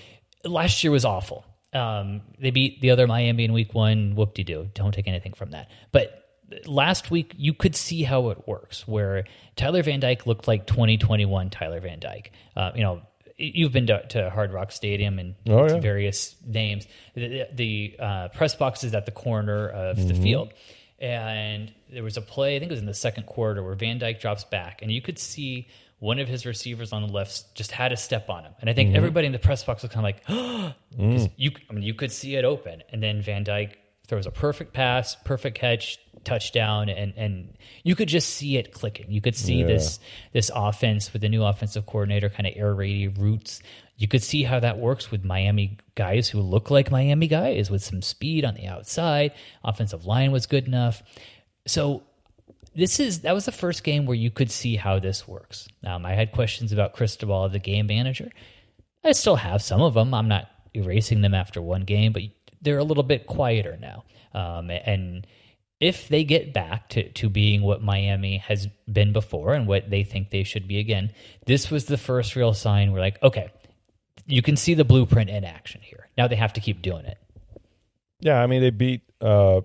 last 0.43 0.83
year 0.83 0.91
was 0.91 1.05
awful. 1.05 1.45
Um, 1.75 2.23
they 2.41 2.51
beat 2.51 2.81
the 2.81 2.93
other 2.93 3.07
Miami 3.07 3.45
in 3.45 3.53
week 3.53 3.75
one. 3.75 4.15
Whoop 4.15 4.33
de 4.33 4.43
doo. 4.43 4.71
Don't 4.73 4.95
take 4.95 5.07
anything 5.07 5.35
from 5.35 5.51
that. 5.51 5.71
But 5.93 6.25
last 6.65 7.11
week 7.11 7.35
you 7.37 7.53
could 7.53 7.77
see 7.77 8.03
how 8.03 8.31
it 8.31 8.49
works 8.49 8.89
where 8.89 9.25
Tyler 9.57 9.83
Van 9.83 10.01
Dyke 10.01 10.27
looked 10.27 10.49
like 10.49 10.67
2021 10.67 11.51
Tyler 11.51 11.81
Van 11.81 12.01
Dyke. 12.01 12.33
Uh, 12.57 12.71
you 12.75 12.83
know, 12.83 13.03
you've 13.41 13.73
been 13.73 13.87
to, 13.87 14.07
to, 14.09 14.31
Hard 14.31 14.53
Rock 14.53 14.73
Stadium 14.73 15.19
and 15.19 15.35
oh, 15.49 15.67
yeah. 15.67 15.81
various 15.81 16.37
names. 16.47 16.87
The, 17.15 17.47
the 17.53 17.97
uh, 17.99 18.29
press 18.29 18.55
box 18.55 18.85
is 18.85 18.95
at 18.95 19.07
the 19.07 19.13
corner 19.13 19.69
of 19.69 19.97
mm-hmm. 19.97 20.09
the 20.09 20.15
field. 20.15 20.53
And 20.99 21.73
there 21.91 22.03
was 22.03 22.19
a 22.19 22.23
play, 22.23 22.57
I 22.57 22.59
think 22.59 22.71
it 22.71 22.75
was 22.75 22.81
in 22.81 22.87
the 22.87 22.95
second 22.95 23.25
quarter, 23.25 23.63
where 23.63 23.75
Van 23.75 23.99
Dyke 23.99 24.21
drops 24.21 24.45
back, 24.45 24.83
and 24.83 24.93
you 24.93 25.01
could 25.01 25.19
see 25.19 25.67
one 25.99 26.19
of 26.19 26.29
his 26.29 26.45
receivers 26.45 26.93
on 26.93 27.03
the 27.03 27.13
left 27.13 27.55
just 27.55 27.71
had 27.73 27.93
a 27.93 27.97
step 27.97 28.29
on 28.29 28.45
him. 28.45 28.53
And 28.61 28.69
I 28.69 28.75
think 28.75 28.89
mm-hmm. 28.89 28.97
everybody 28.97 29.27
in 29.27 29.33
the 29.33 29.39
press 29.39 29.65
box 29.65 29.83
was 29.83 29.93
kind 29.93 30.07
of 30.07 30.15
like, 30.15 30.23
oh, 30.29 30.75
mm. 30.99 31.31
you, 31.37 31.53
I 31.69 31.73
mean, 31.73 31.83
you 31.83 31.95
could 31.95 32.13
see 32.13 32.37
it 32.37 32.45
open. 32.45 32.83
And 32.91 33.03
then 33.03 33.23
Van 33.23 33.45
Dyke 33.45 33.79
throws 34.11 34.27
a 34.27 34.31
perfect 34.31 34.75
pass, 34.75 35.17
perfect 35.25 35.57
catch, 35.57 35.99
touchdown, 36.25 36.89
and 36.91 37.15
and 37.17 37.57
you 37.85 37.95
could 37.95 38.09
just 38.09 38.29
see 38.29 38.57
it 38.57 38.73
clicking. 38.75 39.07
You 39.11 39.21
could 39.21 39.37
see 39.37 39.61
yeah. 39.61 39.69
this 39.69 40.01
this 40.33 40.51
offense 40.55 41.13
with 41.13 41.23
the 41.23 41.29
new 41.29 41.45
offensive 41.45 41.87
coordinator 41.87 42.29
kind 42.29 42.47
of 42.47 42.53
air 42.57 42.75
raid 42.75 43.17
roots. 43.19 43.63
You 43.97 44.09
could 44.09 44.23
see 44.23 44.43
how 44.43 44.61
that 44.61 44.79
works 44.79 45.11
with 45.11 45.25
Miami 45.25 45.79
guys 45.95 46.29
who 46.29 46.41
look 46.41 46.71
like 46.71 46.91
Miami 46.91 47.29
guys 47.29 47.71
with 47.71 47.85
some 47.85 48.03
speed 48.03 48.45
on 48.45 48.55
the 48.55 48.67
outside. 48.67 49.33
Offensive 49.63 50.05
line 50.05 50.33
was 50.33 50.47
good 50.47 50.67
enough. 50.67 51.03
So 51.67 52.03
this 52.75 52.99
is 52.99 53.21
that 53.21 53.33
was 53.33 53.45
the 53.45 53.53
first 53.53 53.85
game 53.85 54.07
where 54.07 54.17
you 54.17 54.33
could 54.33 54.51
see 54.51 54.75
how 54.75 54.99
this 54.99 55.29
works. 55.29 55.69
Um, 55.87 56.05
I 56.05 56.15
had 56.15 56.33
questions 56.33 56.73
about 56.73 56.95
Cristobal, 56.95 57.49
the 57.49 57.61
game 57.61 57.87
manager. 57.87 58.31
I 59.05 59.13
still 59.13 59.37
have 59.37 59.63
some 59.63 59.81
of 59.81 59.95
them. 59.95 60.13
I'm 60.13 60.29
not 60.29 60.49
erasing 60.75 61.21
them 61.21 61.35
after 61.35 61.63
one 61.63 61.83
game, 61.83 62.13
but 62.13 62.23
they're 62.61 62.79
a 62.79 62.85
little 62.85 63.03
bit 63.03 63.27
quieter 63.27 63.79
now. 63.81 64.05
Um, 64.33 64.71
and 64.71 65.27
if 65.81 66.09
they 66.09 66.25
get 66.25 66.53
back 66.53 66.91
to, 66.91 67.11
to 67.13 67.29
being 67.29 67.63
what 67.63 67.83
Miami 67.83 68.37
has 68.39 68.69
been 68.91 69.13
before 69.13 69.55
and 69.55 69.67
what 69.67 69.89
they 69.89 70.05
think 70.05 70.31
they 70.31 70.45
should 70.45 70.69
be 70.69 70.79
again, 70.79 71.13
this 71.47 71.71
was 71.71 71.87
the 71.87 71.97
first 71.97 72.37
real 72.37 72.53
sign. 72.53 72.93
We're 72.93 73.01
like, 73.01 73.21
okay, 73.23 73.51
you 74.27 74.43
can 74.43 74.57
see 74.57 74.75
the 74.75 74.85
blueprint 74.85 75.31
in 75.31 75.45
action 75.45 75.81
here. 75.83 76.09
Now 76.17 76.29
they 76.29 76.37
have 76.37 76.53
to 76.55 76.61
keep 76.61 76.83
doing 76.83 77.07
it. 77.07 77.19
Yeah, 78.21 78.43
I 78.43 78.47
mean 78.47 78.61
they 78.61 78.71
beat. 78.71 79.03
Uh, 79.21 79.63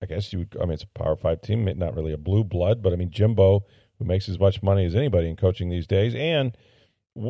I 0.00 0.06
guess 0.06 0.32
you. 0.32 0.40
would, 0.40 0.56
I 0.60 0.64
mean 0.64 0.74
it's 0.74 0.84
a 0.84 0.88
Power 0.88 1.16
Five 1.16 1.42
team, 1.42 1.64
not 1.76 1.96
really 1.96 2.12
a 2.12 2.18
blue 2.18 2.44
blood, 2.44 2.82
but 2.82 2.92
I 2.92 2.96
mean 2.96 3.10
Jimbo, 3.10 3.64
who 3.98 4.04
makes 4.04 4.28
as 4.28 4.38
much 4.38 4.62
money 4.62 4.84
as 4.84 4.94
anybody 4.94 5.28
in 5.28 5.36
coaching 5.36 5.68
these 5.68 5.86
days, 5.86 6.14
and 6.14 6.56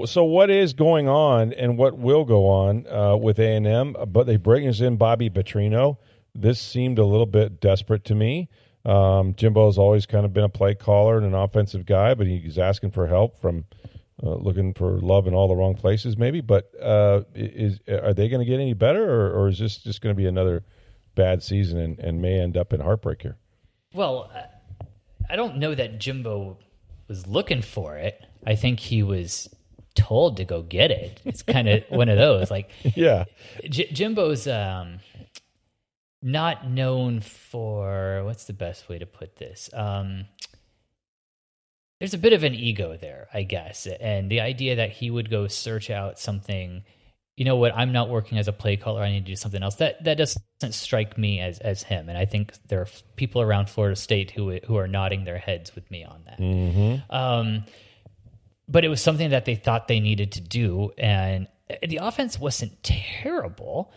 so 0.07 0.25
what 0.25 0.51
is 0.51 0.73
going 0.73 1.09
on 1.09 1.53
and 1.53 1.79
what 1.79 1.97
will 1.99 2.25
go 2.25 2.49
on 2.49 2.87
uh, 2.89 3.17
with 3.17 3.39
A 3.39 3.57
and 3.57 3.67
M? 3.67 3.97
But 4.09 4.27
they 4.27 4.37
bring 4.37 4.67
us 4.67 4.81
in 4.81 4.97
Bobby 4.97 5.31
Petrino. 5.31 5.99
This 6.35 6.61
seemed 6.61 6.99
a 6.99 7.05
little 7.05 7.27
bit 7.27 7.61
desperate 7.61 8.05
to 8.07 8.15
me. 8.15 8.49
Um, 8.85 9.35
has 9.37 9.79
always 9.79 10.07
kind 10.07 10.25
of 10.25 10.33
been 10.33 10.45
a 10.45 10.49
play 10.49 10.75
caller 10.75 11.17
and 11.17 11.27
an 11.27 11.35
offensive 11.35 11.87
guy, 11.87 12.15
but 12.15 12.29
he's 12.29 12.57
asking 12.57 12.93
for 12.93 13.09
help 13.09 13.41
from 13.41 13.65
uh, 14.23 14.35
looking 14.35 14.75
for 14.75 14.99
love 14.99 15.27
in 15.27 15.35
all 15.35 15.49
the 15.49 15.57
wrong 15.57 15.75
places, 15.75 16.17
maybe. 16.17 16.41
But 16.41 16.71
uh, 16.81 17.23
is 17.35 17.81
are 17.89 18.15
they 18.15 18.29
going 18.29 18.41
to 18.41 18.51
get 18.51 18.61
any 18.61 18.75
better, 18.75 19.11
or, 19.11 19.33
or, 19.33 19.49
is 19.49 19.59
this 19.59 19.79
just 19.79 20.01
going 20.01 20.15
to 20.15 20.17
be 20.17 20.27
another 20.27 20.65
bad 21.17 21.43
season 21.43 21.79
and, 21.79 21.99
and 21.99 22.23
may 22.23 22.39
end 22.39 22.57
up 22.57 22.73
in 22.73 22.81
heartbreak 22.81 23.23
here? 23.23 23.37
Well, 23.93 24.31
I 25.29 25.35
don't 25.35 25.57
know 25.57 25.75
that 25.75 25.99
Jimbo 25.99 26.59
was 27.09 27.27
looking 27.27 27.63
for 27.63 27.97
it. 27.97 28.25
I 28.47 28.55
think 28.55 28.79
he 28.79 29.03
was 29.03 29.49
told 29.97 30.37
to 30.37 30.45
go 30.45 30.63
get 30.63 30.91
it. 30.91 31.21
It's 31.25 31.43
kind 31.43 31.69
of 31.69 31.85
one 31.89 32.09
of 32.09 32.19
those. 32.19 32.51
Like, 32.51 32.71
yeah, 32.95 33.25
J- 33.69 33.89
Jimbo's 33.89 34.47
um, 34.47 35.01
not 36.23 36.69
known 36.69 37.21
for 37.21 38.23
what's 38.25 38.45
the 38.45 38.53
best 38.53 38.89
way 38.89 38.99
to 38.99 39.07
put 39.07 39.37
this. 39.37 39.71
Um, 39.73 40.27
there's 41.99 42.15
a 42.15 42.19
bit 42.19 42.33
of 42.33 42.43
an 42.43 42.55
ego 42.55 42.97
there, 43.01 43.29
I 43.33 43.43
guess, 43.43 43.87
and 43.87 44.31
the 44.31 44.41
idea 44.41 44.77
that 44.77 44.91
he 44.91 45.11
would 45.11 45.31
go 45.31 45.49
search 45.49 45.91
out 45.91 46.19
something. 46.19 46.85
You 47.37 47.45
know 47.45 47.57
what? 47.57 47.77
I'm 47.77 47.93
not 47.93 48.09
working 48.09 48.39
as 48.39 48.49
a 48.49 48.53
play 48.53 48.77
caller. 48.77 49.03
I 49.03 49.11
need 49.11 49.27
to 49.27 49.33
do 49.33 49.37
something 49.37 49.63
else. 49.63 49.77
That 49.77 50.03
that 50.05 50.17
doesn't 50.17 50.73
strike 50.73 51.17
me 51.19 51.41
as 51.41 51.59
as 51.59 51.83
him. 51.83 52.09
And 52.09 52.17
I 52.17 52.25
think 52.25 52.53
there 52.69 52.81
are 52.81 52.89
people 53.17 53.43
around 53.43 53.69
Florida 53.71 53.97
State 53.97 54.31
who 54.31 54.59
who 54.67 54.77
are 54.77 54.89
nodding 54.89 55.25
their 55.25 55.39
heads 55.39 55.75
with 55.75 55.91
me 55.91 56.05
on 56.05 56.23
that. 56.27 56.39
Mm-hmm. 56.39 57.15
Um, 57.15 57.65
but 58.69 58.85
it 58.85 58.89
was 58.89 59.01
something 59.01 59.31
that 59.31 59.45
they 59.45 59.55
thought 59.55 59.89
they 59.89 60.01
needed 60.01 60.33
to 60.33 60.41
do. 60.41 60.93
And 60.99 61.49
the 61.87 61.99
offense 61.99 62.39
wasn't 62.39 62.83
terrible. 62.83 63.93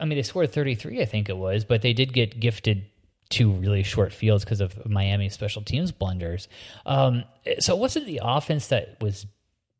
I 0.00 0.04
mean, 0.04 0.16
they 0.16 0.22
scored 0.22 0.52
33, 0.52 1.02
I 1.02 1.04
think 1.04 1.28
it 1.28 1.36
was, 1.36 1.64
but 1.64 1.82
they 1.82 1.92
did 1.92 2.12
get 2.12 2.40
gifted 2.40 2.86
two 3.28 3.50
really 3.50 3.82
short 3.82 4.12
fields 4.12 4.44
because 4.44 4.60
of 4.60 4.86
Miami 4.86 5.28
special 5.28 5.62
teams 5.62 5.92
blunders. 5.92 6.48
Um, 6.86 7.24
so 7.58 7.74
it 7.74 7.80
wasn't 7.80 8.06
the 8.06 8.20
offense 8.22 8.68
that 8.68 8.96
was 9.00 9.26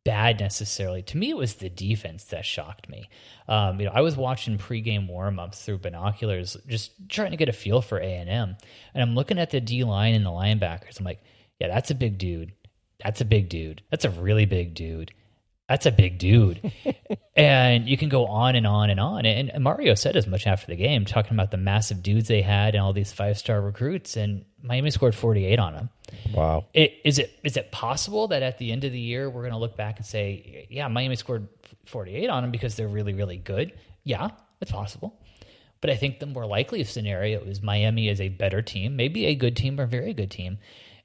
bad 0.04 0.38
necessarily. 0.40 1.02
To 1.02 1.16
me, 1.16 1.30
it 1.30 1.36
was 1.36 1.54
the 1.54 1.70
defense 1.70 2.24
that 2.24 2.44
shocked 2.44 2.88
me. 2.88 3.08
Um, 3.48 3.80
you 3.80 3.86
know, 3.86 3.92
I 3.94 4.02
was 4.02 4.16
watching 4.16 4.58
pregame 4.58 5.10
warmups 5.10 5.64
through 5.64 5.78
binoculars, 5.78 6.56
just 6.68 6.92
trying 7.08 7.30
to 7.30 7.36
get 7.36 7.48
a 7.48 7.52
feel 7.52 7.80
for 7.80 7.98
A 7.98 8.04
and 8.04 8.28
M, 8.28 8.56
and 8.92 9.02
I'm 9.02 9.14
looking 9.14 9.38
at 9.38 9.50
the 9.50 9.60
D 9.60 9.84
line 9.84 10.14
and 10.14 10.26
the 10.26 10.30
linebackers. 10.30 10.98
I'm 10.98 11.04
like, 11.04 11.22
yeah, 11.58 11.68
that's 11.68 11.90
a 11.90 11.94
big 11.94 12.18
dude. 12.18 12.52
That's 13.04 13.20
a 13.20 13.24
big 13.24 13.48
dude. 13.48 13.82
That's 13.90 14.04
a 14.04 14.10
really 14.10 14.46
big 14.46 14.74
dude. 14.74 15.12
That's 15.68 15.86
a 15.86 15.92
big 15.92 16.18
dude. 16.18 16.72
and 17.36 17.88
you 17.88 17.96
can 17.96 18.08
go 18.08 18.26
on 18.26 18.54
and 18.54 18.66
on 18.66 18.90
and 18.90 19.00
on. 19.00 19.24
And 19.24 19.52
Mario 19.62 19.94
said 19.94 20.16
as 20.16 20.26
much 20.26 20.46
after 20.46 20.66
the 20.66 20.76
game, 20.76 21.04
talking 21.04 21.32
about 21.32 21.50
the 21.50 21.56
massive 21.56 22.02
dudes 22.02 22.28
they 22.28 22.42
had 22.42 22.74
and 22.74 22.82
all 22.82 22.92
these 22.92 23.12
five 23.12 23.38
star 23.38 23.60
recruits. 23.60 24.16
And 24.16 24.44
Miami 24.62 24.90
scored 24.90 25.14
48 25.14 25.58
on 25.58 25.74
them. 25.74 25.90
Wow. 26.34 26.66
It, 26.74 26.94
is 27.04 27.18
it 27.18 27.38
is 27.42 27.56
it 27.56 27.72
possible 27.72 28.28
that 28.28 28.42
at 28.42 28.58
the 28.58 28.72
end 28.72 28.84
of 28.84 28.92
the 28.92 29.00
year 29.00 29.28
we're 29.28 29.42
going 29.42 29.52
to 29.52 29.58
look 29.58 29.76
back 29.76 29.96
and 29.96 30.06
say, 30.06 30.66
yeah, 30.70 30.88
Miami 30.88 31.16
scored 31.16 31.48
48 31.86 32.28
on 32.28 32.42
them 32.42 32.50
because 32.50 32.76
they're 32.76 32.88
really 32.88 33.14
really 33.14 33.38
good? 33.38 33.72
Yeah, 34.04 34.30
it's 34.60 34.72
possible. 34.72 35.18
But 35.80 35.90
I 35.90 35.96
think 35.96 36.18
the 36.18 36.26
more 36.26 36.46
likely 36.46 36.82
scenario 36.84 37.40
is 37.40 37.62
Miami 37.62 38.08
is 38.08 38.20
a 38.20 38.28
better 38.28 38.62
team, 38.62 38.96
maybe 38.96 39.26
a 39.26 39.34
good 39.34 39.56
team 39.56 39.78
or 39.78 39.84
a 39.84 39.86
very 39.86 40.14
good 40.14 40.30
team, 40.30 40.58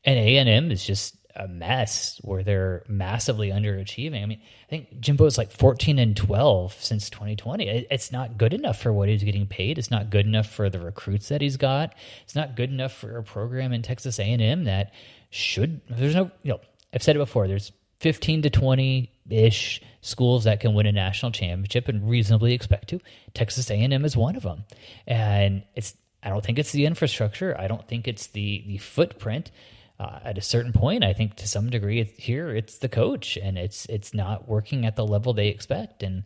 and 0.06 0.18
A 0.18 0.38
and 0.38 0.48
M 0.48 0.72
is 0.72 0.86
just 0.86 1.16
a 1.36 1.48
mess 1.48 2.20
where 2.24 2.44
they're 2.44 2.84
massively 2.88 3.50
underachieving. 3.50 4.22
I 4.22 4.26
mean, 4.26 4.42
I 4.42 4.70
think 4.70 5.00
Jimbo 5.00 5.26
is 5.26 5.38
like 5.38 5.52
14 5.52 6.00
and 6.00 6.15
12 6.15 6.74
since 6.74 7.10
2020. 7.10 7.88
It's 7.89 8.12
not 8.12 8.38
good 8.38 8.54
enough 8.54 8.82
for 8.82 8.92
what 8.92 9.10
he's 9.10 9.24
getting 9.24 9.48
paid. 9.48 9.78
It's 9.78 9.92
not 9.92 10.10
good 10.10 10.26
enough 10.26 10.48
for 10.48 10.70
the 10.70 10.80
recruits 10.80 11.30
that 11.30 11.42
he's 11.42 11.58
got. 11.58 11.94
It's 12.24 12.36
not 12.36 12.56
good 12.56 12.72
enough 12.72 12.94
for 12.94 13.18
a 13.18 13.24
program 13.24 13.74
in 13.74 13.82
Texas 13.82 14.20
A&M 14.20 14.63
that 14.65 14.94
should 15.30 15.82
there's 15.89 16.15
no, 16.15 16.32
you 16.44 16.54
know, 16.54 16.62
I've 16.94 17.04
said 17.04 17.15
it 17.15 17.20
before, 17.20 17.48
there's 17.48 17.72
15 18.00 18.44
to 18.44 18.50
20 18.50 19.12
ish 19.30 19.82
schools 20.02 20.46
that 20.46 20.60
can 20.60 20.74
win 20.74 20.86
a 20.86 20.92
national 20.92 21.32
championship 21.32 21.88
and 21.88 22.10
reasonably 22.10 22.54
expect 22.54 22.89
to. 22.89 23.00
Texas 23.34 23.70
A&M 23.70 24.06
is 24.06 24.18
one 24.18 24.36
of 24.36 24.44
them. 24.44 24.63
And 25.06 25.63
it's 25.76 25.96
I 26.22 26.30
don't 26.30 26.44
think 26.44 26.60
it's 26.60 26.72
the 26.72 26.86
infrastructure. 26.86 27.56
I 27.58 27.68
don't 27.68 27.88
think 27.88 28.08
it's 28.08 28.28
the 28.28 28.63
the 28.68 28.78
footprint 28.78 29.52
uh, 30.00 30.20
at 30.24 30.38
a 30.38 30.42
certain 30.42 30.72
point, 30.72 31.04
I 31.04 31.14
think 31.14 31.36
to 31.36 31.48
some 31.48 31.70
degree 31.70 32.04
here 32.18 32.50
it's 32.50 32.78
the 32.78 32.90
coach, 32.90 33.38
and 33.38 33.58
it's 33.58 33.86
it's 33.88 34.14
not 34.14 34.48
working 34.48 34.86
at 34.86 34.96
the 34.96 35.06
level 35.06 35.34
they 35.34 35.50
expect. 35.50 36.04
And 36.04 36.24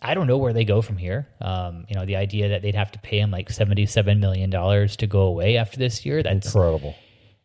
I 0.00 0.14
don't 0.14 0.26
know 0.26 0.38
where 0.38 0.52
they 0.52 0.64
go 0.64 0.82
from 0.82 0.96
here. 0.96 1.28
Um, 1.40 1.84
you 1.88 1.94
know, 1.94 2.06
the 2.06 2.16
idea 2.16 2.48
that 2.48 2.62
they'd 2.62 2.74
have 2.74 2.92
to 2.92 2.98
pay 2.98 3.20
him 3.20 3.30
like 3.30 3.50
seventy-seven 3.50 4.18
million 4.18 4.50
dollars 4.50 4.96
to 4.96 5.06
go 5.06 5.22
away 5.22 5.58
after 5.58 5.78
this 5.78 6.04
year—that's 6.06 6.46
incredible. 6.46 6.94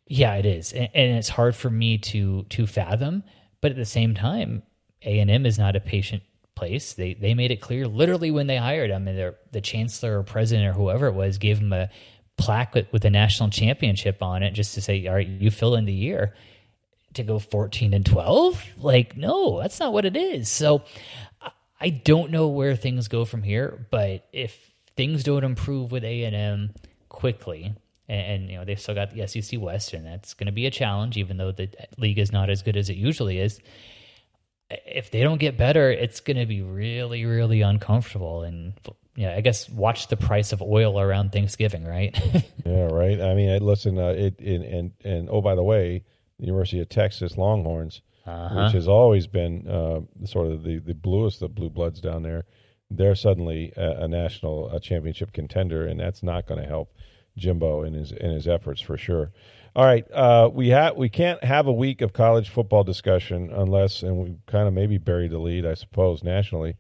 Yeah, 0.08 0.36
it 0.36 0.46
is, 0.46 0.72
and, 0.72 0.90
and 0.94 1.18
it's 1.18 1.30
hard 1.30 1.56
for 1.56 1.70
me 1.70 1.98
to 1.98 2.44
to 2.44 2.66
fathom. 2.66 3.24
But 3.60 3.72
at 3.72 3.78
the 3.78 3.86
same 3.86 4.16
time, 4.16 4.64
A 5.04 5.20
and 5.20 5.30
M 5.30 5.46
is 5.46 5.60
not 5.60 5.76
a 5.76 5.82
patient 5.82 6.24
place. 6.56 6.94
They 6.94 7.14
they 7.14 7.34
made 7.34 7.52
it 7.52 7.62
clear 7.62 7.88
literally 7.88 8.32
when 8.32 8.48
they 8.48 8.58
hired 8.58 8.90
him, 8.90 9.08
and 9.08 9.36
the 9.52 9.62
chancellor 9.62 10.20
or 10.20 10.24
president 10.24 10.68
or 10.68 10.74
whoever 10.74 11.08
it 11.08 11.14
was 11.14 11.38
gave 11.38 11.60
him 11.60 11.74
a 11.74 11.90
plaque 12.38 12.74
with, 12.74 12.92
with 12.92 13.06
a 13.06 13.10
national 13.10 13.50
championship 13.50 14.22
on 14.22 14.44
it 14.44 14.52
just 14.52 14.76
to 14.76 14.82
say, 14.82 15.06
all 15.08 15.16
right, 15.16 15.28
you 15.28 15.52
fill 15.52 15.76
in 15.76 15.86
the 15.86 15.94
year 15.94 16.34
to 17.14 17.24
go 17.24 17.40
14 17.40 17.94
and 17.94 18.06
12 18.06 18.64
like 18.78 19.18
no 19.18 19.60
that's 19.62 19.80
not 19.80 19.92
what 19.92 20.06
it 20.06 20.16
is. 20.16 20.50
So 20.50 20.84
i 21.80 21.90
don't 21.90 22.32
know 22.32 22.48
where 22.48 22.76
things 22.76 23.08
go 23.08 23.24
from 23.24 23.44
here 23.44 23.88
but 23.92 24.28
if 24.34 24.72
things 24.96 25.24
don't 25.24 25.44
improve 25.44 25.92
with 25.92 26.04
a&m 26.04 26.74
quickly 27.08 27.76
and, 28.08 28.22
and 28.22 28.50
you 28.50 28.58
know 28.58 28.66
they've 28.66 28.80
still 28.80 28.96
got 28.96 29.12
the 29.12 29.28
sec 29.28 29.60
west 29.60 29.94
and 29.94 30.06
that's 30.06 30.34
going 30.34 30.48
to 30.48 30.52
be 30.52 30.66
a 30.66 30.72
challenge 30.72 31.18
even 31.18 31.38
though 31.38 31.52
the 31.52 31.70
league 31.98 32.18
is 32.18 32.32
not 32.32 32.50
as 32.50 32.64
good 32.64 32.76
as 32.76 32.90
it 32.90 32.98
usually 32.98 33.40
is 33.40 33.60
if 34.70 35.12
they 35.12 35.22
don't 35.22 35.38
get 35.38 35.58
better 35.58 35.92
it's 35.92 36.20
going 36.20 36.38
to 36.38 36.46
be 36.46 36.62
really 36.62 37.26
really 37.26 37.62
uncomfortable. 37.62 38.44
And 38.44 38.74
yeah, 39.18 39.34
I 39.36 39.42
guess 39.42 39.68
watch 39.68 40.10
the 40.10 40.16
price 40.16 40.54
of 40.54 40.62
oil 40.62 41.00
around 41.00 41.32
Thanksgiving, 41.32 41.84
right? 41.84 42.16
yeah, 42.66 42.84
right. 42.84 43.20
I 43.20 43.34
mean, 43.34 43.66
listen, 43.66 43.98
uh, 43.98 44.10
it, 44.10 44.36
it, 44.38 44.62
and 44.62 44.92
and 45.04 45.28
oh, 45.32 45.42
by 45.42 45.56
the 45.56 45.64
way, 45.64 46.04
the 46.38 46.46
University 46.46 46.80
of 46.80 46.88
Texas 46.88 47.36
Longhorns, 47.36 48.04
uh-huh. 48.28 48.66
which 48.66 48.74
has 48.74 48.88
always 48.88 49.26
been 49.26 49.68
uh, 49.68 50.02
sort 50.26 50.52
of 50.52 50.62
the 50.62 50.78
the 50.78 50.94
bluest 50.94 51.42
of 51.42 51.56
blue 51.56 51.72
bloods 51.72 52.00
down 52.00 52.22
there, 52.22 52.46
they're 52.92 53.16
suddenly 53.16 53.74
a, 53.76 54.04
a 54.04 54.08
national 54.08 54.70
a 54.70 54.80
championship 54.80 55.34
contender, 55.34 55.88
and 55.88 56.00
that's 56.00 56.22
not 56.22 56.46
going 56.46 56.62
to 56.62 56.68
help 56.68 56.94
Jimbo 57.36 57.82
in 57.82 57.96
his 57.96 58.12
in 58.12 58.30
his 58.30 58.48
efforts 58.48 58.82
for 58.82 58.98
sure. 58.98 59.32
All 59.76 59.86
right, 59.86 60.06
uh, 60.12 60.48
we 60.54 60.70
have 60.70 60.96
we 60.96 61.10
can't 61.10 61.44
have 61.44 61.66
a 61.66 61.74
week 61.74 62.02
of 62.02 62.14
college 62.14 62.50
football 62.50 62.84
discussion 62.84 63.52
unless, 63.52 64.04
and 64.04 64.18
we 64.18 64.38
kind 64.46 64.68
of 64.68 64.76
maybe 64.76 65.00
buried 65.00 65.32
the 65.32 65.40
lead, 65.40 65.66
I 65.66 65.74
suppose, 65.74 66.24
nationally, 66.24 66.76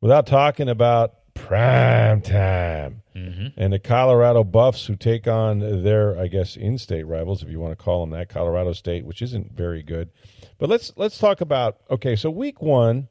without 0.00 0.26
talking 0.26 0.70
about 0.70 1.16
prime 1.44 2.22
time. 2.22 3.02
Mm-hmm. 3.14 3.48
And 3.56 3.72
the 3.72 3.78
Colorado 3.78 4.44
Buffs, 4.44 4.86
who 4.86 4.96
take 4.96 5.28
on 5.28 5.82
their, 5.82 6.18
I 6.18 6.26
guess, 6.26 6.56
in-state 6.56 7.04
rivals, 7.04 7.42
if 7.42 7.50
you 7.50 7.60
want 7.60 7.78
to 7.78 7.82
call 7.82 8.00
them 8.00 8.10
that, 8.10 8.28
Colorado 8.28 8.72
State, 8.72 9.04
which 9.04 9.22
isn't 9.22 9.52
very 9.52 9.82
good. 9.82 10.10
But 10.58 10.68
let's 10.68 10.92
let's 10.96 11.18
talk 11.18 11.40
about 11.40 11.78
okay. 11.90 12.16
So 12.16 12.30
week 12.30 12.62
one, 12.62 13.08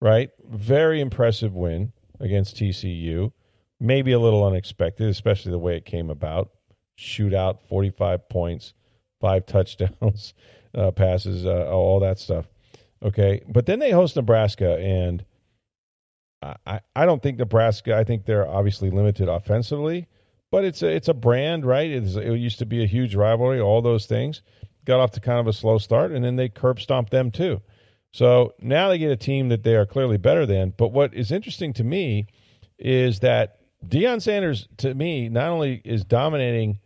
right? 0.00 0.30
Very 0.48 1.00
impressive 1.00 1.54
win 1.54 1.92
against 2.20 2.56
TCU. 2.56 3.32
Maybe 3.78 4.12
a 4.12 4.18
little 4.18 4.44
unexpected, 4.44 5.08
especially 5.08 5.52
the 5.52 5.58
way 5.58 5.76
it 5.76 5.84
came 5.84 6.10
about. 6.10 6.50
Shootout, 6.98 7.60
forty-five 7.68 8.28
points, 8.28 8.72
five 9.20 9.46
touchdowns, 9.46 10.32
uh, 10.74 10.92
passes, 10.92 11.44
uh, 11.44 11.68
all 11.70 12.00
that 12.00 12.18
stuff. 12.18 12.46
Okay, 13.02 13.42
but 13.48 13.66
then 13.66 13.78
they 13.78 13.90
host 13.90 14.16
Nebraska 14.16 14.78
and 14.78 15.24
I, 16.66 16.80
I 16.94 17.06
don't 17.06 17.22
think 17.22 17.38
Nebraska, 17.38 17.96
I 17.96 18.04
think 18.04 18.24
they're 18.24 18.48
obviously 18.48 18.90
limited 18.90 19.28
offensively, 19.28 20.06
but 20.50 20.64
it's 20.64 20.82
a 20.82 20.88
it's 20.88 21.08
a 21.08 21.14
brand, 21.14 21.64
right? 21.64 21.90
It's, 21.90 22.16
it 22.16 22.36
used 22.36 22.58
to 22.58 22.66
be 22.66 22.82
a 22.82 22.86
huge 22.86 23.14
rivalry, 23.14 23.60
all 23.60 23.82
those 23.82 24.06
things. 24.06 24.42
Got 24.84 25.00
off 25.00 25.10
to 25.12 25.20
kind 25.20 25.40
of 25.40 25.46
a 25.46 25.52
slow 25.52 25.78
start, 25.78 26.12
and 26.12 26.24
then 26.24 26.36
they 26.36 26.48
curb 26.48 26.80
stomped 26.80 27.10
them 27.10 27.30
too. 27.30 27.60
So 28.12 28.54
now 28.60 28.88
they 28.88 28.98
get 28.98 29.10
a 29.10 29.16
team 29.16 29.48
that 29.50 29.62
they 29.62 29.74
are 29.76 29.86
clearly 29.86 30.16
better 30.16 30.46
than. 30.46 30.72
But 30.76 30.92
what 30.92 31.12
is 31.12 31.32
interesting 31.32 31.72
to 31.74 31.84
me 31.84 32.28
is 32.78 33.20
that 33.20 33.58
Deion 33.86 34.22
Sanders, 34.22 34.68
to 34.78 34.94
me, 34.94 35.28
not 35.28 35.48
only 35.48 35.82
is 35.84 36.04
dominating 36.04 36.78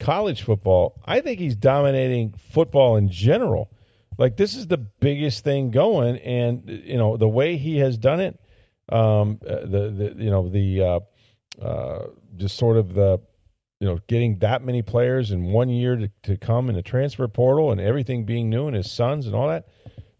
college 0.00 0.42
football, 0.42 1.00
I 1.04 1.20
think 1.20 1.38
he's 1.38 1.56
dominating 1.56 2.34
football 2.50 2.96
in 2.96 3.08
general. 3.08 3.70
Like 4.18 4.36
this 4.36 4.54
is 4.54 4.66
the 4.66 4.78
biggest 4.78 5.44
thing 5.44 5.70
going, 5.70 6.18
and 6.18 6.68
you 6.68 6.98
know 6.98 7.16
the 7.16 7.28
way 7.28 7.56
he 7.56 7.78
has 7.78 7.96
done 7.96 8.20
it, 8.20 8.38
um, 8.88 9.38
uh, 9.46 9.60
the 9.60 9.90
the 9.90 10.14
you 10.18 10.30
know 10.30 10.48
the 10.48 10.82
uh, 10.82 11.00
uh, 11.64 12.06
just 12.36 12.56
sort 12.56 12.76
of 12.76 12.94
the 12.94 13.20
you 13.80 13.88
know 13.88 13.98
getting 14.06 14.38
that 14.38 14.64
many 14.64 14.82
players 14.82 15.30
in 15.30 15.44
one 15.44 15.68
year 15.68 15.96
to, 15.96 16.10
to 16.24 16.36
come 16.36 16.68
in 16.68 16.74
the 16.74 16.82
transfer 16.82 17.28
portal 17.28 17.72
and 17.72 17.80
everything 17.80 18.24
being 18.24 18.50
new 18.50 18.66
and 18.66 18.76
his 18.76 18.90
sons 18.90 19.26
and 19.26 19.34
all 19.34 19.48
that. 19.48 19.68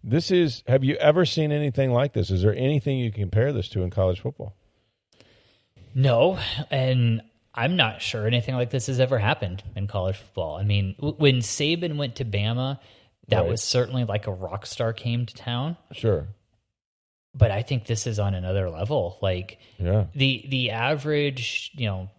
This 0.05 0.31
is. 0.31 0.65
Have 0.67 0.83
you 0.83 0.97
ever 0.97 1.25
seen 1.25 1.53
anything 1.53 1.93
like 1.93 2.13
this? 2.13 2.31
Is 2.31 2.43
there 2.43 2.55
anything 2.55 2.99
you 2.99 3.13
can 3.13 3.23
compare 3.23 3.53
this 3.53 3.69
to 3.71 3.83
in 3.83 3.91
college 3.91 4.21
football? 4.21 4.57
No, 5.95 6.39
and 6.71 7.23
I'm 7.55 7.77
not 7.77 8.01
sure 8.01 8.27
anything 8.27 8.55
like 8.55 8.71
this 8.71 8.87
has 8.87 8.99
ever 8.99 9.19
happened 9.19 9.63
in 9.77 9.87
college 9.87 10.17
football. 10.17 10.57
I 10.57 10.65
mean, 10.65 10.95
w- 10.97 11.15
when 11.17 11.37
Saban 11.37 11.97
went 11.97 12.17
to 12.17 12.25
Bama, 12.25 12.81
that 13.29 13.41
right. 13.41 13.49
was 13.49 13.63
certainly 13.63 14.05
like 14.05 14.27
a 14.27 14.33
rock 14.33 14.67
star 14.67 14.93
came 14.93 15.27
to 15.27 15.35
town. 15.35 15.77
Sure. 15.93 16.29
But 17.35 17.51
I 17.51 17.63
think 17.63 17.87
this 17.87 18.07
is 18.07 18.19
on 18.19 18.35
another 18.35 18.69
level. 18.69 19.19
Like 19.23 19.59
yeah. 19.79 20.05
the 20.15 20.45
the 20.49 20.71
average, 20.71 21.71
you 21.75 21.87
know, 21.87 22.11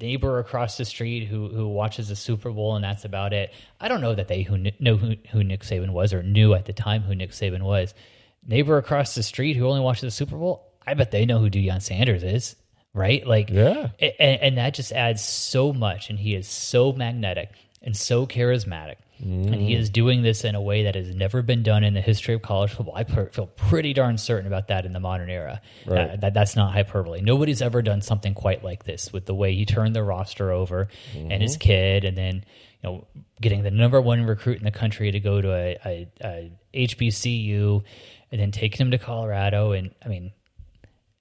neighbor 0.00 0.38
across 0.38 0.76
the 0.76 0.84
street 0.84 1.26
who 1.26 1.48
who 1.48 1.68
watches 1.68 2.08
the 2.08 2.16
Super 2.16 2.50
Bowl 2.50 2.76
and 2.76 2.84
that's 2.84 3.04
about 3.04 3.32
it. 3.32 3.52
I 3.80 3.88
don't 3.88 4.00
know 4.00 4.14
that 4.14 4.28
they 4.28 4.42
who 4.42 4.58
know 4.78 4.96
who, 4.96 5.16
who 5.30 5.44
Nick 5.44 5.62
Saban 5.62 5.90
was 5.90 6.12
or 6.12 6.22
knew 6.22 6.54
at 6.54 6.66
the 6.66 6.72
time 6.72 7.02
who 7.02 7.14
Nick 7.14 7.30
Saban 7.30 7.62
was. 7.62 7.94
Neighbor 8.46 8.76
across 8.76 9.14
the 9.14 9.22
street 9.22 9.56
who 9.56 9.66
only 9.66 9.80
watches 9.80 10.02
the 10.02 10.10
Super 10.10 10.36
Bowl, 10.36 10.70
I 10.86 10.92
bet 10.92 11.10
they 11.10 11.24
know 11.24 11.38
who 11.38 11.48
Deion 11.48 11.80
Sanders 11.80 12.22
is 12.22 12.56
right? 12.94 13.26
Like, 13.26 13.50
yeah, 13.50 13.90
and, 13.98 14.40
and, 14.40 14.58
that 14.58 14.72
just 14.72 14.92
adds 14.92 15.22
so 15.22 15.72
much. 15.72 16.08
And 16.08 16.18
he 16.18 16.34
is 16.34 16.48
so 16.48 16.92
magnetic 16.92 17.50
and 17.82 17.94
so 17.94 18.26
charismatic, 18.26 18.96
mm. 19.24 19.46
and 19.46 19.54
he 19.54 19.74
is 19.74 19.90
doing 19.90 20.22
this 20.22 20.44
in 20.44 20.54
a 20.54 20.60
way 20.60 20.84
that 20.84 20.94
has 20.94 21.14
never 21.14 21.42
been 21.42 21.62
done 21.62 21.84
in 21.84 21.94
the 21.94 22.00
history 22.00 22.34
of 22.34 22.42
college 22.42 22.72
football. 22.72 22.94
I 22.94 23.04
feel 23.04 23.46
pretty 23.46 23.92
darn 23.92 24.18
certain 24.18 24.46
about 24.46 24.68
that 24.68 24.84
in 24.84 24.92
the 24.92 25.00
modern 25.00 25.30
era. 25.30 25.60
Right. 25.86 26.10
Uh, 26.10 26.16
that 26.16 26.34
that's 26.34 26.56
not 26.56 26.72
hyperbole. 26.72 27.20
Nobody's 27.22 27.62
ever 27.62 27.82
done 27.82 28.02
something 28.02 28.34
quite 28.34 28.62
like 28.62 28.84
this 28.84 29.12
with 29.12 29.26
the 29.26 29.34
way 29.34 29.54
he 29.54 29.64
turned 29.64 29.94
the 29.94 30.02
roster 30.02 30.50
over 30.50 30.88
mm-hmm. 31.12 31.30
and 31.30 31.42
his 31.42 31.56
kid, 31.56 32.04
and 32.04 32.16
then 32.16 32.44
you 32.82 32.90
know 32.90 33.06
getting 33.40 33.62
the 33.62 33.70
number 33.70 34.00
one 34.00 34.24
recruit 34.24 34.58
in 34.58 34.64
the 34.64 34.70
country 34.70 35.10
to 35.10 35.20
go 35.20 35.40
to 35.40 35.52
a, 35.52 35.78
a, 35.84 36.08
a 36.22 36.52
HBCU, 36.86 37.82
and 38.30 38.40
then 38.40 38.50
taking 38.50 38.86
him 38.86 38.90
to 38.90 38.98
Colorado. 38.98 39.72
And 39.72 39.94
I 40.04 40.08
mean 40.08 40.32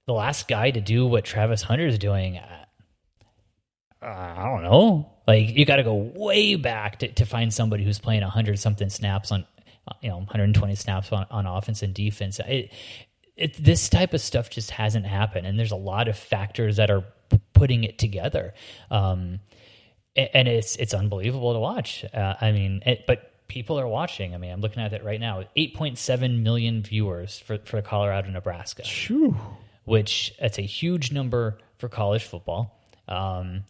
the 0.05 0.13
last 0.13 0.47
guy 0.47 0.71
to 0.71 0.81
do 0.81 1.05
what 1.05 1.23
Travis 1.23 1.61
Hunter 1.61 1.87
is 1.87 1.97
doing, 1.97 2.37
uh, 2.37 2.65
I 4.01 4.49
don't 4.49 4.63
know. 4.63 5.12
Like 5.27 5.49
you 5.49 5.65
got 5.65 5.77
to 5.77 5.83
go 5.83 5.95
way 5.95 6.55
back 6.55 6.99
to, 6.99 7.11
to 7.13 7.25
find 7.25 7.53
somebody 7.53 7.83
who's 7.83 7.99
playing 7.99 8.21
hundred 8.23 8.59
something 8.59 8.89
snaps 8.89 9.31
on, 9.31 9.45
you 10.01 10.09
know, 10.09 10.17
120 10.17 10.75
snaps 10.75 11.11
on, 11.11 11.25
on 11.31 11.45
offense 11.45 11.81
and 11.81 11.93
defense. 11.93 12.39
It, 12.45 12.71
it, 13.35 13.63
this 13.63 13.89
type 13.89 14.13
of 14.13 14.21
stuff 14.21 14.49
just 14.49 14.71
hasn't 14.71 15.05
happened, 15.05 15.47
and 15.47 15.57
there's 15.57 15.71
a 15.71 15.77
lot 15.77 16.07
of 16.07 16.17
factors 16.17 16.77
that 16.77 16.91
are 16.91 17.03
putting 17.53 17.83
it 17.83 17.97
together. 17.97 18.53
Um, 18.91 19.39
and 20.15 20.47
it's 20.47 20.75
it's 20.75 20.93
unbelievable 20.93 21.53
to 21.53 21.59
watch. 21.59 22.05
Uh, 22.13 22.35
I 22.39 22.51
mean, 22.51 22.83
it, 22.85 23.05
but 23.07 23.47
people 23.47 23.79
are 23.79 23.87
watching. 23.87 24.35
I 24.35 24.37
mean, 24.37 24.51
I'm 24.51 24.61
looking 24.61 24.83
at 24.83 24.93
it 24.93 25.03
right 25.03 25.19
now. 25.19 25.43
8.7 25.57 26.41
million 26.43 26.83
viewers 26.83 27.39
for 27.39 27.57
for 27.59 27.81
Colorado, 27.81 28.29
Nebraska 28.29 28.83
which 29.85 30.33
that's 30.39 30.59
a 30.59 30.63
huge 30.63 31.11
number 31.11 31.57
for 31.77 31.89
college 31.89 32.23
football. 32.23 32.79
Um, 33.07 33.63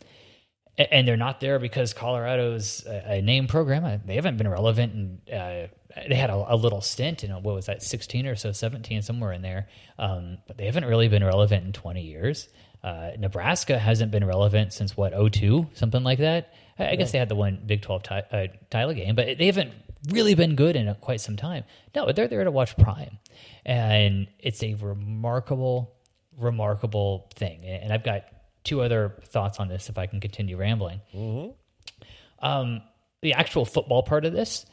and 0.78 1.08
they're 1.08 1.18
not 1.18 1.40
there 1.40 1.60
because 1.60 1.94
Colorado's 1.94 2.84
a, 2.88 3.22
name 3.22 3.48
program. 3.48 4.02
They 4.06 4.16
haven't 4.16 4.38
been 4.38 4.48
relevant, 4.48 4.94
and 4.94 5.30
uh, 5.30 5.68
they 6.08 6.16
had 6.16 6.30
a, 6.30 6.54
a, 6.54 6.56
little 6.56 6.82
stint 6.82 7.24
in 7.24 7.32
what 7.32 7.56
was 7.56 7.68
that, 7.68 7.84
sixteen 7.84 8.26
or 8.26 8.36
so, 8.36 8.52
seventeen, 8.52 9.02
somewhere 9.02 9.34
in 9.34 9.42
there. 9.42 9.68
Um, 10.00 10.40
but 10.48 10.58
they 10.58 10.66
haven't 10.66 10.86
really 10.86 11.08
been 11.08 11.24
relevant 11.24 11.66
in 11.66 11.74
twenty 11.74 12.02
years. 12.02 12.50
Uh, 12.84 13.12
Nebraska 13.18 13.78
hasn't 13.78 14.12
been 14.12 14.26
relevant 14.26 14.74
since 14.74 14.98
what 14.98 15.14
02, 15.32 15.68
something 15.74 16.04
like 16.04 16.20
that. 16.20 16.54
I, 16.78 16.90
I 16.90 16.96
guess 16.98 17.14
they 17.14 17.18
had 17.18 17.30
the 17.30 17.36
one 17.36 17.62
Big 17.66 17.82
Twelve 17.82 18.04
t- 18.04 18.16
uh, 18.32 18.48
title 18.70 18.94
game, 18.94 19.16
but 19.16 19.38
they 19.38 19.46
haven't 19.46 19.72
really 20.10 20.36
been 20.36 20.56
good 20.56 20.76
in 20.76 20.94
quite 20.96 21.22
some 21.22 21.38
time. 21.38 21.64
No, 21.96 22.12
they're 22.12 22.28
there 22.28 22.44
to 22.44 22.52
watch 22.52 22.76
Prime, 22.78 23.20
and 23.66 24.28
it's 24.40 24.64
a 24.64 24.74
remarkable 24.74 25.94
remarkable 26.38 27.30
thing. 27.36 27.64
And 27.64 27.94
I've 27.94 28.04
got 28.04 28.26
two 28.64 28.82
other 28.82 29.16
thoughts 29.26 29.59
on 29.59 29.68
this 29.68 29.89
if 29.89 29.97
I 29.97 30.07
can 30.07 30.20
continue 30.20 30.57
rambling. 30.57 31.01
Mm-hmm. 31.14 32.45
Um, 32.45 32.82
the 33.22 33.34
actual 33.34 33.66
football 33.66 34.03
part 34.03 34.26
of 34.26 34.34
this, 34.34 34.66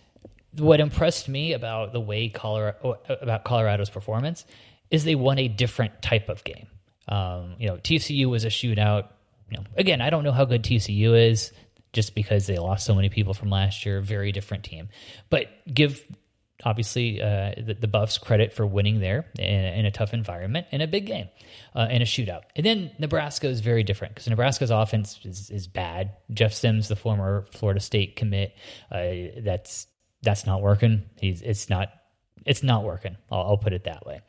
what 0.57 0.81
impressed 0.81 1.29
me 1.29 1.53
about 1.53 1.93
the 1.93 2.01
way 2.01 2.29
Colorado 2.29 2.99
about 3.09 3.45
Colorado's 3.45 3.91
performance 3.91 4.45
is 4.91 5.05
they 5.05 5.15
won 5.15 5.39
a 5.39 5.49
different 5.49 6.03
type 6.03 6.29
of 6.29 6.43
game. 6.43 6.67
Um, 7.09 7.55
you 7.59 7.69
know, 7.69 7.77
TCU 7.77 8.27
was 8.27 8.45
a 8.45 8.49
shootout. 8.49 9.09
You 9.51 9.59
know, 9.59 9.65
again, 9.77 10.01
I 10.01 10.11
don't 10.11 10.25
know 10.25 10.33
how 10.33 10.45
good 10.45 10.63
TCU 10.63 11.31
is 11.31 11.53
just 11.93 12.15
because 12.15 12.47
they 12.47 12.59
lost 12.59 12.87
so 12.87 12.95
many 12.95 13.09
people 13.09 13.35
from 13.35 13.51
last 13.51 13.87
year. 13.87 14.01
Very 14.01 14.33
different 14.33 14.65
team, 14.65 14.89
but 15.29 15.47
give 15.73 16.05
obviously 16.65 17.21
uh, 17.21 17.55
the, 17.57 17.77
the, 17.81 17.89
Buffs 17.89 18.19
credit 18.19 18.53
for 18.53 18.67
winning 18.67 19.01
there 19.01 19.27
in, 19.39 19.45
in, 19.45 19.87
a 19.87 19.91
tough 19.91 20.13
environment 20.13 20.67
in 20.71 20.81
a 20.81 20.87
big 20.87 21.07
game 21.07 21.29
uh, 21.75 21.89
in 21.91 22.03
a 22.03 22.05
shootout. 22.05 22.43
And 22.57 22.65
then 22.65 22.91
Nebraska 22.99 23.49
is 23.49 23.61
very 23.61 23.83
different 23.83 24.15
because 24.15 24.29
Nebraska's 24.29 24.71
offense 24.71 25.19
is, 25.25 25.51
is, 25.51 25.67
bad. 25.67 26.13
Jeff 26.33 26.53
Sims, 26.53 26.89
the 26.89 26.97
former 26.97 27.47
Florida 27.53 27.81
State 27.81 28.17
commit, 28.17 28.55
uh, 28.91 29.41
that's 29.43 29.87
that's 30.23 30.47
not 30.47 30.63
working. 30.63 31.03
He's 31.21 31.43
it's 31.43 31.71
not 31.71 31.91
it's 32.47 32.63
not 32.63 32.85
working. 32.85 33.17
I'll, 33.31 33.43
I'll, 33.43 33.59
put 33.59 33.73
it 33.73 33.85
that 33.85 34.07
way. 34.07 34.21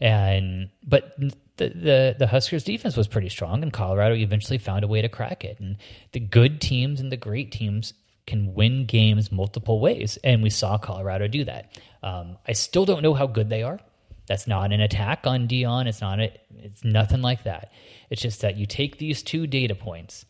And 0.00 0.70
but 0.86 1.16
the, 1.56 1.68
the 1.68 2.16
the 2.18 2.26
Huskers 2.26 2.64
defense 2.64 2.96
was 2.96 3.08
pretty 3.08 3.28
strong, 3.28 3.62
and 3.62 3.72
Colorado 3.72 4.14
eventually 4.14 4.58
found 4.58 4.84
a 4.84 4.88
way 4.88 5.02
to 5.02 5.08
crack 5.08 5.44
it. 5.44 5.60
And 5.60 5.76
the 6.12 6.20
good 6.20 6.60
teams 6.60 7.00
and 7.00 7.12
the 7.12 7.16
great 7.16 7.52
teams 7.52 7.92
can 8.28 8.54
win 8.54 8.84
games 8.84 9.32
multiple 9.32 9.80
ways, 9.80 10.18
and 10.22 10.42
we 10.42 10.50
saw 10.50 10.76
Colorado 10.78 11.26
do 11.26 11.44
that. 11.44 11.78
Um, 12.02 12.36
I 12.46 12.52
still 12.52 12.84
don't 12.84 13.02
know 13.02 13.14
how 13.14 13.26
good 13.26 13.48
they 13.48 13.62
are. 13.62 13.80
That's 14.26 14.46
not 14.46 14.72
an 14.72 14.80
attack 14.80 15.26
on 15.26 15.48
Deion. 15.48 15.86
It's 15.86 16.02
not. 16.02 16.20
A, 16.20 16.38
it's 16.58 16.84
nothing 16.84 17.22
like 17.22 17.44
that. 17.44 17.72
It's 18.10 18.20
just 18.20 18.42
that 18.42 18.56
you 18.56 18.66
take 18.66 18.98
these 18.98 19.22
two 19.22 19.46
data 19.46 19.74
points, 19.74 20.26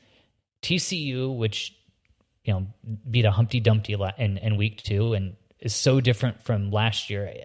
TCU, 0.63 1.37
which 1.37 1.75
you 2.45 2.55
know 2.55 2.67
beat 3.11 3.25
a 3.25 3.33
Humpty 3.33 3.59
Dumpty 3.59 3.97
in, 4.17 4.39
in 4.39 4.57
week 4.57 4.83
two, 4.83 5.15
and 5.15 5.37
is 5.59 5.75
so 5.75 6.01
different 6.01 6.43
from 6.45 6.71
last 6.71 7.11
year. 7.11 7.45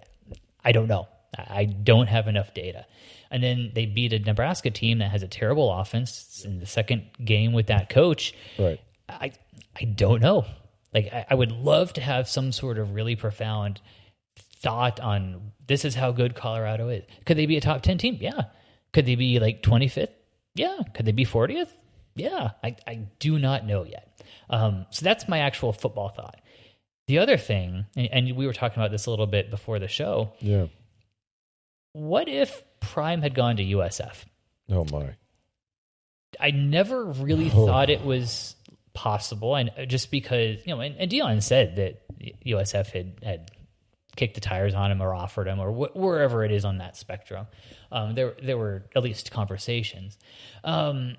I 0.64 0.70
don't 0.70 0.86
know. 0.86 1.08
I 1.36 1.64
don't 1.64 2.06
have 2.06 2.28
enough 2.28 2.54
data. 2.54 2.86
And 3.30 3.42
then 3.42 3.72
they 3.74 3.86
beat 3.86 4.12
a 4.12 4.20
Nebraska 4.20 4.70
team 4.70 4.98
that 4.98 5.10
has 5.10 5.24
a 5.24 5.28
terrible 5.28 5.72
offense 5.72 6.44
in 6.44 6.60
the 6.60 6.66
second 6.66 7.10
game 7.24 7.52
with 7.52 7.66
that 7.66 7.88
coach. 7.88 8.32
Right. 8.56 8.80
I 9.08 9.32
I 9.78 9.84
don't 9.84 10.20
know. 10.20 10.46
Like 10.92 11.12
I, 11.12 11.26
I 11.30 11.34
would 11.34 11.52
love 11.52 11.92
to 11.94 12.00
have 12.00 12.28
some 12.28 12.52
sort 12.52 12.78
of 12.78 12.94
really 12.94 13.16
profound 13.16 13.80
thought 14.56 15.00
on 15.00 15.52
this 15.66 15.84
is 15.84 15.94
how 15.94 16.12
good 16.12 16.34
Colorado 16.34 16.88
is. 16.88 17.04
Could 17.26 17.36
they 17.36 17.46
be 17.46 17.56
a 17.56 17.60
top 17.60 17.82
ten 17.82 17.98
team? 17.98 18.18
Yeah. 18.20 18.42
Could 18.92 19.06
they 19.06 19.14
be 19.14 19.38
like 19.40 19.62
twenty 19.62 19.88
fifth? 19.88 20.14
Yeah. 20.54 20.78
Could 20.94 21.06
they 21.06 21.12
be 21.12 21.24
fortieth? 21.24 21.72
Yeah. 22.14 22.50
I, 22.62 22.76
I 22.86 22.94
do 23.18 23.38
not 23.38 23.66
know 23.66 23.84
yet. 23.84 24.22
Um, 24.48 24.86
so 24.90 25.04
that's 25.04 25.28
my 25.28 25.40
actual 25.40 25.72
football 25.72 26.10
thought. 26.10 26.40
The 27.06 27.18
other 27.18 27.36
thing, 27.36 27.86
and, 27.96 28.08
and 28.12 28.36
we 28.36 28.46
were 28.46 28.52
talking 28.52 28.80
about 28.80 28.90
this 28.90 29.06
a 29.06 29.10
little 29.10 29.26
bit 29.26 29.50
before 29.50 29.78
the 29.78 29.88
show. 29.88 30.32
Yeah. 30.40 30.66
What 31.92 32.28
if 32.28 32.62
Prime 32.80 33.22
had 33.22 33.34
gone 33.34 33.56
to 33.56 33.64
USF? 33.64 34.24
Oh 34.70 34.84
my. 34.90 35.14
I 36.40 36.50
never 36.50 37.04
really 37.04 37.50
oh. 37.54 37.66
thought 37.66 37.90
it 37.90 38.04
was 38.04 38.56
possible, 38.94 39.56
and 39.56 39.70
just 39.88 40.10
because 40.10 40.58
you 40.64 40.74
know, 40.74 40.80
and, 40.80 40.96
and 40.96 41.10
Deion 41.10 41.42
said 41.42 41.76
that 41.76 42.02
USF 42.46 42.86
had 42.90 43.20
had 43.22 43.50
kicked 44.16 44.34
the 44.34 44.40
tires 44.40 44.74
on 44.74 44.90
him 44.90 45.02
or 45.02 45.12
offered 45.12 45.48
him 45.48 45.58
or 45.58 45.72
wh- 45.72 45.96
wherever 45.96 46.44
it 46.44 46.52
is 46.52 46.64
on 46.64 46.78
that 46.78 46.96
spectrum. 46.96 47.46
Um, 47.90 48.14
there 48.14 48.34
there 48.42 48.56
were 48.56 48.84
at 48.94 49.02
least 49.02 49.30
conversations. 49.30 50.16
Um, 50.62 51.16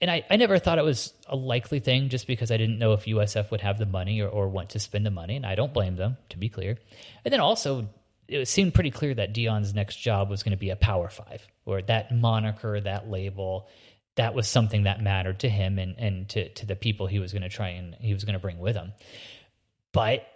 and 0.00 0.10
I, 0.10 0.24
I 0.30 0.36
never 0.36 0.58
thought 0.58 0.78
it 0.78 0.84
was 0.84 1.12
a 1.26 1.34
likely 1.34 1.80
thing 1.80 2.08
just 2.08 2.26
because 2.26 2.50
I 2.50 2.56
didn't 2.56 2.78
know 2.78 2.92
if 2.92 3.06
USF 3.06 3.50
would 3.50 3.60
have 3.62 3.78
the 3.78 3.86
money 3.86 4.20
or, 4.20 4.28
or 4.28 4.48
want 4.48 4.70
to 4.70 4.78
spend 4.78 5.04
the 5.04 5.10
money. 5.10 5.34
And 5.36 5.44
I 5.44 5.56
don't 5.56 5.74
blame 5.74 5.96
them, 5.96 6.16
to 6.28 6.38
be 6.38 6.48
clear. 6.48 6.78
And 7.24 7.32
then 7.32 7.40
also, 7.40 7.88
it 8.28 8.46
seemed 8.46 8.74
pretty 8.74 8.90
clear 8.90 9.14
that 9.14 9.34
Deion's 9.34 9.74
next 9.74 9.96
job 9.96 10.30
was 10.30 10.42
going 10.44 10.52
to 10.52 10.58
be 10.58 10.70
a 10.70 10.76
Power 10.76 11.08
Five, 11.08 11.46
or 11.64 11.82
that 11.82 12.14
moniker, 12.14 12.80
that 12.80 13.10
label, 13.10 13.68
that 14.18 14.34
was 14.34 14.48
something 14.48 14.82
that 14.82 15.00
mattered 15.00 15.38
to 15.38 15.48
him 15.48 15.78
and, 15.78 15.94
and 15.96 16.28
to, 16.28 16.48
to 16.48 16.66
the 16.66 16.74
people 16.74 17.06
he 17.06 17.20
was 17.20 17.32
going 17.32 17.42
to 17.42 17.48
try 17.48 17.68
and 17.68 17.94
he 18.00 18.12
was 18.12 18.24
going 18.24 18.32
to 18.32 18.40
bring 18.40 18.58
with 18.58 18.74
him. 18.74 18.92
But 19.92 20.26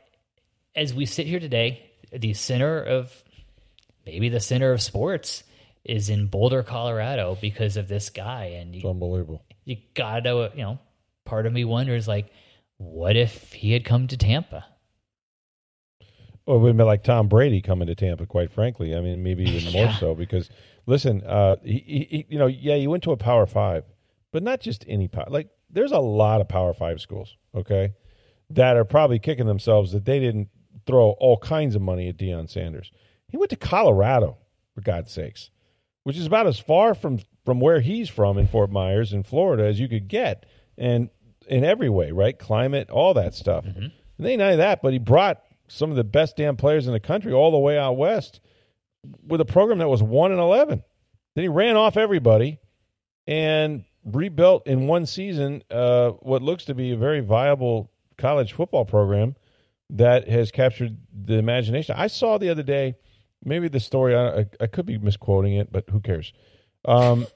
as 0.76 0.95
we 0.95 1.05
sit 1.05 1.26
here 1.26 1.41
today, 1.41 1.91
the 2.12 2.33
center 2.35 2.80
of 2.80 3.12
maybe 4.07 4.28
the 4.28 4.39
center 4.39 4.70
of 4.72 4.80
sports 4.80 5.43
is 5.85 6.11
in 6.11 6.28
Boulder, 6.28 6.62
Colorado 6.62 7.37
because 7.41 7.76
of 7.76 7.89
this 7.89 8.09
guy. 8.09 8.57
And 8.57 8.72
you, 8.72 8.83
it's 8.83 8.89
unbelievable. 8.89 9.45
You 9.64 9.78
gotta, 9.95 10.53
you 10.55 10.62
know, 10.62 10.78
part 11.24 11.47
of 11.47 11.53
me 11.53 11.64
wonders 11.64 12.07
like, 12.07 12.33
what 12.76 13.16
if 13.16 13.53
he 13.53 13.72
had 13.72 13.85
come 13.85 14.07
to 14.07 14.16
Tampa? 14.16 14.64
Well, 16.47 16.57
it 16.57 16.61
would 16.61 16.68
have 16.68 16.76
been 16.76 16.87
like 16.87 17.03
Tom 17.03 17.26
Brady 17.26 17.61
coming 17.61 17.89
to 17.89 17.97
Tampa, 17.97 18.26
quite 18.26 18.53
frankly. 18.53 18.95
I 18.95 19.01
mean, 19.01 19.24
maybe 19.24 19.43
even 19.43 19.72
yeah. 19.72 19.87
more 19.87 19.95
so 19.95 20.14
because, 20.14 20.51
listen, 20.87 21.22
uh, 21.24 21.57
he, 21.62 22.07
he, 22.11 22.26
you 22.28 22.39
know, 22.39 22.47
yeah, 22.47 22.74
you 22.74 22.91
went 22.91 23.03
to 23.05 23.12
a 23.12 23.16
Power 23.16 23.47
Five, 23.47 23.85
but 24.33 24.43
not 24.43 24.61
just 24.61 24.85
any 24.89 25.09
power. 25.09 25.26
Like, 25.28 25.49
there's 25.70 25.93
a 25.93 25.99
lot 25.99 26.41
of 26.41 26.49
Power 26.49 26.72
Five 26.74 27.01
schools, 27.01 27.37
okay, 27.55 27.95
that 28.51 28.76
are 28.76 28.85
probably 28.85 29.18
kicking 29.18 29.47
themselves 29.47 29.93
that 29.93 30.05
they 30.05 30.20
didn't 30.20 30.49
throw 30.87 31.11
all 31.18 31.37
kinds 31.39 31.74
of 31.74 31.83
money 31.83 32.09
at 32.09 32.16
Deion 32.16 32.51
Sanders. 32.51 32.91
He 33.28 33.37
went 33.37 33.51
to 33.51 33.57
Colorado, 33.57 34.39
for 34.74 34.80
God's 34.80 35.12
sakes, 35.12 35.51
which 36.03 36.16
is 36.16 36.26
about 36.26 36.47
as 36.47 36.59
far 36.59 36.95
from 36.95 37.20
from 37.45 37.61
where 37.61 37.80
he's 37.80 38.09
from 38.09 38.39
in 38.39 38.47
Fort 38.47 38.70
Myers 38.70 39.12
in 39.12 39.24
Florida 39.24 39.64
as 39.64 39.80
you 39.80 39.89
could 39.89 40.09
get, 40.09 40.47
and 40.78 41.11
in 41.49 41.64
every 41.64 41.89
way, 41.89 42.12
right? 42.12 42.39
Climate, 42.39 42.89
all 42.91 43.14
that 43.14 43.35
stuff. 43.35 43.64
Mm-hmm. 43.64 43.83
And 43.83 43.93
they 44.18 44.37
deny 44.37 44.57
that, 44.57 44.80
but 44.80 44.93
he 44.93 44.99
brought 44.99 45.43
some 45.68 45.91
of 45.91 45.97
the 45.97 46.05
best 46.05 46.37
damn 46.37 46.57
players 46.57 46.87
in 46.87 46.93
the 46.93 47.01
country 47.01 47.33
all 47.33 47.51
the 47.51 47.59
way 47.59 47.78
out 47.78 47.97
west 47.97 48.41
with 49.26 49.40
a 49.40 49.44
program 49.44 49.78
that 49.78 49.88
was 49.88 50.03
one 50.03 50.30
and 50.32 50.40
eleven. 50.40 50.82
Then 51.34 51.42
he 51.42 51.48
ran 51.48 51.76
off 51.76 51.96
everybody 51.96 52.61
and 53.26 53.84
rebuilt 54.05 54.66
in 54.66 54.86
one 54.86 55.07
season 55.07 55.62
uh, 55.70 56.11
what 56.11 56.42
looks 56.42 56.64
to 56.66 56.74
be 56.74 56.92
a 56.92 56.96
very 56.96 57.20
viable 57.20 57.90
college 58.18 58.53
football 58.53 58.84
program 58.84 59.36
that 59.90 60.28
has 60.28 60.50
captured 60.50 60.96
the 61.12 61.34
imagination. 61.34 61.94
I 61.96 62.07
saw 62.07 62.38
the 62.38 62.48
other 62.48 62.62
day, 62.62 62.96
maybe 63.44 63.68
the 63.68 63.80
story. 63.80 64.16
I, 64.16 64.46
I 64.61 64.66
could 64.66 64.86
be 64.86 64.98
misquoting 64.98 65.55
it, 65.55 65.72
but 65.72 65.88
who 65.90 66.00
cares? 66.00 66.32
Um, 66.84 67.26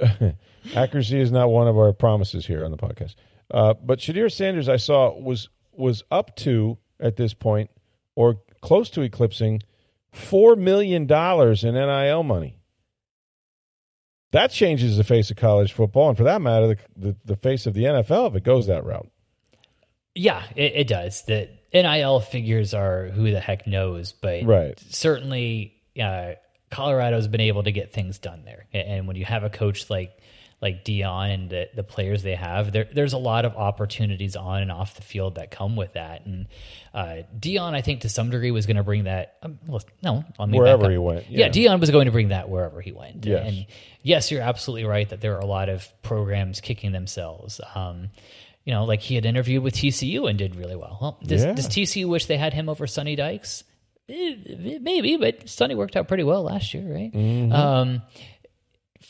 accuracy 0.76 1.20
is 1.20 1.32
not 1.32 1.50
one 1.50 1.68
of 1.68 1.76
our 1.76 1.92
promises 1.92 2.46
here 2.46 2.64
on 2.64 2.70
the 2.70 2.76
podcast. 2.76 3.14
Uh, 3.50 3.74
but 3.74 3.98
Shedeur 3.98 4.32
Sanders, 4.32 4.68
I 4.68 4.76
saw 4.76 5.18
was 5.18 5.48
was 5.72 6.04
up 6.10 6.36
to 6.36 6.78
at 7.00 7.16
this 7.16 7.34
point 7.34 7.70
or 8.14 8.36
close 8.60 8.90
to 8.90 9.02
eclipsing 9.02 9.62
$4 10.14 10.58
million 10.58 11.02
in 11.02 11.74
NIL 11.74 12.22
money. 12.22 12.58
That 14.32 14.50
changes 14.50 14.96
the 14.96 15.04
face 15.04 15.30
of 15.30 15.36
college 15.36 15.72
football, 15.72 16.08
and 16.08 16.16
for 16.16 16.24
that 16.24 16.40
matter, 16.40 16.68
the, 16.68 16.78
the, 16.96 17.16
the 17.26 17.36
face 17.36 17.66
of 17.66 17.74
the 17.74 17.84
NFL 17.84 18.30
if 18.30 18.36
it 18.36 18.44
goes 18.44 18.66
that 18.66 18.84
route. 18.84 19.10
Yeah, 20.14 20.42
it, 20.56 20.72
it, 20.74 20.88
does. 20.88 21.22
The 21.24 21.50
NIL 21.72 22.20
figures 22.20 22.72
are 22.74 23.08
who 23.08 23.30
the 23.30 23.40
heck 23.40 23.66
knows, 23.66 24.12
but 24.12 24.44
right. 24.44 24.78
certainly 24.88 25.74
uh, 26.00 26.32
Colorado's 26.70 27.28
been 27.28 27.42
able 27.42 27.62
to 27.62 27.72
get 27.72 27.92
things 27.92 28.18
done 28.18 28.44
there. 28.44 28.66
And 28.72 29.06
when 29.06 29.16
you 29.16 29.24
have 29.26 29.44
a 29.44 29.50
coach 29.50 29.90
like 29.90 30.18
like 30.62 30.84
Deion 30.84 31.34
and 31.34 31.50
the, 31.50 31.68
the 31.74 31.82
players 31.82 32.22
they 32.22 32.36
have, 32.36 32.70
there, 32.70 32.86
there's 32.90 33.12
a 33.12 33.18
lot 33.18 33.44
of 33.44 33.56
opportunities 33.56 34.36
on 34.36 34.62
and 34.62 34.70
off 34.70 34.94
the 34.94 35.02
field 35.02 35.34
that 35.34 35.50
come 35.50 35.74
with 35.74 35.94
that. 35.94 36.24
And 36.24 36.46
uh, 36.94 37.16
Deion, 37.36 37.74
I 37.74 37.82
think 37.82 38.02
to 38.02 38.08
some 38.08 38.30
degree, 38.30 38.52
was 38.52 38.66
going 38.66 38.76
to 38.76 38.84
bring 38.84 39.04
that. 39.04 39.36
Um, 39.42 39.58
well, 39.66 39.82
no, 40.02 40.24
wherever 40.38 40.88
he 40.88 40.98
went. 40.98 41.28
Yeah. 41.28 41.46
yeah. 41.46 41.48
Deion 41.50 41.80
was 41.80 41.90
going 41.90 42.06
to 42.06 42.12
bring 42.12 42.28
that 42.28 42.48
wherever 42.48 42.80
he 42.80 42.92
went. 42.92 43.26
Yes. 43.26 43.44
And 43.44 43.66
yes, 44.02 44.30
you're 44.30 44.40
absolutely 44.40 44.84
right 44.84 45.08
that 45.08 45.20
there 45.20 45.34
are 45.36 45.40
a 45.40 45.46
lot 45.46 45.68
of 45.68 45.86
programs 46.02 46.60
kicking 46.60 46.92
themselves. 46.92 47.60
Um, 47.74 48.10
you 48.64 48.72
know, 48.72 48.84
like 48.84 49.00
he 49.00 49.16
had 49.16 49.26
interviewed 49.26 49.64
with 49.64 49.74
TCU 49.74 50.30
and 50.30 50.38
did 50.38 50.54
really 50.54 50.76
well. 50.76 50.96
Well, 51.00 51.18
does, 51.24 51.42
yeah. 51.44 51.54
does 51.54 51.66
TCU 51.66 52.06
wish 52.06 52.26
they 52.26 52.36
had 52.36 52.54
him 52.54 52.68
over 52.68 52.86
Sonny 52.86 53.16
Dykes? 53.16 53.64
Eh, 54.08 54.78
maybe, 54.80 55.16
but 55.16 55.48
Sonny 55.48 55.74
worked 55.74 55.96
out 55.96 56.06
pretty 56.06 56.22
well 56.22 56.42
last 56.42 56.74
year, 56.74 56.92
right? 56.92 57.12
Mm-hmm. 57.12 57.52
Um, 57.52 58.02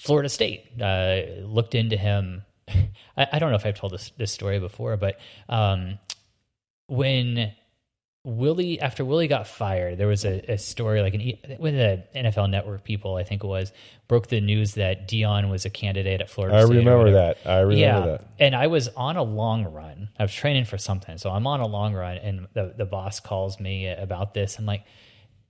Florida 0.03 0.29
State 0.29 0.83
uh, 0.83 1.21
looked 1.45 1.77
into 1.77 1.97
him. 1.97 2.43
I, 2.69 3.27
I, 3.35 3.39
don't 3.39 3.51
know 3.51 3.57
if 3.57 3.65
I've 3.65 3.79
told 3.79 3.93
this, 3.93 4.11
this 4.19 4.33
story 4.33 4.59
before, 4.59 4.97
but 4.97 5.21
um, 5.49 6.01
when 6.89 7.53
Willie, 8.25 8.81
after 8.81 9.05
Willie 9.05 9.29
got 9.29 9.47
fired, 9.47 9.99
there 9.99 10.09
was 10.09 10.25
a, 10.25 10.55
a 10.55 10.59
story 10.59 11.03
like 11.03 11.15
an 11.15 11.57
when 11.59 11.77
the 11.77 12.03
NFL 12.17 12.51
Network 12.51 12.83
people, 12.83 13.15
I 13.15 13.23
think 13.23 13.45
it 13.45 13.47
was, 13.47 13.73
broke 14.09 14.27
the 14.27 14.41
news 14.41 14.75
that 14.75 15.09
Deion 15.09 15.49
was 15.49 15.67
a 15.67 15.71
candidate 15.71 16.21
at 16.21 16.29
Florida. 16.29 16.57
I 16.57 16.65
State 16.65 16.79
remember 16.79 17.13
that. 17.13 17.39
I 17.47 17.61
remember 17.61 17.77
yeah. 17.77 18.01
that. 18.01 18.27
And 18.41 18.57
I 18.57 18.67
was 18.67 18.89
on 18.89 19.17
a 19.17 19.23
long 19.23 19.67
run. 19.67 20.09
I 20.19 20.25
was 20.25 20.35
training 20.35 20.65
for 20.65 20.79
something, 20.79 21.17
so 21.17 21.31
I'm 21.31 21.47
on 21.47 21.61
a 21.61 21.67
long 21.69 21.95
run, 21.95 22.17
and 22.17 22.49
the 22.55 22.75
the 22.77 22.87
boss 22.87 23.21
calls 23.21 23.61
me 23.61 23.87
about 23.87 24.35
this. 24.35 24.59
I'm 24.59 24.67
like, 24.67 24.85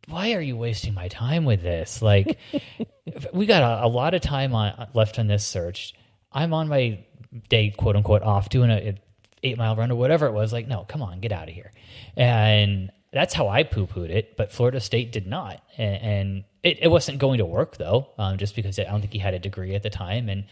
why 0.09 0.33
are 0.33 0.41
you 0.41 0.57
wasting 0.57 0.95
my 0.95 1.09
time 1.09 1.45
with 1.45 1.63
this? 1.63 2.03
Like, 2.03 2.39
we 3.33 3.47
got 3.47 3.63
a, 3.63 3.87
a, 3.87 3.89
lot 3.89 4.15
of 4.15 4.21
time 4.21 4.55
on 4.55 4.89
left 4.95 5.19
on 5.19 5.27
this 5.27 5.45
search. 5.45 5.95
I'm 6.33 6.53
on 6.53 6.69
my 6.69 7.05
day, 7.49 7.71
quote 7.71 7.97
unquote, 7.97 8.23
off 8.23 8.49
doing 8.49 8.71
a, 8.71 8.95
eight 9.43 9.59
mile 9.59 9.77
run 9.77 9.91
or 9.91 9.97
whatever 9.97 10.27
it 10.27 10.33
was. 10.33 10.53
Like, 10.53 10.69
no, 10.69 10.85
come 10.85 11.03
on, 11.03 11.21
get 11.21 11.33
out 11.33 11.49
of 11.49 11.55
here. 11.55 11.73
And 12.17 12.91
that's 13.13 13.35
how 13.35 13.49
I 13.49 13.63
poo 13.63 13.87
pooed 13.87 14.11
it. 14.11 14.37
But 14.37 14.53
Florida 14.53 14.81
State 14.81 15.13
did 15.13 15.27
not. 15.27 15.63
And, 15.77 16.03
and 16.03 16.45
it, 16.63 16.79
it, 16.83 16.89
wasn't 16.89 17.19
going 17.19 17.39
to 17.39 17.47
work, 17.47 17.77
though, 17.77 18.09
um, 18.19 18.39
just 18.39 18.55
because 18.55 18.79
I 18.79 18.85
don't 18.85 19.01
think 19.01 19.13
he 19.13 19.19
had 19.19 19.35
a 19.35 19.39
degree 19.39 19.75
at 19.75 19.83
the 19.83 19.91
time. 19.91 20.29
And 20.29 20.45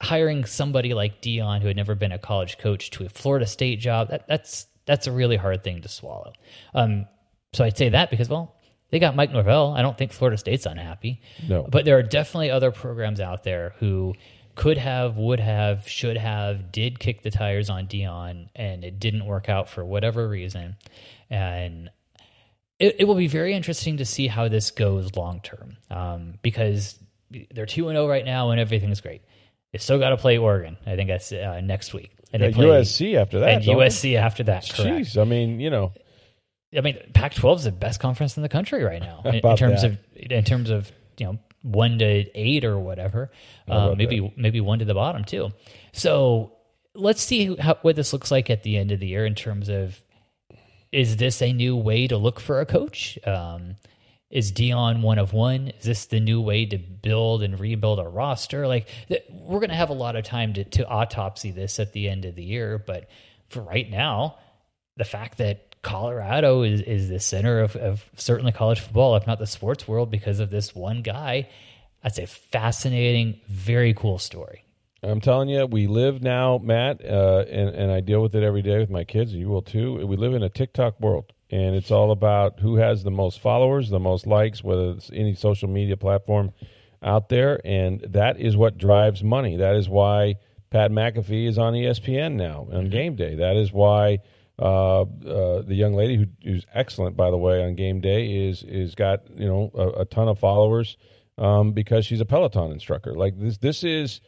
hiring 0.00 0.44
somebody 0.44 0.94
like 0.94 1.20
Deion, 1.20 1.60
who 1.60 1.68
had 1.68 1.76
never 1.76 1.94
been 1.94 2.12
a 2.12 2.18
college 2.18 2.58
coach, 2.58 2.90
to 2.92 3.04
a 3.04 3.08
Florida 3.08 3.46
State 3.46 3.80
job, 3.80 4.08
that, 4.10 4.26
that's 4.26 4.66
that's 4.86 5.06
a 5.06 5.12
really 5.12 5.36
hard 5.36 5.62
thing 5.62 5.82
to 5.82 5.88
swallow. 5.88 6.32
Um, 6.74 7.06
so 7.52 7.62
I'd 7.62 7.76
say 7.76 7.90
that 7.90 8.08
because, 8.08 8.28
well, 8.30 8.56
they 8.90 8.98
got 8.98 9.14
Mike 9.14 9.32
Norvell. 9.32 9.74
I 9.74 9.82
don't 9.82 9.96
think 9.96 10.12
Florida 10.12 10.38
State's 10.38 10.66
unhappy. 10.66 11.20
No. 11.46 11.66
But 11.68 11.84
there 11.84 11.98
are 11.98 12.02
definitely 12.02 12.50
other 12.50 12.70
programs 12.70 13.20
out 13.20 13.44
there 13.44 13.74
who 13.78 14.14
could 14.54 14.78
have, 14.78 15.16
would 15.18 15.40
have, 15.40 15.86
should 15.88 16.16
have, 16.16 16.72
did 16.72 16.98
kick 16.98 17.22
the 17.22 17.30
tires 17.30 17.70
on 17.70 17.86
Deion, 17.86 18.48
and 18.56 18.84
it 18.84 18.98
didn't 18.98 19.24
work 19.24 19.48
out 19.48 19.68
for 19.68 19.84
whatever 19.84 20.28
reason. 20.28 20.76
And 21.30 21.90
it, 22.78 22.96
it 23.00 23.04
will 23.04 23.14
be 23.14 23.28
very 23.28 23.54
interesting 23.54 23.98
to 23.98 24.04
see 24.04 24.26
how 24.26 24.48
this 24.48 24.70
goes 24.70 25.14
long 25.14 25.40
term 25.40 25.76
um, 25.90 26.34
because 26.42 26.98
they're 27.50 27.66
2 27.66 27.88
0 27.88 28.08
right 28.08 28.24
now 28.24 28.50
and 28.50 28.60
everything's 28.60 29.00
great. 29.00 29.22
They 29.72 29.78
still 29.78 29.98
got 29.98 30.10
to 30.10 30.16
play 30.16 30.38
Oregon. 30.38 30.78
I 30.86 30.96
think 30.96 31.08
that's 31.08 31.30
uh, 31.30 31.60
next 31.62 31.92
week. 31.92 32.12
And 32.32 32.42
yeah, 32.42 32.50
play, 32.50 32.64
USC 32.64 33.16
after 33.16 33.40
that. 33.40 33.48
And 33.48 33.64
USC 33.64 34.02
they? 34.02 34.16
after 34.16 34.42
that. 34.44 34.64
Jeez. 34.64 35.20
I 35.20 35.24
mean, 35.24 35.60
you 35.60 35.70
know. 35.70 35.92
I 36.76 36.82
mean, 36.82 36.98
Pac-12 37.14 37.56
is 37.56 37.64
the 37.64 37.72
best 37.72 38.00
conference 38.00 38.36
in 38.36 38.42
the 38.42 38.48
country 38.48 38.84
right 38.84 39.00
now 39.00 39.22
in, 39.24 39.36
in 39.36 39.56
terms 39.56 39.82
that? 39.82 39.92
of 39.92 39.98
in 40.14 40.44
terms 40.44 40.70
of 40.70 40.90
you 41.18 41.26
know 41.26 41.38
one 41.62 41.98
to 41.98 42.38
eight 42.38 42.64
or 42.64 42.78
whatever. 42.78 43.30
Um, 43.66 43.96
maybe 43.96 44.20
that? 44.20 44.36
maybe 44.36 44.60
one 44.60 44.78
to 44.80 44.84
the 44.84 44.94
bottom 44.94 45.24
too. 45.24 45.50
So 45.92 46.52
let's 46.94 47.22
see 47.22 47.56
how, 47.56 47.78
what 47.82 47.96
this 47.96 48.12
looks 48.12 48.30
like 48.30 48.50
at 48.50 48.62
the 48.62 48.76
end 48.76 48.92
of 48.92 49.00
the 49.00 49.06
year 49.06 49.24
in 49.24 49.34
terms 49.34 49.68
of 49.68 50.00
is 50.92 51.16
this 51.16 51.42
a 51.42 51.52
new 51.52 51.76
way 51.76 52.06
to 52.06 52.16
look 52.16 52.40
for 52.40 52.60
a 52.60 52.66
coach? 52.66 53.18
Um, 53.26 53.76
is 54.30 54.52
Deion 54.52 55.02
one 55.02 55.18
of 55.18 55.32
one? 55.32 55.68
Is 55.68 55.84
this 55.84 56.06
the 56.06 56.20
new 56.20 56.40
way 56.40 56.66
to 56.66 56.78
build 56.78 57.42
and 57.42 57.58
rebuild 57.58 57.98
a 57.98 58.08
roster? 58.08 58.66
Like 58.66 58.88
we're 59.30 59.60
going 59.60 59.70
to 59.70 59.76
have 59.76 59.90
a 59.90 59.94
lot 59.94 60.16
of 60.16 60.24
time 60.24 60.52
to, 60.54 60.64
to 60.64 60.86
autopsy 60.86 61.50
this 61.50 61.78
at 61.78 61.92
the 61.92 62.08
end 62.08 62.24
of 62.24 62.34
the 62.34 62.44
year, 62.44 62.78
but 62.78 63.08
for 63.48 63.62
right 63.62 63.88
now, 63.88 64.36
the 64.96 65.04
fact 65.04 65.38
that 65.38 65.67
Colorado 65.88 66.62
is, 66.62 66.82
is 66.82 67.08
the 67.08 67.18
center 67.18 67.60
of, 67.60 67.74
of 67.74 68.04
certainly 68.14 68.52
college 68.52 68.80
football, 68.80 69.16
if 69.16 69.26
not 69.26 69.38
the 69.38 69.46
sports 69.46 69.88
world, 69.88 70.10
because 70.10 70.38
of 70.38 70.50
this 70.50 70.74
one 70.74 71.00
guy. 71.00 71.48
That's 72.02 72.18
a 72.18 72.26
fascinating, 72.26 73.40
very 73.48 73.94
cool 73.94 74.18
story. 74.18 74.64
I'm 75.02 75.22
telling 75.22 75.48
you, 75.48 75.64
we 75.64 75.86
live 75.86 76.22
now, 76.22 76.58
Matt, 76.58 77.02
uh, 77.02 77.44
and, 77.48 77.70
and 77.70 77.90
I 77.90 78.00
deal 78.00 78.20
with 78.20 78.34
it 78.34 78.42
every 78.42 78.60
day 78.60 78.78
with 78.78 78.90
my 78.90 79.04
kids, 79.04 79.32
and 79.32 79.40
you 79.40 79.48
will 79.48 79.62
too. 79.62 80.06
We 80.06 80.18
live 80.18 80.34
in 80.34 80.42
a 80.42 80.50
TikTok 80.50 81.00
world, 81.00 81.32
and 81.50 81.74
it's 81.74 81.90
all 81.90 82.10
about 82.10 82.60
who 82.60 82.76
has 82.76 83.02
the 83.02 83.10
most 83.10 83.40
followers, 83.40 83.88
the 83.88 83.98
most 83.98 84.26
likes, 84.26 84.62
whether 84.62 84.90
it's 84.90 85.10
any 85.14 85.34
social 85.34 85.70
media 85.70 85.96
platform 85.96 86.52
out 87.02 87.30
there, 87.30 87.62
and 87.64 88.00
that 88.10 88.38
is 88.38 88.58
what 88.58 88.76
drives 88.76 89.24
money. 89.24 89.56
That 89.56 89.74
is 89.74 89.88
why 89.88 90.34
Pat 90.68 90.90
McAfee 90.90 91.48
is 91.48 91.56
on 91.56 91.72
ESPN 91.72 92.34
now 92.34 92.68
on 92.70 92.82
mm-hmm. 92.82 92.90
game 92.90 93.16
day. 93.16 93.36
That 93.36 93.56
is 93.56 93.72
why 93.72 94.18
uh, 94.58 95.02
uh, 95.02 95.62
the 95.62 95.74
young 95.74 95.94
lady 95.94 96.16
who, 96.16 96.26
who's 96.42 96.66
excellent, 96.74 97.16
by 97.16 97.30
the 97.30 97.36
way, 97.36 97.62
on 97.64 97.74
game 97.74 98.00
day 98.00 98.48
is 98.48 98.62
is 98.64 98.94
got 98.94 99.22
you 99.36 99.46
know 99.46 99.70
a, 99.74 100.00
a 100.00 100.04
ton 100.04 100.28
of 100.28 100.38
followers 100.38 100.96
um, 101.38 101.72
because 101.72 102.04
she's 102.04 102.20
a 102.20 102.24
Peloton 102.24 102.72
instructor. 102.72 103.14
Like 103.14 103.38
this, 103.38 103.58
this 103.58 103.84
is, 103.84 104.20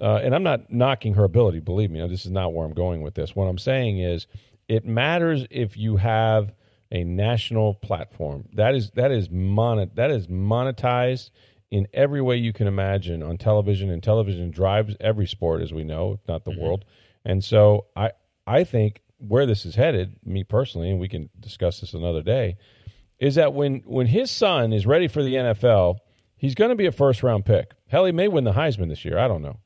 uh, 0.00 0.20
and 0.22 0.34
I'm 0.34 0.42
not 0.42 0.72
knocking 0.72 1.14
her 1.14 1.24
ability. 1.24 1.60
Believe 1.60 1.90
me, 1.90 2.06
this 2.08 2.26
is 2.26 2.32
not 2.32 2.52
where 2.52 2.66
I'm 2.66 2.74
going 2.74 3.02
with 3.02 3.14
this. 3.14 3.36
What 3.36 3.44
I'm 3.46 3.58
saying 3.58 4.00
is, 4.00 4.26
it 4.68 4.84
matters 4.84 5.46
if 5.50 5.76
you 5.76 5.96
have 5.96 6.52
a 6.92 7.04
national 7.04 7.74
platform 7.74 8.48
that 8.54 8.74
is 8.74 8.90
that 8.92 9.10
is 9.10 9.30
mon- 9.30 9.90
that 9.94 10.10
is 10.10 10.26
monetized 10.26 11.30
in 11.70 11.86
every 11.92 12.22
way 12.22 12.36
you 12.36 12.52
can 12.52 12.66
imagine 12.66 13.22
on 13.22 13.38
television, 13.38 13.90
and 13.90 14.02
television 14.02 14.50
drives 14.50 14.96
every 15.00 15.26
sport, 15.26 15.62
as 15.62 15.72
we 15.72 15.84
know, 15.84 16.12
if 16.12 16.20
not 16.28 16.44
the 16.44 16.50
mm-hmm. 16.50 16.60
world. 16.60 16.84
And 17.24 17.42
so 17.42 17.86
I 17.94 18.10
I 18.46 18.64
think 18.64 19.02
where 19.18 19.46
this 19.46 19.64
is 19.64 19.74
headed, 19.74 20.16
me 20.24 20.44
personally, 20.44 20.90
and 20.90 21.00
we 21.00 21.08
can 21.08 21.30
discuss 21.38 21.80
this 21.80 21.94
another 21.94 22.22
day, 22.22 22.56
is 23.18 23.36
that 23.36 23.54
when 23.54 23.82
when 23.86 24.06
his 24.06 24.30
son 24.30 24.72
is 24.72 24.86
ready 24.86 25.08
for 25.08 25.22
the 25.22 25.34
NFL, 25.34 25.98
he's 26.36 26.54
going 26.54 26.70
to 26.70 26.76
be 26.76 26.86
a 26.86 26.92
first 26.92 27.22
round 27.22 27.44
pick. 27.44 27.72
Hell, 27.88 28.04
he 28.04 28.12
may 28.12 28.28
win 28.28 28.44
the 28.44 28.52
Heisman 28.52 28.88
this 28.88 29.04
year. 29.04 29.18
I 29.18 29.28
don't 29.28 29.42
know, 29.42 29.58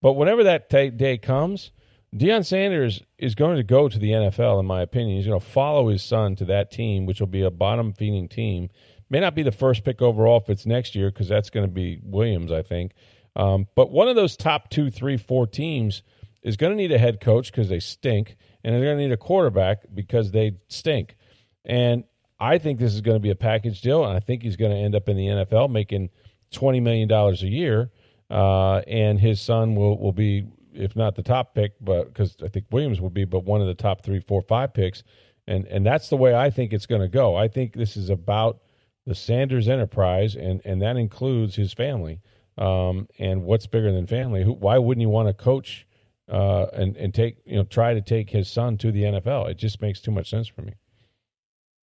but 0.00 0.14
whenever 0.14 0.44
that 0.44 0.70
t- 0.70 0.90
day 0.90 1.18
comes, 1.18 1.70
Deion 2.14 2.44
Sanders 2.46 3.02
is 3.18 3.34
going 3.34 3.56
to 3.56 3.64
go 3.64 3.88
to 3.88 3.98
the 3.98 4.10
NFL. 4.10 4.60
In 4.60 4.66
my 4.66 4.82
opinion, 4.82 5.16
he's 5.16 5.26
going 5.26 5.40
to 5.40 5.46
follow 5.46 5.88
his 5.88 6.02
son 6.02 6.36
to 6.36 6.44
that 6.46 6.70
team, 6.70 7.06
which 7.06 7.20
will 7.20 7.26
be 7.26 7.42
a 7.42 7.50
bottom 7.50 7.92
feeding 7.92 8.28
team. 8.28 8.70
May 9.10 9.20
not 9.20 9.34
be 9.34 9.42
the 9.42 9.52
first 9.52 9.84
pick 9.84 10.00
overall 10.00 10.40
if 10.40 10.48
it's 10.48 10.64
next 10.64 10.94
year, 10.94 11.10
because 11.10 11.28
that's 11.28 11.50
going 11.50 11.66
to 11.66 11.72
be 11.72 12.00
Williams, 12.02 12.52
I 12.52 12.62
think. 12.62 12.92
Um, 13.36 13.66
but 13.74 13.90
one 13.90 14.08
of 14.08 14.14
those 14.14 14.36
top 14.36 14.70
two, 14.70 14.90
three, 14.90 15.16
four 15.16 15.46
teams 15.46 16.02
is 16.42 16.56
going 16.56 16.70
to 16.70 16.76
need 16.76 16.92
a 16.92 16.98
head 16.98 17.20
coach 17.20 17.50
because 17.50 17.68
they 17.68 17.80
stink, 17.80 18.36
and 18.64 18.74
they're 18.74 18.82
going 18.82 18.96
to 18.96 19.02
need 19.04 19.12
a 19.12 19.16
quarterback 19.16 19.82
because 19.94 20.30
they 20.30 20.56
stink. 20.68 21.16
And 21.64 22.04
I 22.40 22.58
think 22.58 22.80
this 22.80 22.94
is 22.94 23.00
going 23.00 23.16
to 23.16 23.20
be 23.20 23.30
a 23.30 23.36
package 23.36 23.80
deal, 23.80 24.04
and 24.04 24.16
I 24.16 24.20
think 24.20 24.42
he's 24.42 24.56
going 24.56 24.72
to 24.72 24.76
end 24.76 24.94
up 24.94 25.08
in 25.08 25.16
the 25.16 25.26
NFL 25.26 25.70
making 25.70 26.10
twenty 26.50 26.80
million 26.80 27.08
dollars 27.08 27.42
a 27.42 27.48
year, 27.48 27.90
uh, 28.30 28.78
and 28.86 29.20
his 29.20 29.40
son 29.40 29.74
will 29.74 29.98
will 29.98 30.12
be, 30.12 30.46
if 30.72 30.96
not 30.96 31.14
the 31.14 31.22
top 31.22 31.54
pick, 31.54 31.72
but 31.80 32.04
because 32.06 32.36
I 32.42 32.48
think 32.48 32.66
Williams 32.70 33.00
will 33.00 33.10
be, 33.10 33.24
but 33.24 33.44
one 33.44 33.60
of 33.60 33.66
the 33.66 33.74
top 33.74 34.02
three, 34.02 34.20
four, 34.20 34.42
five 34.42 34.74
picks, 34.74 35.02
and 35.46 35.66
and 35.66 35.86
that's 35.86 36.08
the 36.08 36.16
way 36.16 36.34
I 36.34 36.50
think 36.50 36.72
it's 36.72 36.86
going 36.86 37.02
to 37.02 37.08
go. 37.08 37.36
I 37.36 37.48
think 37.48 37.74
this 37.74 37.96
is 37.96 38.10
about 38.10 38.60
the 39.06 39.14
Sanders 39.14 39.68
enterprise, 39.68 40.34
and 40.34 40.60
and 40.64 40.82
that 40.82 40.96
includes 40.96 41.56
his 41.56 41.72
family. 41.72 42.20
Um, 42.56 43.08
and 43.18 43.42
what's 43.42 43.66
bigger 43.66 43.90
than 43.90 44.06
family? 44.06 44.44
Who, 44.44 44.52
why 44.52 44.78
wouldn't 44.78 45.02
you 45.02 45.08
want 45.08 45.28
to 45.28 45.34
coach 45.34 45.86
uh, 46.30 46.66
and 46.72 46.96
and 46.96 47.14
take 47.14 47.38
you 47.44 47.56
know 47.56 47.64
try 47.64 47.94
to 47.94 48.00
take 48.00 48.30
his 48.30 48.48
son 48.48 48.78
to 48.78 48.92
the 48.92 49.02
NFL? 49.02 49.50
It 49.50 49.58
just 49.58 49.80
makes 49.80 50.00
too 50.00 50.10
much 50.10 50.30
sense 50.30 50.48
for 50.48 50.62
me. 50.62 50.74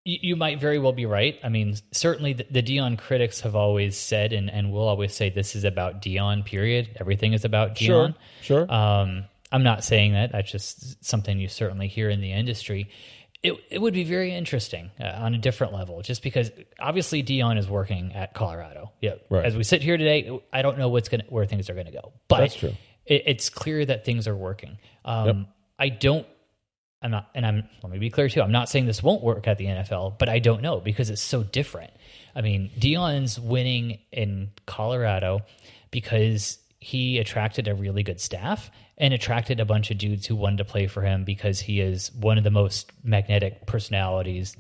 You, 0.04 0.36
might 0.36 0.60
very 0.60 0.80
well 0.80 0.94
be 0.94 1.06
right. 1.06 1.40
I 1.44 1.50
mean, 1.50 1.76
certainly 1.92 2.34
the, 2.34 2.48
the 2.50 2.64
Deion 2.64 2.98
critics 2.98 3.42
have 3.42 3.56
always 3.56 3.96
said 3.96 4.34
and, 4.34 4.50
and 4.50 4.72
will 4.72 4.88
always 4.88 5.14
say 5.14 5.30
this 5.30 5.56
is 5.56 5.64
about 5.64 6.02
Deion. 6.02 6.44
period. 6.44 6.98
Everything 7.00 7.34
is 7.34 7.46
about 7.46 7.76
Deion. 7.76 8.16
Sure. 8.42 8.66
sure. 8.66 8.74
Um, 8.74 9.26
I'm 9.52 9.62
not 9.62 9.84
saying 9.84 10.14
that. 10.14 10.32
That's 10.32 10.52
just 10.52 11.06
something 11.06 11.38
you 11.38 11.48
certainly 11.48 11.88
hear 11.88 12.10
in 12.10 12.20
the 12.20 12.32
industry. 12.32 12.90
It, 13.44 13.54
it 13.70 13.80
would 13.80 13.94
be 13.94 14.04
very 14.04 14.34
interesting 14.34 14.90
uh, 15.00 15.04
on 15.04 15.36
a 15.36 15.38
different 15.38 15.74
level, 15.74 16.02
just 16.02 16.24
because 16.24 16.50
obviously 16.80 17.22
Deion 17.22 17.60
is 17.60 17.70
working 17.70 18.14
at 18.14 18.34
Colorado. 18.34 18.92
Yeah, 19.02 19.16
right. 19.30 19.46
as 19.46 19.56
we 19.56 19.64
sit 19.64 19.84
here 19.84 19.98
today, 19.98 20.40
I 20.52 20.64
don't 20.64 20.80
know 20.80 20.90
what's 20.90 21.10
going 21.10 21.24
where 21.30 21.46
things 21.46 21.70
are 21.70 21.76
going 21.76 21.88
to 21.88 21.92
go, 21.92 22.14
but 22.28 22.40
That's 22.40 22.56
true. 22.56 22.74
It, 23.12 23.24
it's 23.26 23.50
clear 23.50 23.86
that 23.86 24.06
things 24.06 24.28
are 24.28 24.36
working. 24.36 24.78
Um, 25.06 25.28
yep. 25.28 25.36
I 25.78 25.90
don't 25.90 26.28
I'm 27.02 27.12
not, 27.12 27.30
and 27.34 27.46
I'm, 27.46 27.68
let 27.82 27.92
me 27.92 27.98
be 27.98 28.10
clear 28.10 28.30
too. 28.30 28.42
I'm 28.42 28.52
not 28.52 28.70
saying 28.70 28.86
this 28.86 29.02
won't 29.02 29.24
work 29.24 29.48
at 29.48 29.58
the 29.58 29.66
NFL, 29.66 30.20
but 30.20 30.30
I 30.30 30.40
don't 30.40 30.62
know 30.62 30.80
because 30.80 31.10
it's 31.10 31.22
so 31.22 31.42
different. 31.42 31.92
I 32.36 32.42
mean, 32.42 32.70
Deion's 32.78 33.40
winning 33.40 33.98
in 34.12 34.52
Colorado 34.68 35.42
because 35.90 36.60
he 36.80 37.18
attracted 37.18 37.68
a 37.68 37.74
really 37.74 38.04
good 38.04 38.22
staff 38.22 38.70
and 38.98 39.14
attracted 39.14 39.60
a 39.60 39.66
bunch 39.66 39.90
of 39.90 39.98
dudes 39.98 40.28
who 40.28 40.36
wanted 40.36 40.58
to 40.58 40.66
play 40.66 40.86
for 40.86 41.02
him 41.02 41.24
because 41.24 41.60
he 41.60 41.82
is 41.82 42.14
one 42.14 42.38
of 42.38 42.44
the 42.44 42.52
most 42.52 42.92
magnetic 43.04 43.66
personalities 43.66 44.56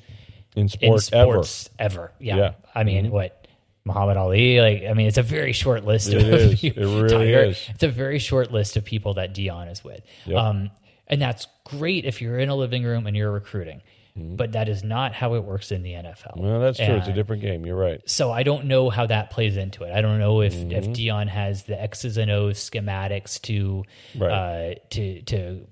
in, 0.55 0.67
sport 0.67 0.95
in 0.95 0.99
sports 0.99 1.69
ever. 1.77 1.99
ever. 1.99 2.11
Yeah. 2.19 2.37
yeah. 2.37 2.53
I 2.73 2.83
mean, 2.83 3.05
mm-hmm. 3.05 3.13
what 3.13 3.40
Muhammad 3.85 4.17
Ali. 4.17 4.59
Like, 4.59 4.83
I 4.89 4.93
mean, 4.93 5.07
it's 5.07 5.17
a 5.17 5.23
very 5.23 5.53
short 5.53 5.85
list. 5.85 6.09
It 6.09 6.17
of 6.17 6.23
is. 6.33 6.63
It 6.63 6.77
really 6.77 7.09
Tiger. 7.09 7.43
is. 7.45 7.65
It's 7.69 7.83
a 7.83 7.89
very 7.89 8.19
short 8.19 8.51
list 8.51 8.77
of 8.77 8.85
people 8.85 9.15
that 9.15 9.33
Deion 9.33 9.71
is 9.71 9.83
with. 9.83 10.01
Yep. 10.25 10.37
Um, 10.37 10.71
and 11.07 11.21
that's 11.21 11.47
great 11.65 12.05
if 12.05 12.21
you're 12.21 12.39
in 12.39 12.49
a 12.49 12.55
living 12.55 12.83
room 12.83 13.07
and 13.07 13.15
you're 13.15 13.31
recruiting. 13.31 13.81
Mm-hmm. 14.17 14.35
But 14.35 14.53
that 14.53 14.67
is 14.67 14.83
not 14.83 15.13
how 15.13 15.35
it 15.35 15.43
works 15.43 15.71
in 15.71 15.83
the 15.83 15.93
NFL. 15.93 16.37
Well, 16.37 16.59
that's 16.59 16.77
true. 16.77 16.87
And 16.87 16.97
it's 16.97 17.07
a 17.07 17.13
different 17.13 17.41
game. 17.41 17.65
You're 17.65 17.77
right. 17.77 18.01
So 18.09 18.31
I 18.31 18.43
don't 18.43 18.65
know 18.65 18.89
how 18.89 19.05
that 19.05 19.31
plays 19.31 19.55
into 19.55 19.83
it. 19.83 19.93
I 19.93 20.01
don't 20.01 20.19
know 20.19 20.41
if, 20.41 20.53
mm-hmm. 20.53 20.71
if 20.71 20.87
Deion 20.87 21.29
has 21.29 21.63
the 21.63 21.81
X's 21.81 22.17
and 22.17 22.29
O's 22.29 22.57
schematics 22.57 23.41
to 23.43 23.83
right. 24.17 24.31
uh, 24.31 24.75
to 24.91 25.21
to 25.21 25.67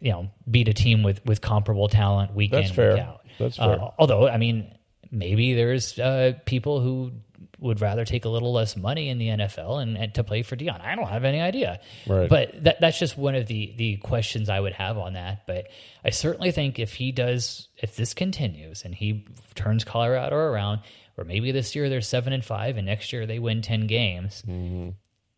you 0.00 0.10
know 0.10 0.30
beat 0.50 0.66
a 0.66 0.74
team 0.74 1.04
with 1.04 1.24
with 1.24 1.40
comparable 1.40 1.88
talent 1.88 2.34
week 2.34 2.50
that's 2.50 2.70
in 2.70 2.74
fair. 2.74 2.94
week 2.94 3.02
out. 3.02 3.20
That's 3.38 3.58
uh, 3.60 3.66
fair. 3.68 3.80
Uh, 3.80 3.90
although 3.96 4.28
I 4.28 4.38
mean, 4.38 4.74
maybe 5.12 5.54
there's 5.54 6.00
uh, 6.00 6.32
people 6.46 6.80
who 6.80 7.12
would 7.60 7.80
rather 7.80 8.04
take 8.04 8.24
a 8.24 8.28
little 8.28 8.52
less 8.52 8.76
money 8.76 9.08
in 9.08 9.18
the 9.18 9.28
NFL 9.28 9.82
and, 9.82 9.96
and, 9.96 10.14
to 10.14 10.22
play 10.22 10.42
for 10.42 10.56
Deion. 10.56 10.80
I 10.80 10.94
don't 10.94 11.08
have 11.08 11.24
any 11.24 11.40
idea. 11.40 11.80
Right. 12.06 12.28
But 12.28 12.62
that, 12.64 12.80
that's 12.80 12.98
just 12.98 13.18
one 13.18 13.34
of 13.34 13.46
the 13.46 13.74
the 13.76 13.96
questions 13.96 14.48
I 14.48 14.60
would 14.60 14.74
have 14.74 14.96
on 14.96 15.14
that. 15.14 15.46
But 15.46 15.68
I 16.04 16.10
certainly 16.10 16.52
think 16.52 16.78
if 16.78 16.94
he 16.94 17.10
does, 17.10 17.68
if 17.76 17.96
this 17.96 18.14
continues 18.14 18.84
and 18.84 18.94
he 18.94 19.26
turns 19.54 19.84
Colorado 19.84 20.36
around, 20.36 20.80
or 21.16 21.24
maybe 21.24 21.50
this 21.50 21.74
year 21.74 21.88
they're 21.88 22.00
seven 22.00 22.32
and 22.32 22.44
five, 22.44 22.76
and 22.76 22.86
next 22.86 23.12
year 23.12 23.26
they 23.26 23.38
win 23.38 23.62
ten 23.62 23.86
games, 23.86 24.42
mm-hmm. 24.46 24.90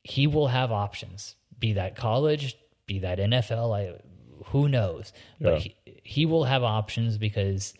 he 0.03 0.27
will 0.27 0.49
have 0.49 0.73
options. 0.73 1.37
Be 1.59 1.75
that 1.75 1.97
college, 1.97 2.57
be 2.87 3.01
that 3.01 3.19
NFL. 3.19 3.75
I, 3.75 4.01
who 4.47 4.69
knows? 4.69 5.13
But 5.41 5.53
yeah. 5.53 5.59
he, 5.59 6.01
he 6.03 6.27
will 6.27 6.45
have 6.45 6.63
options 6.63 7.19
because 7.19 7.75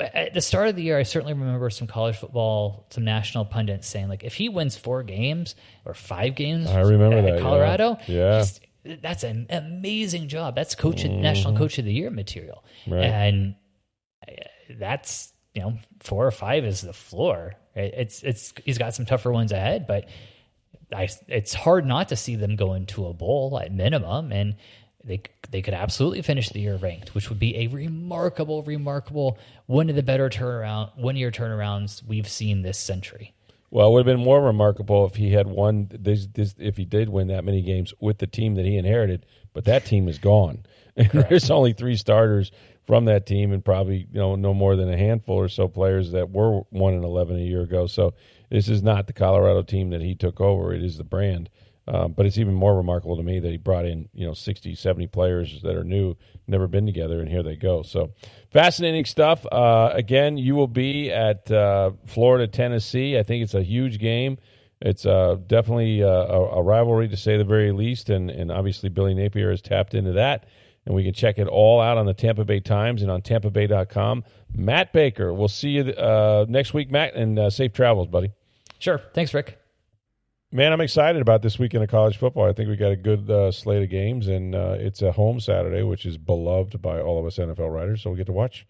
at 0.00 0.34
the 0.34 0.40
start 0.40 0.68
of 0.68 0.76
the 0.76 0.82
year, 0.82 0.98
I 0.98 1.02
certainly 1.02 1.34
remember 1.34 1.70
some 1.70 1.86
college 1.86 2.16
football, 2.16 2.86
some 2.90 3.04
national 3.04 3.44
pundits 3.44 3.88
saying 3.88 4.08
like, 4.08 4.24
if 4.24 4.34
he 4.34 4.48
wins 4.48 4.76
four 4.76 5.02
games 5.02 5.54
or 5.84 5.94
five 5.94 6.34
games, 6.34 6.68
I 6.68 6.80
remember 6.80 7.18
at 7.18 7.24
that 7.24 7.40
Colorado, 7.40 7.98
yeah, 8.06 8.44
yeah. 8.84 8.96
that's 9.02 9.24
an 9.24 9.46
amazing 9.50 10.28
job. 10.28 10.54
That's 10.54 10.74
coach 10.74 11.02
mm-hmm. 11.02 11.20
national 11.20 11.56
coach 11.56 11.78
of 11.78 11.84
the 11.84 11.92
year 11.92 12.10
material, 12.10 12.64
right. 12.86 13.04
and 13.04 13.56
uh, 14.26 14.32
that's 14.78 15.32
you 15.54 15.62
know 15.62 15.78
four 16.00 16.26
or 16.26 16.32
five 16.32 16.64
is 16.64 16.80
the 16.80 16.92
floor. 16.92 17.54
It's 17.74 18.22
it's 18.22 18.54
he's 18.64 18.78
got 18.78 18.94
some 18.94 19.06
tougher 19.06 19.32
ones 19.32 19.52
ahead, 19.52 19.86
but 19.86 20.08
I, 20.92 21.08
it's 21.26 21.54
hard 21.54 21.86
not 21.86 22.08
to 22.08 22.16
see 22.16 22.36
them 22.36 22.56
go 22.56 22.74
into 22.74 23.06
a 23.06 23.12
bowl 23.12 23.58
at 23.62 23.72
minimum, 23.72 24.32
and 24.32 24.56
they 25.08 25.22
they 25.50 25.62
could 25.62 25.74
absolutely 25.74 26.22
finish 26.22 26.50
the 26.50 26.60
year 26.60 26.76
ranked, 26.76 27.14
which 27.14 27.28
would 27.30 27.38
be 27.38 27.56
a 27.56 27.66
remarkable, 27.68 28.62
remarkable 28.62 29.38
one 29.66 29.88
of 29.90 29.96
the 29.96 30.02
better 30.02 30.28
turnaround 30.28 30.96
one 30.96 31.16
year 31.16 31.30
turnarounds 31.30 32.06
we've 32.06 32.28
seen 32.28 32.62
this 32.62 32.78
century. 32.78 33.34
Well, 33.70 33.88
it 33.88 33.92
would 33.92 34.06
have 34.06 34.16
been 34.16 34.24
more 34.24 34.42
remarkable 34.42 35.04
if 35.04 35.16
he 35.16 35.32
had 35.32 35.46
won 35.46 35.88
this, 35.90 36.26
this 36.26 36.54
if 36.58 36.76
he 36.76 36.84
did 36.84 37.08
win 37.08 37.28
that 37.28 37.44
many 37.44 37.60
games 37.60 37.92
with 38.00 38.18
the 38.18 38.26
team 38.26 38.54
that 38.54 38.64
he 38.64 38.76
inherited, 38.76 39.26
but 39.52 39.64
that 39.64 39.84
team 39.84 40.08
is 40.08 40.18
gone. 40.18 40.64
And 40.96 41.10
there's 41.28 41.48
only 41.48 41.74
three 41.74 41.94
starters 41.94 42.50
from 42.84 43.04
that 43.04 43.24
team 43.24 43.52
and 43.52 43.64
probably 43.64 44.08
you 44.10 44.18
know 44.18 44.34
no 44.34 44.52
more 44.52 44.74
than 44.74 44.92
a 44.92 44.96
handful 44.96 45.36
or 45.36 45.48
so 45.48 45.68
players 45.68 46.10
that 46.10 46.30
were 46.30 46.62
1 46.70 46.94
and 46.94 47.04
11 47.04 47.36
a 47.36 47.40
year 47.40 47.60
ago. 47.60 47.86
So 47.86 48.14
this 48.50 48.68
is 48.68 48.82
not 48.82 49.06
the 49.06 49.12
Colorado 49.12 49.62
team 49.62 49.90
that 49.90 50.00
he 50.00 50.16
took 50.16 50.40
over, 50.40 50.74
it 50.74 50.82
is 50.82 50.96
the 50.96 51.04
brand. 51.04 51.50
Um, 51.88 52.12
but 52.12 52.26
it's 52.26 52.36
even 52.36 52.52
more 52.52 52.76
remarkable 52.76 53.16
to 53.16 53.22
me 53.22 53.40
that 53.40 53.50
he 53.50 53.56
brought 53.56 53.86
in, 53.86 54.10
you 54.12 54.26
know, 54.26 54.34
60, 54.34 54.74
70 54.74 55.06
players 55.06 55.62
that 55.62 55.74
are 55.74 55.84
new, 55.84 56.16
never 56.46 56.68
been 56.68 56.84
together, 56.84 57.20
and 57.20 57.28
here 57.30 57.42
they 57.42 57.56
go. 57.56 57.82
So 57.82 58.12
fascinating 58.50 59.06
stuff. 59.06 59.46
Uh, 59.50 59.90
again, 59.94 60.36
you 60.36 60.54
will 60.54 60.66
be 60.68 61.10
at 61.10 61.50
uh, 61.50 61.92
Florida, 62.04 62.46
Tennessee. 62.46 63.16
I 63.16 63.22
think 63.22 63.42
it's 63.42 63.54
a 63.54 63.62
huge 63.62 63.98
game. 63.98 64.36
It's 64.82 65.06
uh, 65.06 65.38
definitely 65.46 66.02
uh, 66.02 66.08
a, 66.08 66.58
a, 66.58 66.62
rivalry, 66.62 67.08
to 67.08 67.16
say 67.16 67.38
the 67.38 67.44
very 67.44 67.72
least. 67.72 68.10
And, 68.10 68.30
and 68.30 68.52
obviously, 68.52 68.90
Billy 68.90 69.14
Napier 69.14 69.50
has 69.50 69.62
tapped 69.62 69.94
into 69.94 70.12
that. 70.12 70.46
And 70.84 70.94
we 70.94 71.04
can 71.04 71.14
check 71.14 71.38
it 71.38 71.48
all 71.48 71.80
out 71.80 71.96
on 71.96 72.06
the 72.06 72.14
Tampa 72.14 72.44
Bay 72.44 72.60
Times 72.60 73.02
and 73.02 73.10
on 73.10 73.22
tampabay.com. 73.22 74.24
Matt 74.54 74.92
Baker, 74.92 75.32
we'll 75.32 75.48
see 75.48 75.70
you 75.70 75.84
uh, 75.92 76.44
next 76.48 76.74
week, 76.74 76.90
Matt, 76.90 77.14
and 77.14 77.52
safe 77.52 77.72
travels, 77.72 78.08
buddy. 78.08 78.30
Sure. 78.78 79.00
Thanks, 79.14 79.34
Rick. 79.34 79.57
Man, 80.50 80.72
I'm 80.72 80.80
excited 80.80 81.20
about 81.20 81.42
this 81.42 81.58
weekend 81.58 81.84
of 81.84 81.90
college 81.90 82.16
football. 82.16 82.48
I 82.48 82.54
think 82.54 82.70
we 82.70 82.76
got 82.76 82.90
a 82.90 82.96
good 82.96 83.30
uh, 83.30 83.52
slate 83.52 83.82
of 83.82 83.90
games, 83.90 84.28
and 84.28 84.54
uh, 84.54 84.76
it's 84.78 85.02
a 85.02 85.12
home 85.12 85.40
Saturday, 85.40 85.82
which 85.82 86.06
is 86.06 86.16
beloved 86.16 86.80
by 86.80 87.02
all 87.02 87.20
of 87.20 87.26
us 87.26 87.36
NFL 87.36 87.70
writers. 87.70 88.02
So 88.02 88.10
we 88.10 88.16
get 88.16 88.26
to 88.26 88.32
watch 88.32 88.66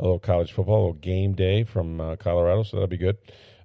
a 0.00 0.02
little 0.02 0.18
college 0.18 0.50
football, 0.50 0.78
a 0.78 0.82
little 0.86 0.92
game 0.94 1.34
day 1.34 1.62
from 1.62 2.00
uh, 2.00 2.16
Colorado. 2.16 2.64
So 2.64 2.76
that'll 2.78 2.88
be 2.88 2.96
good. 2.96 3.16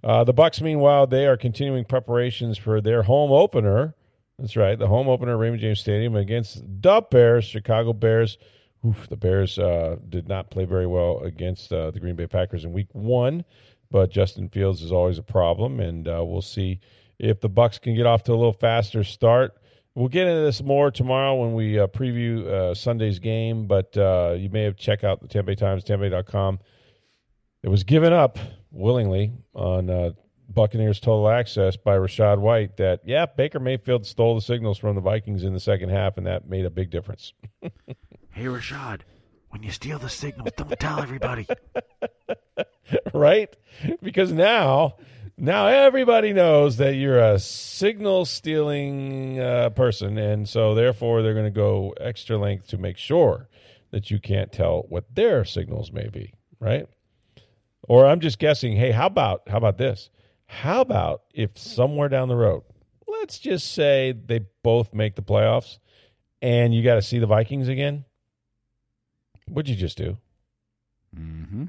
Uh, 0.04 0.24
the 0.24 0.34
Bucs, 0.34 0.62
meanwhile, 0.62 1.08
they 1.08 1.26
are 1.26 1.38
continuing 1.38 1.86
preparations 1.86 2.60
for 2.60 2.82
their 2.82 3.02
home 3.02 3.32
opener. 3.32 3.96
That's 4.38 4.56
right, 4.56 4.78
the 4.78 4.88
home 4.88 5.08
opener 5.08 5.36
Raymond 5.36 5.62
James 5.62 5.80
Stadium 5.80 6.16
against 6.16 6.62
the 6.62 7.02
Bears, 7.10 7.46
Chicago 7.46 7.94
Bears. 7.94 8.38
Oof, 8.86 9.10
the 9.10 9.18
Bears 9.18 9.58
uh, 9.58 9.96
did 10.08 10.28
not 10.28 10.52
play 10.52 10.66
very 10.66 10.86
well 10.86 11.22
against 11.22 11.74
uh, 11.74 11.90
the 11.90 12.00
Green 12.00 12.16
Bay 12.16 12.28
Packers 12.28 12.64
in 12.64 12.74
Week 12.74 12.90
One, 12.92 13.44
but 13.90 14.12
Justin 14.12 14.50
Fields 14.50 14.84
is 14.84 14.92
always 14.92 15.18
a 15.18 15.24
problem, 15.24 15.80
and 15.80 16.06
we'll 16.06 16.44
see 16.44 16.80
if 17.20 17.42
the 17.42 17.50
Bucs 17.50 17.80
can 17.80 17.96
get 17.96 18.06
off 18.06 18.24
to 18.24 18.34
a 18.34 18.36
little 18.36 18.54
faster 18.54 19.04
start. 19.04 19.54
We'll 19.96 20.10
get 20.10 20.28
into 20.28 20.42
this 20.42 20.62
more 20.62 20.92
tomorrow 20.92 21.36
when 21.36 21.54
we 21.54 21.80
uh, 21.80 21.88
preview 21.88 22.46
uh, 22.46 22.74
Sunday's 22.76 23.20
game, 23.20 23.66
but 23.66 23.96
uh, 23.98 24.36
you 24.38 24.50
may 24.50 24.64
have 24.64 24.76
checked 24.76 25.06
out 25.06 25.22
the 25.22 25.28
Tampa 25.28 25.52
Bay 25.52 25.56
Times, 25.56 25.86
tampabay.com. 25.86 26.60
It 27.64 27.70
was 27.70 27.84
given 27.86 28.12
up 28.12 28.38
willingly 28.72 29.32
on 29.54 29.90
uh, 29.90 30.12
Buccaneers 30.50 31.00
Total 31.00 31.30
Access 31.30 31.78
by 31.78 31.96
Rachaad 31.96 32.40
White 32.40 32.78
that, 32.78 33.02
yeah, 33.06 33.26
Baker 33.26 33.60
Mayfield 33.60 34.06
stole 34.06 34.36
the 34.36 34.42
signals 34.42 34.78
from 34.78 34.96
the 34.96 35.02
Vikings 35.02 35.44
in 35.44 35.54
the 35.54 35.60
second 35.60 35.90
half, 35.90 36.18
and 36.18 36.28
that 36.28 36.48
made 36.48 36.66
a 36.66 36.70
big 36.70 36.90
difference. 36.90 37.34
hey, 37.62 38.46
Rachaad, 38.46 39.02
when 39.50 39.64
you 39.64 39.72
steal 39.72 39.98
the 39.98 40.10
signals, 40.10 40.50
don't 40.58 40.78
tell 40.80 41.00
everybody. 41.00 41.48
right? 43.14 43.56
Because 44.04 44.32
now, 44.34 44.98
now 45.38 45.68
everybody 45.68 46.34
knows 46.34 46.78
that 46.78 46.96
you're 46.96 47.20
a 47.20 47.40
signal 47.40 48.26
stealing 48.26 49.40
uh, 49.40 49.70
person, 49.72 50.18
and 50.18 50.48
so 50.48 50.74
therefore 50.76 51.22
they're 51.22 51.34
going 51.34 51.46
to 51.46 51.52
go 51.52 51.94
extra 52.00 52.38
length 52.38 52.68
to 52.68 52.78
make 52.78 52.98
sure 52.98 53.50
that 53.92 54.10
you 54.10 54.20
can't 54.20 54.52
tell 54.52 54.86
what 54.90 55.14
their 55.14 55.44
signals 55.44 55.92
may 55.92 56.08
be, 56.08 56.34
right? 56.60 56.88
Or 57.88 58.06
I'm 58.06 58.20
just 58.20 58.40
guessing. 58.40 58.76
Hey, 58.76 58.92
how 58.92 59.08
about 59.08 59.44
how 59.48 59.58
about 59.58 59.78
this? 59.78 60.10
How 60.48 60.82
about 60.82 61.24
if 61.34 61.58
somewhere 61.58 62.10
down 62.10 62.30
the 62.30 62.36
road, 62.36 62.64
let's 63.08 63.40
just 63.40 63.74
say 63.74 64.14
they 64.14 64.42
both 64.64 64.94
make 64.94 65.16
the 65.16 65.22
playoffs, 65.22 65.80
and 66.42 66.74
you 66.74 66.84
got 66.84 66.96
to 66.96 67.02
see 67.02 67.20
the 67.20 67.28
Vikings 67.28 67.68
again? 67.68 68.06
What'd 69.48 69.70
you 69.70 69.76
just 69.76 69.98
do? 69.98 70.18
Mm-hmm. 71.18 71.66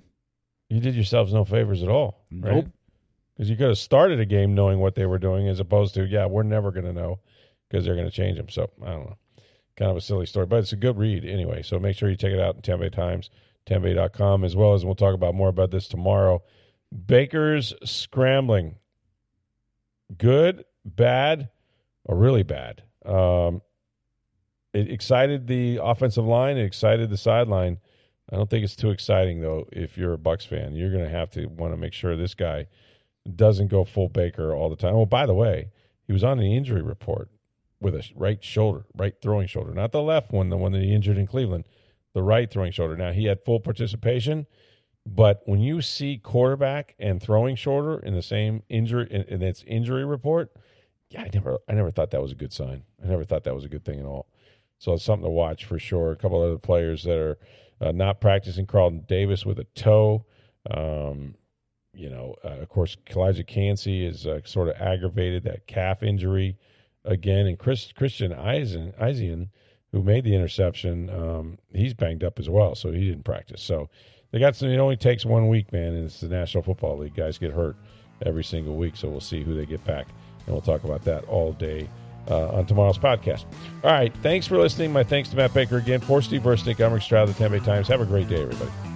You 0.69 0.81
did 0.81 0.95
yourselves 0.95 1.33
no 1.33 1.45
favors 1.45 1.83
at 1.83 1.89
all, 1.89 2.25
nope. 2.31 2.67
Because 3.37 3.51
you 3.51 3.57
could 3.57 3.69
have 3.69 3.79
started 3.79 4.19
a 4.19 4.25
game 4.25 4.55
knowing 4.55 4.79
what 4.79 4.95
they 4.95 5.05
were 5.07 5.19
doing, 5.19 5.47
as 5.49 5.61
opposed 5.61 5.95
to, 5.95 6.05
yeah, 6.07 6.27
we're 6.27 6.43
never 6.43 6.71
going 6.71 6.87
to 6.87 6.93
know 6.93 7.21
because 7.69 7.85
they're 7.85 7.95
going 7.95 8.09
to 8.09 8.15
change 8.15 8.39
them. 8.39 8.49
So 8.49 8.71
I 8.83 8.93
don't 8.93 9.07
know. 9.07 9.17
Kind 9.77 9.91
of 9.91 9.97
a 9.99 10.01
silly 10.01 10.25
story, 10.25 10.47
but 10.47 10.61
it's 10.61 10.73
a 10.73 10.77
good 10.77 10.97
read 10.97 11.25
anyway. 11.25 11.63
So 11.63 11.79
make 11.79 11.97
sure 11.97 12.09
you 12.09 12.17
check 12.17 12.33
it 12.33 12.41
out 12.41 12.67
in 12.67 12.81
Bay 12.81 12.89
Times, 12.89 13.29
TampaBay.com, 13.67 14.43
as 14.43 14.57
well 14.57 14.73
as 14.73 14.87
we'll 14.87 14.95
talk 14.95 15.15
about 15.15 15.35
more 15.35 15.49
about 15.49 15.71
this 15.71 15.87
tomorrow. 15.87 16.43
Baker's 17.07 17.75
scrambling. 17.85 18.77
Good, 20.17 20.65
bad, 20.85 21.51
or 22.05 22.17
really 22.17 22.43
bad. 22.43 22.85
Um, 23.05 23.61
it 24.73 24.91
excited 24.91 25.47
the 25.47 25.81
offensive 25.83 26.25
line. 26.25 26.57
It 26.57 26.65
excited 26.65 27.11
the 27.11 27.17
sideline. 27.19 27.79
I 28.33 28.37
don't 28.37 28.49
think 28.49 28.65
it's 28.65 28.77
too 28.77 28.91
exciting 28.91 29.41
though. 29.41 29.67
If 29.73 29.99
you're 29.99 30.15
a 30.15 30.19
Bucs 30.19 30.47
fan, 30.47 30.75
you're 30.75 30.91
going 30.91 31.05
to 31.05 31.11
have 31.11 31.31
to 31.33 31.47
want 31.47 31.73
to 31.73 31.77
make 31.77 31.93
sure 31.93 32.17
this 32.17 32.35
guy 32.35 32.67
doesn't 33.35 33.69
go 33.69 33.85
full 33.85 34.09
Baker 34.09 34.55
all 34.55 34.69
the 34.69 34.77
time. 34.77 34.95
Oh, 34.95 35.07
by 35.07 35.27
the 35.27 35.35
way, 35.35 35.71
he 36.07 36.13
was 36.13 36.23
on 36.23 36.39
the 36.39 36.55
injury 36.55 36.83
report 36.83 37.31
with 37.81 37.95
a 37.95 38.05
right 38.15 38.43
shoulder, 38.43 38.87
right 38.95 39.15
throwing 39.21 39.47
shoulder, 39.47 39.73
not 39.73 39.93
the 39.93 40.03
left 40.03 40.33
one, 40.33 40.51
the 40.51 40.57
one 40.57 40.73
that 40.73 40.83
he 40.83 40.95
injured 40.95 41.19
in 41.19 41.27
Cleveland, 41.27 41.65
the 42.15 42.23
right 42.23 42.51
throwing 42.51 42.73
shoulder. 42.73 42.97
Now 42.97 43.13
he 43.13 43.25
had 43.25 43.45
full 43.45 43.61
participation, 43.61 44.47
but 45.05 45.43
when 45.45 45.61
you 45.61 45.83
see 45.83 46.19
quarterback 46.19 46.95
and 46.99 47.23
throwing 47.23 47.57
shoulder 47.57 47.99
in 47.99 48.15
the 48.15 48.23
same 48.23 48.63
injury 48.69 49.09
in, 49.11 49.23
in 49.23 49.43
its 49.43 49.63
injury 49.67 50.05
report, 50.05 50.53
yeah, 51.11 51.23
I 51.23 51.31
never, 51.33 51.59
I 51.69 51.75
never 51.75 51.91
thought 51.91 52.11
that 52.11 52.23
was 52.23 52.33
a 52.33 52.37
good 52.37 52.53
sign. 52.53 52.83
I 53.03 53.07
never 53.09 53.25
thought 53.25 53.45
that 53.45 53.55
was 53.55 53.65
a 53.65 53.69
good 53.69 53.85
thing 53.85 54.01
at 54.01 54.07
all. 54.07 54.27
So 54.79 54.93
it's 54.93 55.05
something 55.05 55.25
to 55.25 55.31
watch 55.31 55.65
for 55.65 55.79
sure. 55.79 56.13
A 56.13 56.17
couple 56.17 56.43
other 56.43 56.59
players 56.59 57.05
that 57.05 57.17
are 57.19 57.39
uh, 57.81 57.93
not 57.93 58.21
practicing. 58.21 58.67
Carlton 58.67 59.05
Davis 59.07 59.47
with 59.47 59.59
a 59.59 59.67
toe. 59.75 60.27
Um, 60.71 61.37
you 61.97 62.11
know, 62.11 62.37
uh, 62.45 62.61
of 62.61 62.69
course, 62.69 62.97
Calijah 63.07 63.47
Kancey 63.47 64.05
is 64.05 64.27
uh, 64.27 64.41
sort 64.45 64.69
of 64.69 64.77
aggravated 64.77 65.45
that 65.45 65.67
calf 65.67 66.03
injury 66.03 66.57
again, 67.05 67.47
and 67.47 67.59
Chris 67.59 67.93
Christian 67.93 68.33
Izien, 68.33 68.95
Izien 69.01 69.49
who 69.93 70.03
made 70.03 70.25
the 70.25 70.35
interception, 70.35 71.09
um, 71.11 71.59
he's 71.73 71.95
banged 71.95 72.23
up 72.23 72.39
as 72.39 72.51
well, 72.51 72.75
so 72.75 72.93
he 72.93 73.07
didn't 73.09 73.25
practice. 73.25 73.63
So 73.63 73.89
they 74.31 74.39
got 74.39 74.57
some. 74.57 74.69
It 74.69 74.79
only 74.79 74.97
takes 74.97 75.25
one 75.25 75.49
week, 75.49 75.73
man, 75.73 75.95
and 75.95 76.05
it's 76.05 76.21
the 76.21 76.29
National 76.29 76.63
Football 76.63 76.99
League. 76.99 77.15
Guys 77.15 77.39
get 77.39 77.53
hurt 77.53 77.77
every 78.25 78.45
single 78.45 78.77
week, 78.77 78.97
so 78.97 79.09
we'll 79.09 79.21
see 79.21 79.43
who 79.43 79.55
they 79.55 79.67
get 79.67 79.83
back, 79.85 80.09
and 80.45 80.55
we'll 80.55 80.61
talk 80.61 80.85
about 80.85 81.03
that 81.05 81.25
all 81.25 81.53
day 81.53 81.89
uh, 82.29 82.49
on 82.49 82.67
tomorrow's 82.67 82.99
podcast. 82.99 83.45
All 83.85 83.93
right. 83.93 84.13
Thanks 84.23 84.47
for 84.47 84.59
listening. 84.59 84.93
My 84.93 85.05
thanks 85.05 85.31
to 85.31 85.37
Matt 85.37 85.55
Baker 85.55 85.77
again. 85.79 86.01
For 86.01 86.21
Steve 86.21 86.43
Versnick, 86.43 86.85
I'm 86.85 86.93
Rick 86.93 87.03
Stroud 87.03 87.29
the 87.29 87.35
Tampa 87.35 87.59
Bay 87.59 87.65
Times. 87.65 87.89
Have 87.89 88.01
a 88.01 88.07
great 88.07 88.29
day, 88.29 88.43
everybody. 88.43 88.96